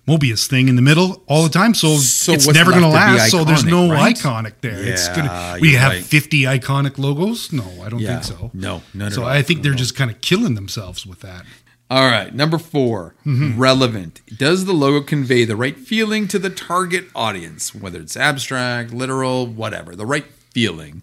Mobius 0.08 0.48
thing 0.48 0.68
in 0.68 0.76
the 0.76 0.82
middle 0.82 1.22
all 1.28 1.44
the 1.44 1.50
time, 1.50 1.72
so, 1.74 1.96
So 1.98 2.32
it's 2.32 2.48
never 2.52 2.70
going 2.70 2.82
to 2.82 2.88
left 2.88 3.06
to 3.06 3.12
be 3.12 3.18
last. 3.18 3.30
So 3.30 3.44
there's 3.44 3.64
no 3.64 3.90
right? 3.92 4.16
iconic 4.16 4.54
there. 4.60 4.74
it's 4.82 5.06
Yeah, 5.06 5.16
gonna. 5.16 5.58
We 5.60 5.74
have 5.74 5.92
right. 5.92 6.02
50 6.02 6.42
iconic 6.44 6.98
logos. 6.98 7.52
No, 7.52 7.64
I 7.84 7.88
don't 7.90 8.00
Yeah. 8.00 8.18
think 8.20 8.24
so. 8.24 8.50
No, 8.54 8.82
none 8.94 9.08
at 9.08 9.12
So. 9.12 9.24
I 9.24 9.42
think 9.42 9.62
they're 9.62 9.74
just 9.74 9.94
kind 9.94 10.10
of 10.10 10.20
killing 10.20 10.54
themselves 10.56 11.06
with 11.06 11.20
that. 11.20 11.44
All 11.90 12.06
right, 12.08 12.32
number 12.32 12.56
4 12.58 13.14
Mm-hmm. 13.26 13.58
relevant. 13.60 14.20
Does 14.38 14.64
the 14.64 14.72
logo 14.72 15.04
convey 15.04 15.44
the 15.44 15.56
right 15.56 15.76
feeling 15.76 16.28
to 16.28 16.38
the 16.38 16.48
target 16.50 17.06
audience, 17.16 17.74
whether 17.74 17.98
it's 18.00 18.16
abstract, 18.16 18.92
literal, 18.92 19.46
whatever, 19.46 19.96
the 19.96 20.06
right 20.06 20.24
feeling? 20.54 21.02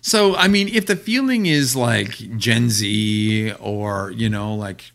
So, 0.00 0.36
I 0.36 0.48
mean, 0.48 0.68
if 0.68 0.86
the 0.86 0.96
feeling 0.96 1.46
is 1.46 1.74
like 1.74 2.10
Gen 2.36 2.70
Z 2.70 3.52
or, 3.58 4.12
you 4.12 4.28
know, 4.28 4.54
like 4.54 4.92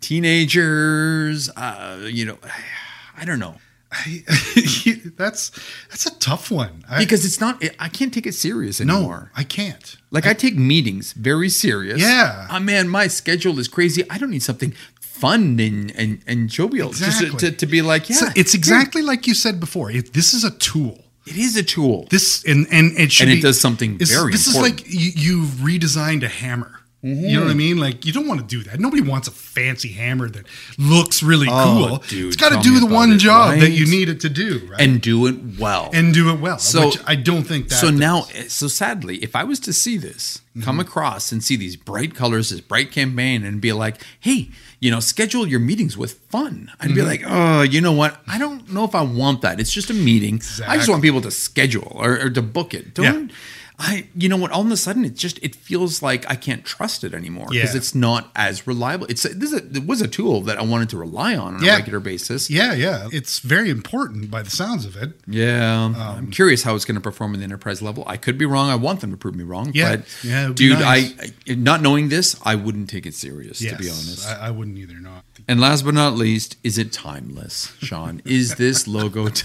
teenagers, 0.00 1.50
uh, 1.56 2.08
you 2.10 2.24
know, 2.24 2.38
I 3.16 3.24
don't 3.24 3.38
know. 3.38 3.56
that's 5.16 5.50
that's 5.90 6.06
a 6.06 6.18
tough 6.18 6.50
one. 6.50 6.84
I, 6.88 6.98
Because 7.00 7.24
it's 7.24 7.40
not, 7.40 7.62
I 7.78 7.88
can't 7.88 8.12
take 8.12 8.26
it 8.26 8.34
serious 8.34 8.80
no, 8.80 8.96
anymore. 8.96 9.30
I 9.36 9.44
can't. 9.44 9.96
Like 10.10 10.26
I 10.26 10.32
take 10.34 10.56
meetings 10.56 11.12
very 11.12 11.48
serious. 11.48 12.00
Yeah. 12.00 12.46
Oh 12.50 12.60
man, 12.60 12.88
my 12.88 13.06
schedule 13.08 13.58
is 13.58 13.68
crazy. 13.68 14.02
I 14.10 14.18
don't 14.18 14.30
need 14.30 14.42
something 14.42 14.74
fun 15.00 15.58
and 15.60 15.90
and, 15.96 16.20
and 16.26 16.48
jovial 16.48 16.88
Exactly. 16.90 17.26
just 17.30 17.38
to, 17.40 17.50
to, 17.50 17.56
to 17.58 17.66
be 17.66 17.82
like, 17.82 18.08
yeah. 18.10 18.16
So 18.16 18.26
it's 18.36 18.54
exactly 18.54 19.02
like 19.02 19.26
you 19.26 19.34
said 19.34 19.60
before. 19.60 19.90
It, 19.90 20.12
this 20.12 20.34
is 20.34 20.44
a 20.44 20.50
tool. 20.50 20.98
it 21.26 21.36
is 21.36 21.56
a 21.56 21.62
tool. 21.62 22.06
This 22.10 22.44
and 22.44 22.66
and 22.70 22.92
it 22.98 23.12
should 23.12 23.28
And 23.28 23.32
it 23.32 23.36
be- 23.36 23.42
does 23.42 23.60
something 23.60 23.98
very 23.98 24.32
This 24.32 24.46
important. 24.46 24.80
is 24.80 24.86
like 24.86 24.92
you, 24.92 25.10
you've 25.14 25.50
redesigned 25.60 26.22
a 26.24 26.28
hammer. 26.28 26.80
You 27.06 27.34
know 27.38 27.42
what 27.42 27.50
I 27.50 27.54
mean? 27.54 27.76
Like 27.76 28.06
you 28.06 28.12
don't 28.14 28.26
want 28.26 28.40
to 28.40 28.46
do 28.46 28.62
that. 28.64 28.80
Nobody 28.80 29.02
wants 29.02 29.28
a 29.28 29.30
fancy 29.30 29.90
hammer 29.90 30.26
that 30.30 30.46
looks 30.78 31.22
really 31.22 31.46
Oh, 31.50 31.86
cool. 31.88 31.96
dude, 32.08 32.28
it's 32.28 32.36
got 32.36 32.50
to 32.50 32.60
do 32.66 32.80
the 32.80 32.86
one 32.86 33.12
it, 33.12 33.18
job 33.18 33.58
that 33.60 33.72
you 33.72 33.84
need 33.86 34.08
it 34.08 34.20
to 34.20 34.30
do, 34.30 34.66
right? 34.70 34.80
and 34.80 35.02
do 35.02 35.26
it 35.26 35.36
well. 35.60 35.90
and 35.92 36.14
do 36.14 36.30
it 36.32 36.40
well. 36.40 36.58
So- 36.58 36.86
which 36.86 36.98
I 37.06 37.14
don't 37.16 37.42
think 37.44 37.68
that. 37.68 37.74
so 37.74 37.90
now, 37.90 38.22
so 38.48 38.68
sadly, 38.68 39.18
if 39.18 39.36
I 39.36 39.44
was 39.44 39.60
to 39.60 39.72
see 39.74 39.98
this 39.98 40.40
Mm-hmm. 40.54 40.62
come 40.66 40.78
across 40.78 41.32
and 41.32 41.42
see 41.42 41.56
these 41.56 41.74
bright 41.74 42.14
colors, 42.14 42.50
this 42.50 42.60
bright 42.60 42.92
campaign, 42.92 43.44
and 43.44 43.60
be 43.60 43.72
like, 43.72 44.00
hey, 44.20 44.50
you 44.78 44.88
know, 44.88 45.00
schedule 45.00 45.48
your 45.48 45.58
meetings 45.58 45.96
with 45.98 46.12
fun, 46.30 46.70
I'd 46.78 46.90
Mm-hmm. 46.90 46.94
be 46.94 47.02
like, 47.02 47.22
oh, 47.26 47.62
you 47.62 47.80
know 47.80 47.90
what? 47.90 48.20
I 48.28 48.38
don't 48.38 48.72
know 48.72 48.84
if 48.84 48.94
I 48.94 49.02
want 49.02 49.42
that. 49.42 49.58
It's 49.58 49.72
just 49.72 49.90
a 49.90 49.94
meeting. 49.94 50.36
I 50.36 50.38
just 50.38 50.60
Exactly. 50.60 50.90
want 50.92 51.02
people 51.02 51.20
to 51.22 51.32
schedule 51.32 51.90
or, 51.96 52.12
or 52.26 52.30
to 52.30 52.40
book 52.40 52.72
it. 52.72 52.94
Don't. 52.94 53.32
I, 53.76 54.06
you 54.14 54.28
know 54.28 54.36
what? 54.36 54.52
All 54.52 54.60
of 54.64 54.70
a 54.70 54.76
sudden, 54.76 55.04
it 55.04 55.14
just 55.16 55.38
it 55.42 55.56
feels 55.56 56.00
like 56.00 56.30
I 56.30 56.36
can't 56.36 56.64
trust 56.64 57.02
it 57.02 57.12
anymore 57.12 57.48
because 57.50 57.72
Yeah. 57.74 57.78
it's 57.78 57.92
not 57.92 58.30
as 58.36 58.68
reliable. 58.68 59.06
It's 59.08 59.24
this 59.24 59.52
is 59.52 59.54
a, 59.54 59.66
it 59.76 59.84
was 59.84 60.00
a 60.00 60.06
tool 60.06 60.42
that 60.42 60.58
I 60.58 60.62
wanted 60.62 60.90
to 60.90 60.96
rely 60.96 61.34
on 61.36 61.56
on 61.56 61.62
Yeah. 61.64 61.72
a 61.74 61.76
regular 61.78 61.98
basis. 61.98 62.48
yeah, 62.48 62.72
yeah, 62.72 63.08
it's 63.12 63.40
very 63.40 63.70
important 63.70 64.30
by 64.30 64.42
the 64.42 64.50
sounds 64.50 64.84
of 64.86 64.96
it. 64.96 65.18
Yeah, 65.26 65.82
Um, 65.86 65.96
I'm 65.96 66.30
curious 66.30 66.62
how 66.62 66.76
it's 66.76 66.84
going 66.84 66.94
to 66.94 67.00
perform 67.00 67.34
in 67.34 67.40
the 67.40 67.44
enterprise 67.44 67.82
level. 67.82 68.04
I 68.06 68.16
could 68.16 68.38
be 68.38 68.44
wrong. 68.46 68.70
I 68.70 68.76
want 68.76 69.00
them 69.00 69.10
to 69.10 69.16
prove 69.16 69.34
me 69.34 69.42
wrong. 69.42 69.72
Yeah, 69.74 69.96
but 69.96 70.06
yeah, 70.22 70.44
it 70.44 70.48
would 70.48 70.56
be 70.56 70.68
dude, 70.68 70.78
nice. 70.78 71.12
I, 71.20 71.32
I 71.50 71.54
not 71.56 71.82
knowing 71.82 72.10
this, 72.10 72.36
I 72.44 72.54
wouldn't 72.54 72.88
take 72.88 73.06
it 73.06 73.14
serious 73.14 73.60
Yes, 73.60 73.72
to 73.72 73.78
be 73.78 73.88
honest. 73.90 74.28
I, 74.28 74.46
I 74.46 74.50
wouldn't 74.52 74.78
either. 74.78 74.94
Not. 75.00 75.24
and 75.48 75.60
last 75.60 75.84
but 75.84 75.94
not 75.94 76.14
least, 76.14 76.56
is 76.62 76.78
it 76.78 76.92
timeless, 76.92 77.72
Sean? 77.80 78.22
is 78.24 78.54
this 78.54 78.86
logo? 78.86 79.28
T- 79.30 79.44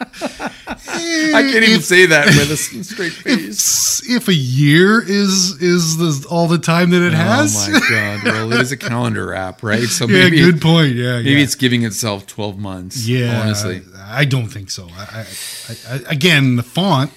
I 0.00 1.42
can't 1.42 1.56
even 1.56 1.76
If- 1.76 1.84
say 1.84 2.06
that 2.06 2.26
with 2.26 2.50
a 2.50 2.56
straight 2.56 3.12
face. 3.12 4.02
If, 4.04 4.22
if 4.22 4.28
a 4.28 4.34
year 4.34 5.00
is 5.02 5.60
is 5.62 5.96
the, 5.96 6.26
all 6.28 6.46
the 6.48 6.58
time 6.58 6.90
that 6.90 7.02
it 7.02 7.12
oh 7.12 7.16
has, 7.16 7.68
Oh 7.68 7.72
my 7.72 7.80
god! 7.88 8.24
Well, 8.24 8.52
it 8.52 8.60
is 8.60 8.72
a 8.72 8.76
calendar 8.76 9.34
app, 9.34 9.62
right? 9.62 9.84
So 9.84 10.06
yeah, 10.08 10.24
maybe 10.24 10.38
good 10.38 10.60
point. 10.60 10.94
Yeah, 10.94 11.18
maybe 11.18 11.32
yeah. 11.32 11.38
it's 11.38 11.54
giving 11.54 11.84
itself 11.84 12.26
twelve 12.26 12.58
months. 12.58 13.06
Yeah, 13.06 13.40
honestly. 13.40 13.82
I 13.98 14.24
don't 14.24 14.48
think 14.48 14.70
so. 14.70 14.88
I, 14.90 15.26
I, 15.68 15.76
I, 15.94 16.00
again, 16.08 16.56
the 16.56 16.62
font, 16.62 17.10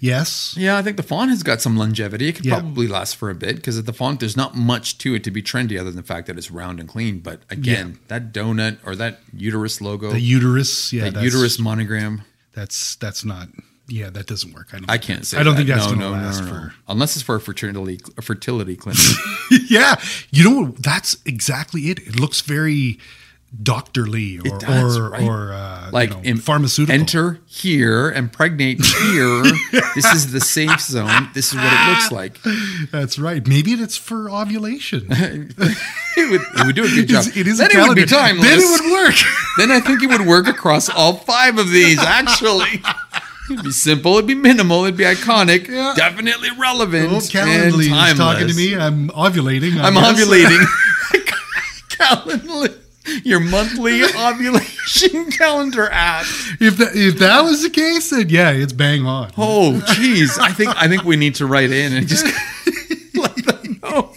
yes, 0.00 0.54
Yeah, 0.58 0.76
I 0.78 0.82
think 0.82 0.96
the 0.96 1.02
font 1.02 1.30
has 1.30 1.42
got 1.42 1.60
some 1.62 1.76
longevity. 1.76 2.28
It 2.28 2.34
could 2.36 2.44
Yeah. 2.46 2.60
probably 2.60 2.86
last 2.88 3.16
for 3.16 3.30
a 3.30 3.34
bit 3.34 3.56
because 3.56 3.78
at 3.78 3.86
the 3.86 3.92
font, 3.92 4.20
there's 4.20 4.36
not 4.36 4.54
much 4.56 4.98
to 4.98 5.14
it 5.14 5.24
to 5.24 5.30
be 5.30 5.42
trendy 5.42 5.78
other 5.78 5.90
than 5.90 5.96
the 5.96 6.02
fact 6.02 6.26
that 6.26 6.36
it's 6.38 6.50
round 6.50 6.80
and 6.80 6.88
clean. 6.88 7.18
But 7.20 7.42
again, 7.50 7.98
that 8.08 8.32
donut 8.32 8.78
or 8.84 8.96
that 8.96 9.20
uterus 9.36 9.80
logo, 9.80 10.10
the 10.12 10.20
uterus, 10.20 10.92
yeah, 10.92 11.10
that 11.10 11.22
uterus 11.22 11.58
monogram, 11.58 12.22
That's 12.54 12.96
that's 12.96 13.24
not. 13.24 13.48
Yeah, 13.88 14.10
that 14.10 14.26
doesn't 14.26 14.52
work. 14.52 14.68
I 14.72 14.78
don't. 14.78 14.90
I 14.90 14.98
can't 14.98 15.24
say. 15.24 15.38
I 15.38 15.44
don't 15.44 15.54
that. 15.54 15.58
think 15.58 15.68
that's 15.68 15.84
no, 15.92 15.98
going 15.98 16.00
to 16.00 16.18
no, 16.18 16.24
last 16.26 16.42
no. 16.42 16.48
for. 16.48 16.74
unless 16.88 17.14
it's 17.14 17.22
for 17.22 17.36
a 17.36 17.40
fertility 17.40 18.00
a 18.18 18.22
fertility 18.22 18.74
clinic. 18.74 19.00
yeah, 19.70 19.94
you 20.32 20.42
know 20.42 20.62
what? 20.62 20.82
That's 20.82 21.18
exactly 21.24 21.82
it. 21.90 22.00
It 22.00 22.18
looks 22.18 22.40
very 22.40 22.98
doctorly 23.62 24.38
or 24.38 24.58
does, 24.58 24.96
or, 24.98 25.10
right? 25.10 25.22
or 25.22 25.52
uh, 25.52 25.90
like 25.92 26.10
you 26.10 26.16
know, 26.16 26.22
im- 26.22 26.36
pharmaceutical. 26.38 27.00
Enter 27.00 27.40
here, 27.46 28.10
impregnate 28.12 28.84
here. 28.84 29.42
this 29.94 30.04
is 30.14 30.32
the 30.32 30.40
safe 30.40 30.80
zone. 30.80 31.28
This 31.34 31.48
is 31.52 31.54
what 31.56 31.64
it 31.72 31.88
looks 31.90 32.12
like. 32.12 32.38
That's 32.90 33.18
right. 33.18 33.46
Maybe 33.46 33.72
it's 33.72 33.96
for 33.96 34.30
ovulation. 34.30 35.08
It 36.18 36.30
would, 36.30 36.40
it 36.40 36.66
would 36.66 36.74
do 36.74 36.84
a 36.84 36.88
good 36.88 37.08
job. 37.08 37.26
It's- 37.26 37.36
it 37.36 37.46
is 37.46 37.58
then 37.58 37.68
a 37.76 37.78
it 37.84 37.88
would 37.88 37.94
be 37.94 38.06
timeless. 38.06 38.46
Then 38.48 38.58
it 38.58 38.64
would 38.82 38.90
work. 38.90 39.14
then 39.58 39.70
I 39.70 39.80
think 39.80 40.02
it 40.02 40.06
would 40.06 40.26
work 40.26 40.46
across 40.48 40.88
all 40.88 41.12
five 41.18 41.58
of 41.58 41.68
these. 41.70 41.98
Actually, 41.98 42.80
it'd 43.50 43.62
be 43.64 43.70
simple. 43.70 44.14
It'd 44.14 44.26
be 44.26 44.34
minimal. 44.34 44.84
It'd 44.84 44.96
be 44.96 45.04
iconic. 45.04 45.68
Yeah. 45.68 45.92
Definitely 45.94 46.48
relevant. 46.58 47.10
Oh, 47.12 47.16
and 47.16 47.22
Calendly 47.24 48.10
is 48.12 48.16
talking 48.18 48.48
to 48.48 48.54
me. 48.54 48.74
I'm 48.74 49.08
ovulating. 49.10 49.76
I 49.78 49.88
I'm 49.88 49.92
guess. 49.94 50.24
ovulating. 50.26 50.64
Calendly. 51.90 52.78
Your 53.24 53.40
monthly 53.40 54.02
ovulation 54.16 55.30
calendar 55.30 55.88
app. 55.90 56.26
If 56.60 56.78
that 56.78 56.94
if 56.94 57.18
that 57.18 57.42
was 57.42 57.62
the 57.62 57.70
case, 57.70 58.10
then 58.10 58.28
yeah, 58.28 58.50
it's 58.50 58.72
bang 58.72 59.06
on. 59.06 59.32
Oh, 59.36 59.80
jeez. 59.86 60.38
I 60.38 60.52
think 60.52 60.70
I 60.76 60.88
think 60.88 61.04
we 61.04 61.16
need 61.16 61.36
to 61.36 61.46
write 61.46 61.70
in 61.70 61.92
and 61.92 62.06
just 62.08 62.24
let 63.14 63.36
them 63.36 63.80
know. 63.82 64.12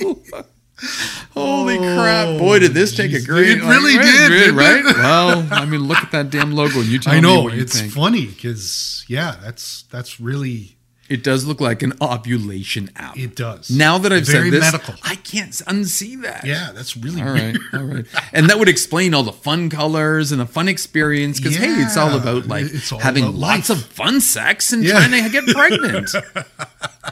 Holy 1.33 1.77
oh, 1.77 1.81
crap! 1.81 2.39
Boy, 2.39 2.59
did 2.59 2.73
this 2.73 2.95
take 2.95 3.13
a 3.13 3.21
great. 3.21 3.57
It 3.57 3.61
really 3.61 3.95
like, 3.95 4.05
did, 4.05 4.51
right? 4.55 4.85
it? 4.85 4.95
Well, 4.97 5.47
I 5.51 5.65
mean, 5.65 5.81
look 5.81 5.97
at 5.97 6.11
that 6.11 6.29
damn 6.29 6.51
logo, 6.51 6.79
and 6.79 6.87
you 6.87 6.99
tell 6.99 7.13
I 7.13 7.17
me 7.17 7.21
know 7.21 7.41
what 7.43 7.53
you 7.53 7.61
it's 7.61 7.79
think. 7.79 7.93
funny 7.93 8.25
because 8.25 9.05
yeah, 9.07 9.35
that's 9.41 9.83
that's 9.83 10.19
really 10.19 10.77
It 11.09 11.23
does 11.23 11.43
look 11.45 11.59
like 11.59 11.81
an 11.81 11.93
ovulation 12.01 12.91
app. 12.95 13.17
it 13.17 13.35
does. 13.35 13.69
Now 13.71 13.97
that 13.97 14.13
I've 14.13 14.27
Very 14.27 14.51
said 14.51 14.61
this, 14.61 14.71
medical. 14.71 14.93
I 15.03 15.15
can't 15.15 15.51
unsee 15.51 16.21
that. 16.21 16.45
yeah, 16.45 16.69
that's 16.73 16.95
really 16.95 17.21
All 17.21 17.33
weird. 17.33 17.57
right, 17.73 17.79
all 17.81 17.85
right, 17.87 18.05
and 18.31 18.49
that 18.49 18.59
would 18.59 18.69
explain 18.69 19.13
all 19.15 19.23
the 19.23 19.31
fun 19.33 19.69
colors 19.69 20.31
and 20.31 20.39
the 20.39 20.45
fun 20.45 20.67
experience 20.69 21.39
because 21.39 21.55
hey, 21.57 21.73
it's 21.81 21.97
all 21.97 22.15
about 22.17 22.47
like 22.47 22.67
all 22.91 22.99
having 22.99 23.23
about 23.23 23.35
lots 23.35 23.69
life. 23.69 23.79
of 23.79 23.85
fun 23.85 24.21
sex 24.21 24.71
and 24.71 24.83
Yeah. 24.83 24.93
trying 25.07 25.23
to 25.23 25.29
get 25.29 25.47
pregnant. 25.55 26.09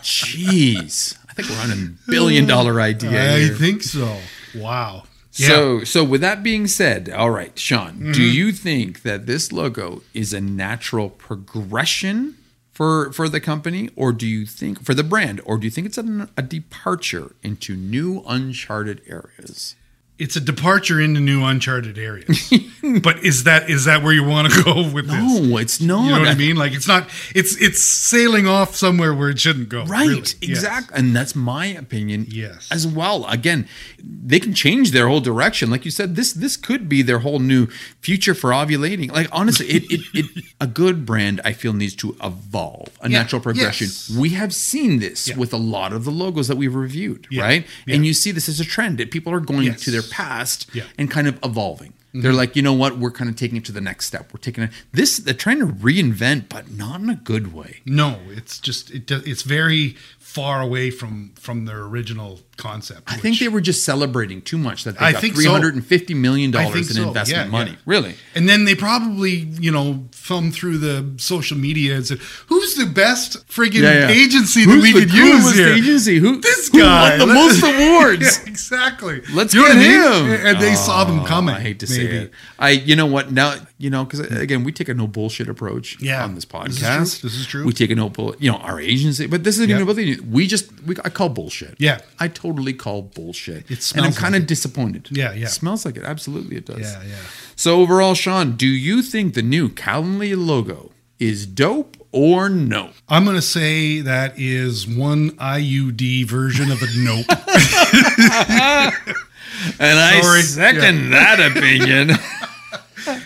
Jeez, 0.02 1.18
I 1.30 1.34
think 1.34 1.50
we're 1.50 1.60
on 1.62 1.72
a 1.72 2.10
billion 2.10 2.46
dollar 2.46 2.80
idea 2.92 3.36
I 3.36 3.40
here. 3.40 3.54
think 3.56 3.84
so. 3.84 4.18
Wow. 4.56 5.04
Yeah. 5.34 5.48
So, 5.50 5.84
so 5.84 6.04
with 6.04 6.22
that 6.22 6.42
being 6.42 6.66
said, 6.68 7.10
all 7.10 7.30
right, 7.30 7.58
Sean, 7.60 7.94
Mm-hmm. 7.94 8.12
do 8.14 8.24
you 8.24 8.52
think 8.52 9.04
that 9.04 9.26
this 9.28 9.52
logo 9.52 10.02
is 10.14 10.34
a 10.34 10.42
natural 10.42 11.10
progression 11.12 12.37
for 12.78 13.12
for 13.12 13.28
the 13.28 13.40
company, 13.40 13.90
or 13.96 14.13
do 14.13 14.28
you 14.28 14.46
think 14.46 14.84
for 14.84 14.94
the 14.94 15.04
brand, 15.04 15.42
or 15.46 15.58
do 15.58 15.66
you 15.66 15.72
think 15.72 15.88
it's 15.88 15.98
a, 15.98 16.30
a 16.38 16.44
departure 16.44 17.32
into 17.42 17.76
new 17.76 18.24
uncharted 18.28 19.02
areas? 19.08 19.76
It's 20.20 20.36
a 20.36 20.40
departure 20.42 21.00
into 21.00 21.20
new 21.20 21.44
uncharted 21.44 21.98
areas. 21.98 22.52
but 23.04 23.20
is 23.24 23.44
that 23.44 23.70
is 23.70 23.86
that 23.86 24.02
where 24.04 24.14
you 24.14 24.24
want 24.24 24.52
to 24.52 24.64
go 24.64 24.90
with 24.94 25.08
this? 25.08 25.40
No, 25.42 25.58
it's 25.58 25.80
not. 25.82 26.06
You 26.06 26.12
know 26.14 26.20
what 26.20 26.28
I 26.30 26.36
mean? 26.36 26.56
Like 26.56 26.74
it's 26.74 26.88
not. 26.88 27.08
It's 27.36 27.56
it's 27.62 27.84
sailing 27.84 28.48
off 28.48 28.76
somewhere 28.76 29.14
where 29.14 29.30
it 29.30 29.40
shouldn't 29.40 29.70
go. 29.70 29.84
Right, 29.86 30.08
really. 30.08 30.20
Yes. 30.22 30.36
exactly. 30.42 30.98
And 30.98 31.16
that's 31.16 31.36
my 31.36 31.66
opinion 31.68 32.26
Yes. 32.30 32.68
as 32.72 32.88
well. 32.88 33.26
Again, 33.28 33.68
they 34.04 34.40
can 34.40 34.54
change 34.54 34.92
their 34.92 35.08
whole 35.08 35.20
direction. 35.22 35.70
Like 35.70 35.86
you 35.86 35.92
said, 35.92 36.16
this 36.16 36.34
this 36.34 36.58
could 36.58 36.90
be 36.90 37.02
their 37.02 37.20
whole 37.20 37.40
new 37.40 37.68
future 38.02 38.34
for 38.34 38.50
ovulating. 38.52 39.12
Like 39.12 39.28
honestly, 39.32 39.68
it 39.68 39.84
it, 39.92 40.02
it 40.14 40.44
a 40.62 40.68
good 40.68 41.06
brand 41.06 41.42
I 41.46 41.54
feel 41.54 41.74
needs 41.74 41.96
to 41.98 42.16
evolve, 42.24 42.88
a 43.02 43.10
Yeah, 43.10 43.20
natural 43.20 43.42
progression. 43.42 43.86
yes. 43.88 44.10
We 44.10 44.30
have 44.30 44.54
seen 44.54 45.00
this 45.00 45.28
Yeah. 45.28 45.38
with 45.38 45.54
a 45.54 45.58
lot 45.58 45.94
of 45.94 46.06
the 46.06 46.12
logos 46.12 46.48
that 46.48 46.58
we've 46.58 46.74
reviewed, 46.76 47.28
Yeah, 47.30 47.44
right? 47.44 47.68
And 47.88 48.06
you 48.06 48.14
see 48.14 48.32
this 48.32 48.50
as 48.50 48.60
a 48.60 48.66
trend 48.66 48.98
that 48.98 49.12
people 49.12 49.32
are 49.34 49.40
going 49.40 49.64
Yes. 49.68 49.82
to 49.82 49.92
their 49.92 50.02
past 50.08 50.67
Yeah. 50.74 50.84
Mm-hmm. 50.84 50.91
and 50.98 51.12
kind 51.12 51.28
of 51.28 51.39
evolving. 51.43 51.93
They're 52.13 52.34
like, 52.34 52.56
you 52.56 52.63
know 52.63 52.74
what? 52.74 52.98
We're 52.98 53.12
kind 53.12 53.30
of 53.30 53.36
taking 53.36 53.58
it 53.58 53.65
to 53.65 53.72
the 53.72 53.82
next 53.82 54.08
step. 54.08 54.34
We're 54.34 54.39
taking 54.39 54.63
it. 54.63 54.72
This 54.91 55.17
they're 55.17 55.36
trying 55.36 55.60
to 55.60 55.67
reinvent, 55.67 56.50
but 56.50 56.72
not 56.72 57.00
in 57.00 57.12
a 57.12 57.15
good 57.15 57.54
way. 57.54 57.82
No, 57.86 58.20
it's 58.30 58.60
just 58.60 58.89
it. 58.89 59.12
It's 59.12 59.43
very 59.43 59.96
far 60.17 60.60
away 60.62 60.89
from 60.89 61.34
from 61.36 61.65
their 61.65 61.82
original 61.84 62.39
concept. 62.58 63.04
I 63.08 63.17
think 63.17 63.39
they 63.39 63.48
were 63.48 63.62
just 63.62 63.86
celebrating 63.86 64.41
too 64.41 64.58
much 64.58 64.84
that 64.84 64.98
they 65.00 65.06
I 65.06 65.12
got 65.13 65.22
think 65.22 65.36
three 65.36 65.46
hundred 65.46 65.76
and 65.76 65.86
fifty 65.86 66.13
million 66.13 66.52
dollars 66.52 66.89
in 66.89 66.96
so. 66.96 67.08
investment 67.08 67.46
Yeah, 67.46 67.52
money. 67.52 67.72
yeah. 67.72 67.78
Really? 67.86 68.15
And 68.36 68.50
then 68.50 68.65
they 68.65 68.76
probably, 68.76 69.32
you 69.60 69.72
know, 69.72 70.06
thumbed 70.12 70.54
through 70.54 70.80
the 70.80 71.13
social 71.17 71.58
media 71.58 71.96
and 71.96 72.06
said, 72.06 72.20
"Who's 72.48 72.76
the 72.76 72.86
best 72.86 73.48
friggin' 73.48 74.10
agency 74.10 74.65
that 74.65 74.82
we 74.82 74.91
could 74.93 75.13
use 75.13 75.56
here?" 75.56 75.74
agency? 75.74 76.17
Who 76.20 76.41
This 76.41 76.70
who 76.70 76.80
guy 76.80 77.17
won 77.17 77.28
the 77.28 77.34
most 77.34 77.63
awards? 77.72 78.39
Yeah, 78.43 78.50
exactly. 78.52 79.22
Let's 79.34 79.54
You 79.54 79.62
get 79.67 79.78
I 79.78 79.80
mean? 79.80 80.30
him. 80.41 80.46
And 80.48 80.62
they 80.62 80.76
saw 80.76 81.04
them 81.04 81.20
oh, 81.22 81.26
coming. 81.26 81.56
I 81.56 81.60
hate 81.62 81.80
to 81.82 81.86
maybe. 81.89 82.08
say 82.08 82.15
it. 82.24 82.32
I, 82.60 82.70
you 82.72 82.96
know 82.96 83.06
what? 83.06 83.32
Now, 83.32 83.56
you 83.78 83.89
know, 83.89 84.04
because 84.04 84.22
uh, 84.22 84.39
again, 84.39 84.63
we 84.63 84.72
take 84.72 84.89
a 84.89 84.93
no 84.93 85.08
bullshit 85.08 85.48
approach 85.50 86.02
Yeah. 86.02 86.24
on 86.24 86.36
this 86.36 86.46
This 86.46 86.80
podcast. 86.80 87.02
is. 87.02 87.22
This 87.22 87.36
is 87.36 87.46
true. 87.46 87.65
We 87.65 87.74
take 87.74 87.91
a 87.91 87.96
no 87.96 88.10
bull, 88.10 88.36
you 88.39 88.52
know, 88.52 88.58
our 88.58 88.80
agency, 88.80 89.28
but 89.28 89.43
this 89.43 89.56
isn't 89.56 89.70
Yeah. 89.70 89.76
even 89.76 89.84
about 89.88 89.96
the 89.98 90.20
We 90.22 90.48
just, 90.48 90.72
we, 90.84 90.96
I 91.04 91.10
call 91.10 91.30
bullshit. 91.30 91.76
Yeah. 91.78 92.00
I 92.20 92.28
totally 92.28 92.47
call 92.74 93.02
bullshit. 93.04 93.70
It 93.70 93.92
and 93.96 94.06
I'm 94.06 94.14
kind 94.14 94.34
like 94.34 94.40
of 94.40 94.44
it. 94.44 94.48
disappointed. 94.48 95.10
Yeah, 95.12 95.34
yeah. 95.34 95.46
It 95.46 95.50
smells 95.50 95.86
like 95.86 95.98
it. 95.98 96.04
Absolutely, 96.04 96.58
it 96.58 96.66
does. 96.66 96.80
Yeah, 96.80 97.04
yeah. 97.04 97.16
So 97.56 97.82
overall, 97.82 98.14
Sean, 98.14 98.56
do 98.56 98.68
you 98.68 99.02
think 99.02 99.34
the 99.34 99.42
new 99.42 99.70
Calendly 99.70 100.36
logo 100.38 100.92
is 101.20 101.46
dope 101.46 101.98
or 102.12 102.50
no? 102.50 102.90
I'm 103.10 103.24
going 103.24 103.36
to 103.36 103.42
say 103.42 104.02
that 104.02 104.34
is 104.38 104.88
one 104.88 105.32
IUD 105.32 106.26
version 106.26 106.72
of 106.72 106.82
a 106.82 106.88
nope. 106.98 107.26
And 109.80 109.98
I 110.00 110.22
Sorry. 110.22 110.42
second 110.44 111.10
that 111.12 111.40
opinion. 111.40 112.12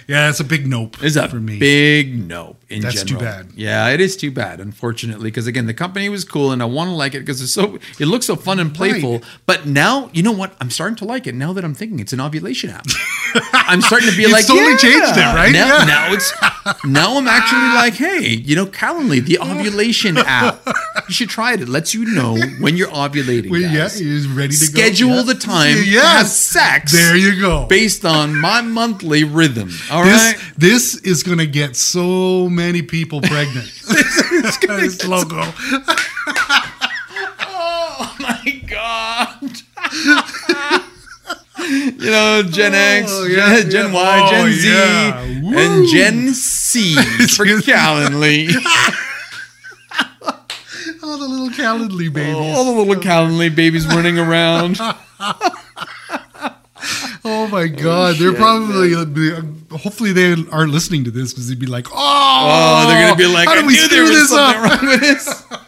yeah, 0.08 0.30
it's 0.30 0.40
a 0.40 0.44
big 0.44 0.68
nope 0.68 0.98
It's 1.02 1.16
a 1.16 1.28
for 1.28 1.38
me. 1.40 1.58
big 1.60 2.18
nope. 2.28 2.62
in 2.70 2.82
That's 2.82 3.04
too 3.04 3.18
bad. 3.18 3.50
Yeah, 3.56 3.90
it 3.90 4.00
is 4.02 4.16
too 4.18 4.32
bad, 4.32 4.60
unfortunately, 4.60 5.30
because 5.30 5.48
again, 5.48 5.66
the 5.66 5.74
company 5.74 6.10
was 6.10 6.24
cool 6.26 6.52
and 6.52 6.62
I 6.62 6.66
want 6.66 6.90
to 6.90 6.96
like 6.96 7.16
it 7.16 7.20
because 7.20 7.42
it's 7.42 7.54
so 7.54 7.80
it 8.00 8.06
looks 8.08 8.26
so 8.26 8.36
fun 8.36 8.60
and 8.60 8.74
playful. 8.74 9.14
Right. 9.20 9.24
But 9.46 9.66
now, 9.68 10.10
you 10.14 10.24
know 10.24 10.32
what? 10.32 10.56
I'm 10.62 10.70
starting 10.70 10.96
to 10.98 11.06
like 11.06 11.28
it 11.28 11.36
now 11.36 11.54
that 11.54 11.64
I'm 11.64 11.74
thinking 11.74 12.00
it's 12.00 12.14
an 12.14 12.22
ovulation 12.22 12.70
app. 12.70 12.86
I'm 13.54 13.82
starting 13.82 14.10
to 14.10 14.18
be 14.18 14.28
like, 14.32 14.46
totally 14.48 14.72
yeah. 14.72 14.78
changed 14.78 15.18
it, 15.18 15.36
right? 15.36 15.52
Now, 15.54 15.78
Yeah. 15.80 15.84
now 15.86 16.14
it's 16.14 16.34
now 16.86 17.18
I'm 17.18 17.28
actually 17.28 17.74
like, 17.76 17.94
hey, 17.94 18.30
you 18.30 18.56
know, 18.56 18.66
Calendly, 18.66 19.24
the 19.24 19.40
ovulation 19.42 20.18
app. 20.18 20.51
You 21.08 21.14
should 21.16 21.30
try 21.30 21.54
it. 21.54 21.62
It 21.62 21.68
lets 21.68 21.94
you 21.94 22.06
know 22.06 22.38
when 22.62 22.78
you're 22.78 22.88
ovulating. 22.90 23.50
Well, 23.52 23.60
yeah, 23.60 23.74
guys. 23.80 24.00
he's 24.00 24.28
ready 24.28 24.54
to 24.54 24.66
Schedule 24.66 25.10
go. 25.16 25.24
The 25.24 25.36
time 25.36 25.74
to 25.76 25.84
Yes. 25.84 26.04
have 26.18 26.28
sex. 26.28 26.92
There 26.94 27.18
you 27.18 27.40
go. 27.42 27.66
Based 27.66 28.06
on 28.06 28.40
my 28.40 28.62
monthly 28.62 29.24
rhythm. 29.26 29.70
All 29.92 30.04
right. 30.04 30.36
this, 30.58 30.94
this 30.94 31.02
is 31.04 31.24
going 31.24 31.40
to 31.40 31.48
get 31.48 31.76
so 31.76 32.48
many 32.50 32.82
people 32.82 33.20
pregnant. 33.22 33.66
this 33.88 35.06
logo. 35.06 35.42
Oh 37.42 38.16
my 38.20 38.62
god. 38.68 39.42
you 41.60 42.10
know, 42.12 42.44
Gen 42.44 42.74
oh, 42.74 42.78
X, 42.78 43.12
Oh, 43.12 43.26
yeah, 43.26 43.60
Gen, 43.62 43.70
Gen 43.72 43.86
yeah. 43.88 43.94
Y, 43.94 44.22
oh, 44.24 44.30
Gen 44.32 44.46
Oh, 44.46 44.52
Z, 44.52 44.70
yeah. 44.70 45.60
and. 45.60 45.88
Gen 45.90 46.34
C 46.34 46.94
for 46.96 47.46
Calendly. 47.46 48.48
Oh, 51.22 51.28
the 51.28 51.34
little 51.34 51.50
Calendly 51.50 52.12
babies. 52.12 52.58
All 52.58 52.66
the 52.66 52.72
little 52.82 52.96
Calendly 52.96 53.54
babies 53.56 53.86
running 53.88 54.18
around. 54.18 54.80
Oh 57.24 57.46
my 57.48 57.68
God! 57.68 58.16
They're 58.16 58.34
probably 58.34 58.96
uh, 58.96 59.06
hopefully 59.78 60.12
they 60.12 60.34
aren't 60.52 60.72
listening 60.72 61.04
to 61.04 61.12
this 61.12 61.32
because 61.32 61.48
they'd 61.48 61.60
be 61.60 61.68
like, 61.68 61.86
"Oh, 61.92 61.94
Oh, 61.96 62.88
they're 62.88 63.06
gonna 63.06 63.16
be 63.16 63.28
like, 63.28 63.46
how 63.48 63.54
I 63.54 63.58
did 63.58 63.68
we 63.68 63.74
knew 63.74 63.80
screw 63.82 64.08
this 64.08 64.30
something 64.30 64.64
up?" 64.64 64.82
wrong 64.82 64.90
with 64.90 65.02
this. 65.02 65.44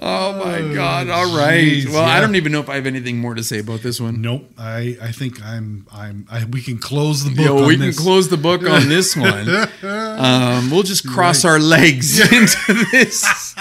oh 0.00 0.32
my 0.44 0.74
god! 0.74 1.08
All 1.08 1.36
right. 1.36 1.62
jeez, 1.62 1.88
well, 1.88 2.02
I 2.04 2.20
don't 2.20 2.34
even 2.34 2.50
know 2.52 2.60
if 2.60 2.68
I 2.68 2.74
have 2.76 2.86
anything 2.86 3.18
more 3.18 3.34
to 3.34 3.42
say 3.44 3.60
about 3.60 3.80
this 3.82 4.00
one. 4.00 4.20
Nope. 4.20 4.50
I 4.58 4.96
I 5.00 5.12
think 5.12 5.42
I'm 5.44 5.86
I'm 5.92 6.26
I, 6.30 6.44
we 6.46 6.62
can 6.62 6.78
close 6.78 7.22
the 7.24 7.30
book. 7.30 7.44
Yo, 7.44 7.58
on 7.58 7.66
we 7.66 7.76
this. 7.76 7.96
can 7.96 8.04
close 8.04 8.28
the 8.28 8.36
book 8.36 8.62
on 8.68 8.88
this 8.88 9.14
one. 9.30 9.48
Um, 9.82 10.70
we'll 10.70 10.82
just 10.82 11.06
cross 11.06 11.44
our 11.44 11.58
legs 11.58 12.18
into 12.32 12.84
this. 12.90 13.54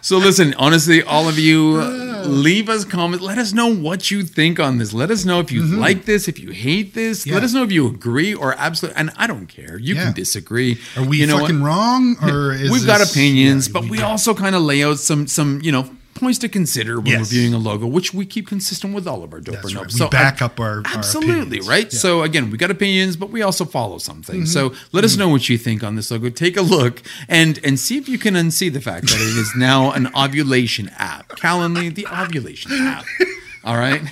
So 0.00 0.18
listen, 0.18 0.54
honestly, 0.54 1.02
all 1.02 1.28
of 1.28 1.38
you, 1.38 1.80
leave 2.28 2.68
us 2.68 2.84
comments. 2.84 3.24
Let 3.24 3.38
us 3.38 3.52
know 3.52 3.74
what 3.74 4.10
you 4.10 4.22
think 4.22 4.60
on 4.60 4.78
this. 4.78 4.92
Let 4.92 5.10
us 5.10 5.24
know 5.24 5.40
if 5.40 5.50
you 5.50 5.62
mm-hmm. 5.62 5.78
like 5.78 6.04
this, 6.04 6.28
if 6.28 6.38
you 6.38 6.50
hate 6.50 6.94
this. 6.94 7.26
Yeah. 7.26 7.34
Let 7.34 7.42
us 7.44 7.52
know 7.52 7.62
if 7.64 7.72
you 7.72 7.86
agree 7.86 8.34
or 8.34 8.54
absolutely. 8.56 9.00
And 9.00 9.10
I 9.16 9.26
don't 9.26 9.46
care. 9.46 9.78
You 9.78 9.94
Yeah. 9.94 10.04
can 10.04 10.12
disagree. 10.12 10.78
Are 10.96 11.04
we 11.04 11.18
you 11.18 11.26
know 11.26 11.34
what? 11.34 11.42
fucking 11.42 11.62
wrong 11.62 12.16
or 12.22 12.52
is 12.54 12.70
We've 12.70 12.86
got 12.86 13.00
opinions, 13.00 13.68
Yeah, 13.68 13.72
but 13.72 13.88
we, 13.88 13.98
do. 13.98 14.04
also 14.04 14.34
kind 14.34 14.54
of 14.54 14.62
lay 14.62 14.84
out 14.84 14.98
some 14.98 15.26
some 15.26 15.60
you 15.62 15.72
know 15.72 15.88
points 16.18 16.38
to 16.40 16.48
consider 16.48 16.96
when 17.00 17.06
Yes. 17.06 17.30
reviewing 17.32 17.54
a 17.54 17.58
logo, 17.58 17.86
which 17.86 18.12
we 18.12 18.26
keep 18.26 18.46
consistent 18.46 18.94
with 18.94 19.06
all 19.06 19.22
of 19.24 19.32
our 19.32 19.40
dope 19.40 19.56
That's 19.56 19.74
or 19.74 19.78
right. 19.78 19.94
nope. 19.98 20.12
We 20.12 20.16
back 20.18 20.42
up 20.42 20.60
our- 20.60 20.78
our 20.78 20.82
absolutely 20.86 21.40
opinions. 21.42 21.68
right. 21.68 21.78
Yeah. 21.84 21.84
Mm-hmm. 21.88 21.96
So 21.96 22.22
again, 22.22 22.50
we 22.50 22.58
got 22.58 22.70
opinions, 22.70 23.16
but 23.16 23.30
we 23.30 23.42
also 23.42 23.64
follow 23.64 23.98
something. 23.98 24.44
So 24.46 24.72
let 24.92 25.04
us 25.04 25.16
know 25.16 25.28
what 25.28 25.48
you 25.48 25.56
think 25.58 25.82
on 25.82 25.96
this 25.96 26.10
logo. 26.10 26.28
Take 26.30 26.56
a 26.56 26.62
look 26.62 27.02
and 27.28 27.58
and 27.64 27.78
see 27.78 27.96
if 27.98 28.08
you 28.08 28.18
can 28.18 28.34
unsee 28.34 28.72
the 28.72 28.80
fact 28.80 29.06
that 29.08 29.20
it 29.20 29.36
is 29.38 29.52
now 29.56 29.92
an 29.92 30.08
ovulation 30.16 30.90
app. 30.98 31.28
Calendly, 31.38 31.94
the 31.94 32.06
ovulation 32.08 32.72
app. 32.72 33.04
All 33.64 33.76
right. 33.76 34.02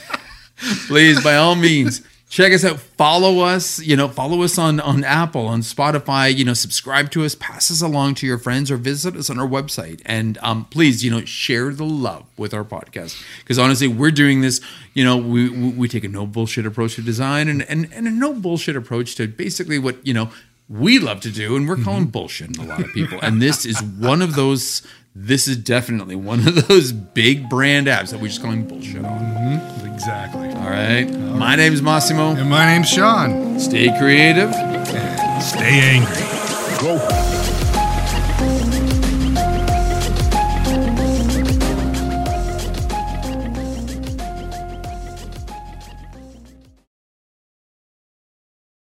Please, 0.86 1.22
by 1.22 1.36
all 1.36 1.54
means, 1.54 2.00
check 2.36 2.52
us 2.52 2.66
out. 2.66 2.78
Follow 2.78 3.40
us. 3.40 3.80
You 3.80 3.96
know, 3.96 4.08
follow 4.08 4.42
us 4.42 4.58
on 4.58 4.78
on 4.78 5.04
Apple, 5.04 5.46
on 5.46 5.62
Spotify. 5.62 6.34
You 6.34 6.44
know, 6.44 6.52
subscribe 6.52 7.10
to 7.12 7.24
us, 7.24 7.34
pass 7.34 7.70
us 7.70 7.80
along 7.80 8.16
to 8.16 8.26
your 8.26 8.36
friends, 8.36 8.70
or 8.70 8.76
visit 8.76 9.16
us 9.16 9.30
on 9.30 9.38
our 9.38 9.48
website. 9.48 10.02
And 10.04 10.36
um, 10.42 10.66
please, 10.66 11.02
you 11.02 11.10
know, 11.10 11.24
share 11.24 11.72
the 11.72 11.86
love 11.86 12.26
with 12.36 12.52
our 12.52 12.64
podcast 12.64 13.22
because 13.38 13.58
honestly, 13.58 13.88
we're 13.88 14.10
doing 14.10 14.42
this. 14.42 14.60
You 14.92 15.04
know, 15.04 15.16
we 15.16 15.48
we 15.48 15.68
we 15.70 15.88
take 15.88 16.04
a 16.04 16.08
no 16.08 16.26
bullshit 16.26 16.66
approach 16.66 16.96
to 16.96 17.02
design 17.02 17.48
and 17.48 17.62
and 17.62 17.90
and 17.92 18.06
a 18.06 18.10
no 18.10 18.34
bullshit 18.34 18.76
approach 18.76 19.14
to 19.16 19.26
basically 19.26 19.78
what 19.78 20.06
you 20.06 20.12
know 20.12 20.30
we 20.68 20.98
love 20.98 21.20
to 21.20 21.30
do, 21.30 21.56
and 21.56 21.66
we're 21.66 21.76
calling 21.76 22.06
bullshit 22.06 22.58
on 22.58 22.66
a 22.66 22.68
lot 22.68 22.80
of 22.80 22.92
people. 22.92 23.18
And 23.22 23.40
this 23.40 23.64
is 23.64 23.82
one 23.82 24.20
of 24.20 24.34
those. 24.34 24.82
This 25.18 25.48
is 25.48 25.56
definitely 25.56 26.14
one 26.14 26.46
of 26.46 26.68
those 26.68 26.92
big 26.92 27.48
brand 27.48 27.86
apps 27.86 28.10
that 28.10 28.20
we're 28.20 28.28
just 28.28 28.42
calling 28.42 28.68
bullshit 28.68 29.02
on. 29.02 29.18
Mm-hmm. 29.18 29.94
Exactly. 29.94 30.50
All 30.50 30.68
right. 30.68 31.10
My 31.10 31.56
name's 31.56 31.80
Massimo. 31.80 32.32
And 32.32 32.50
my 32.50 32.66
name's 32.66 32.90
Sean. 32.90 33.58
Stay 33.58 33.96
creative. 33.98 34.52
Stay 35.42 35.80
angry. 35.80 36.22
Go. 36.82 37.35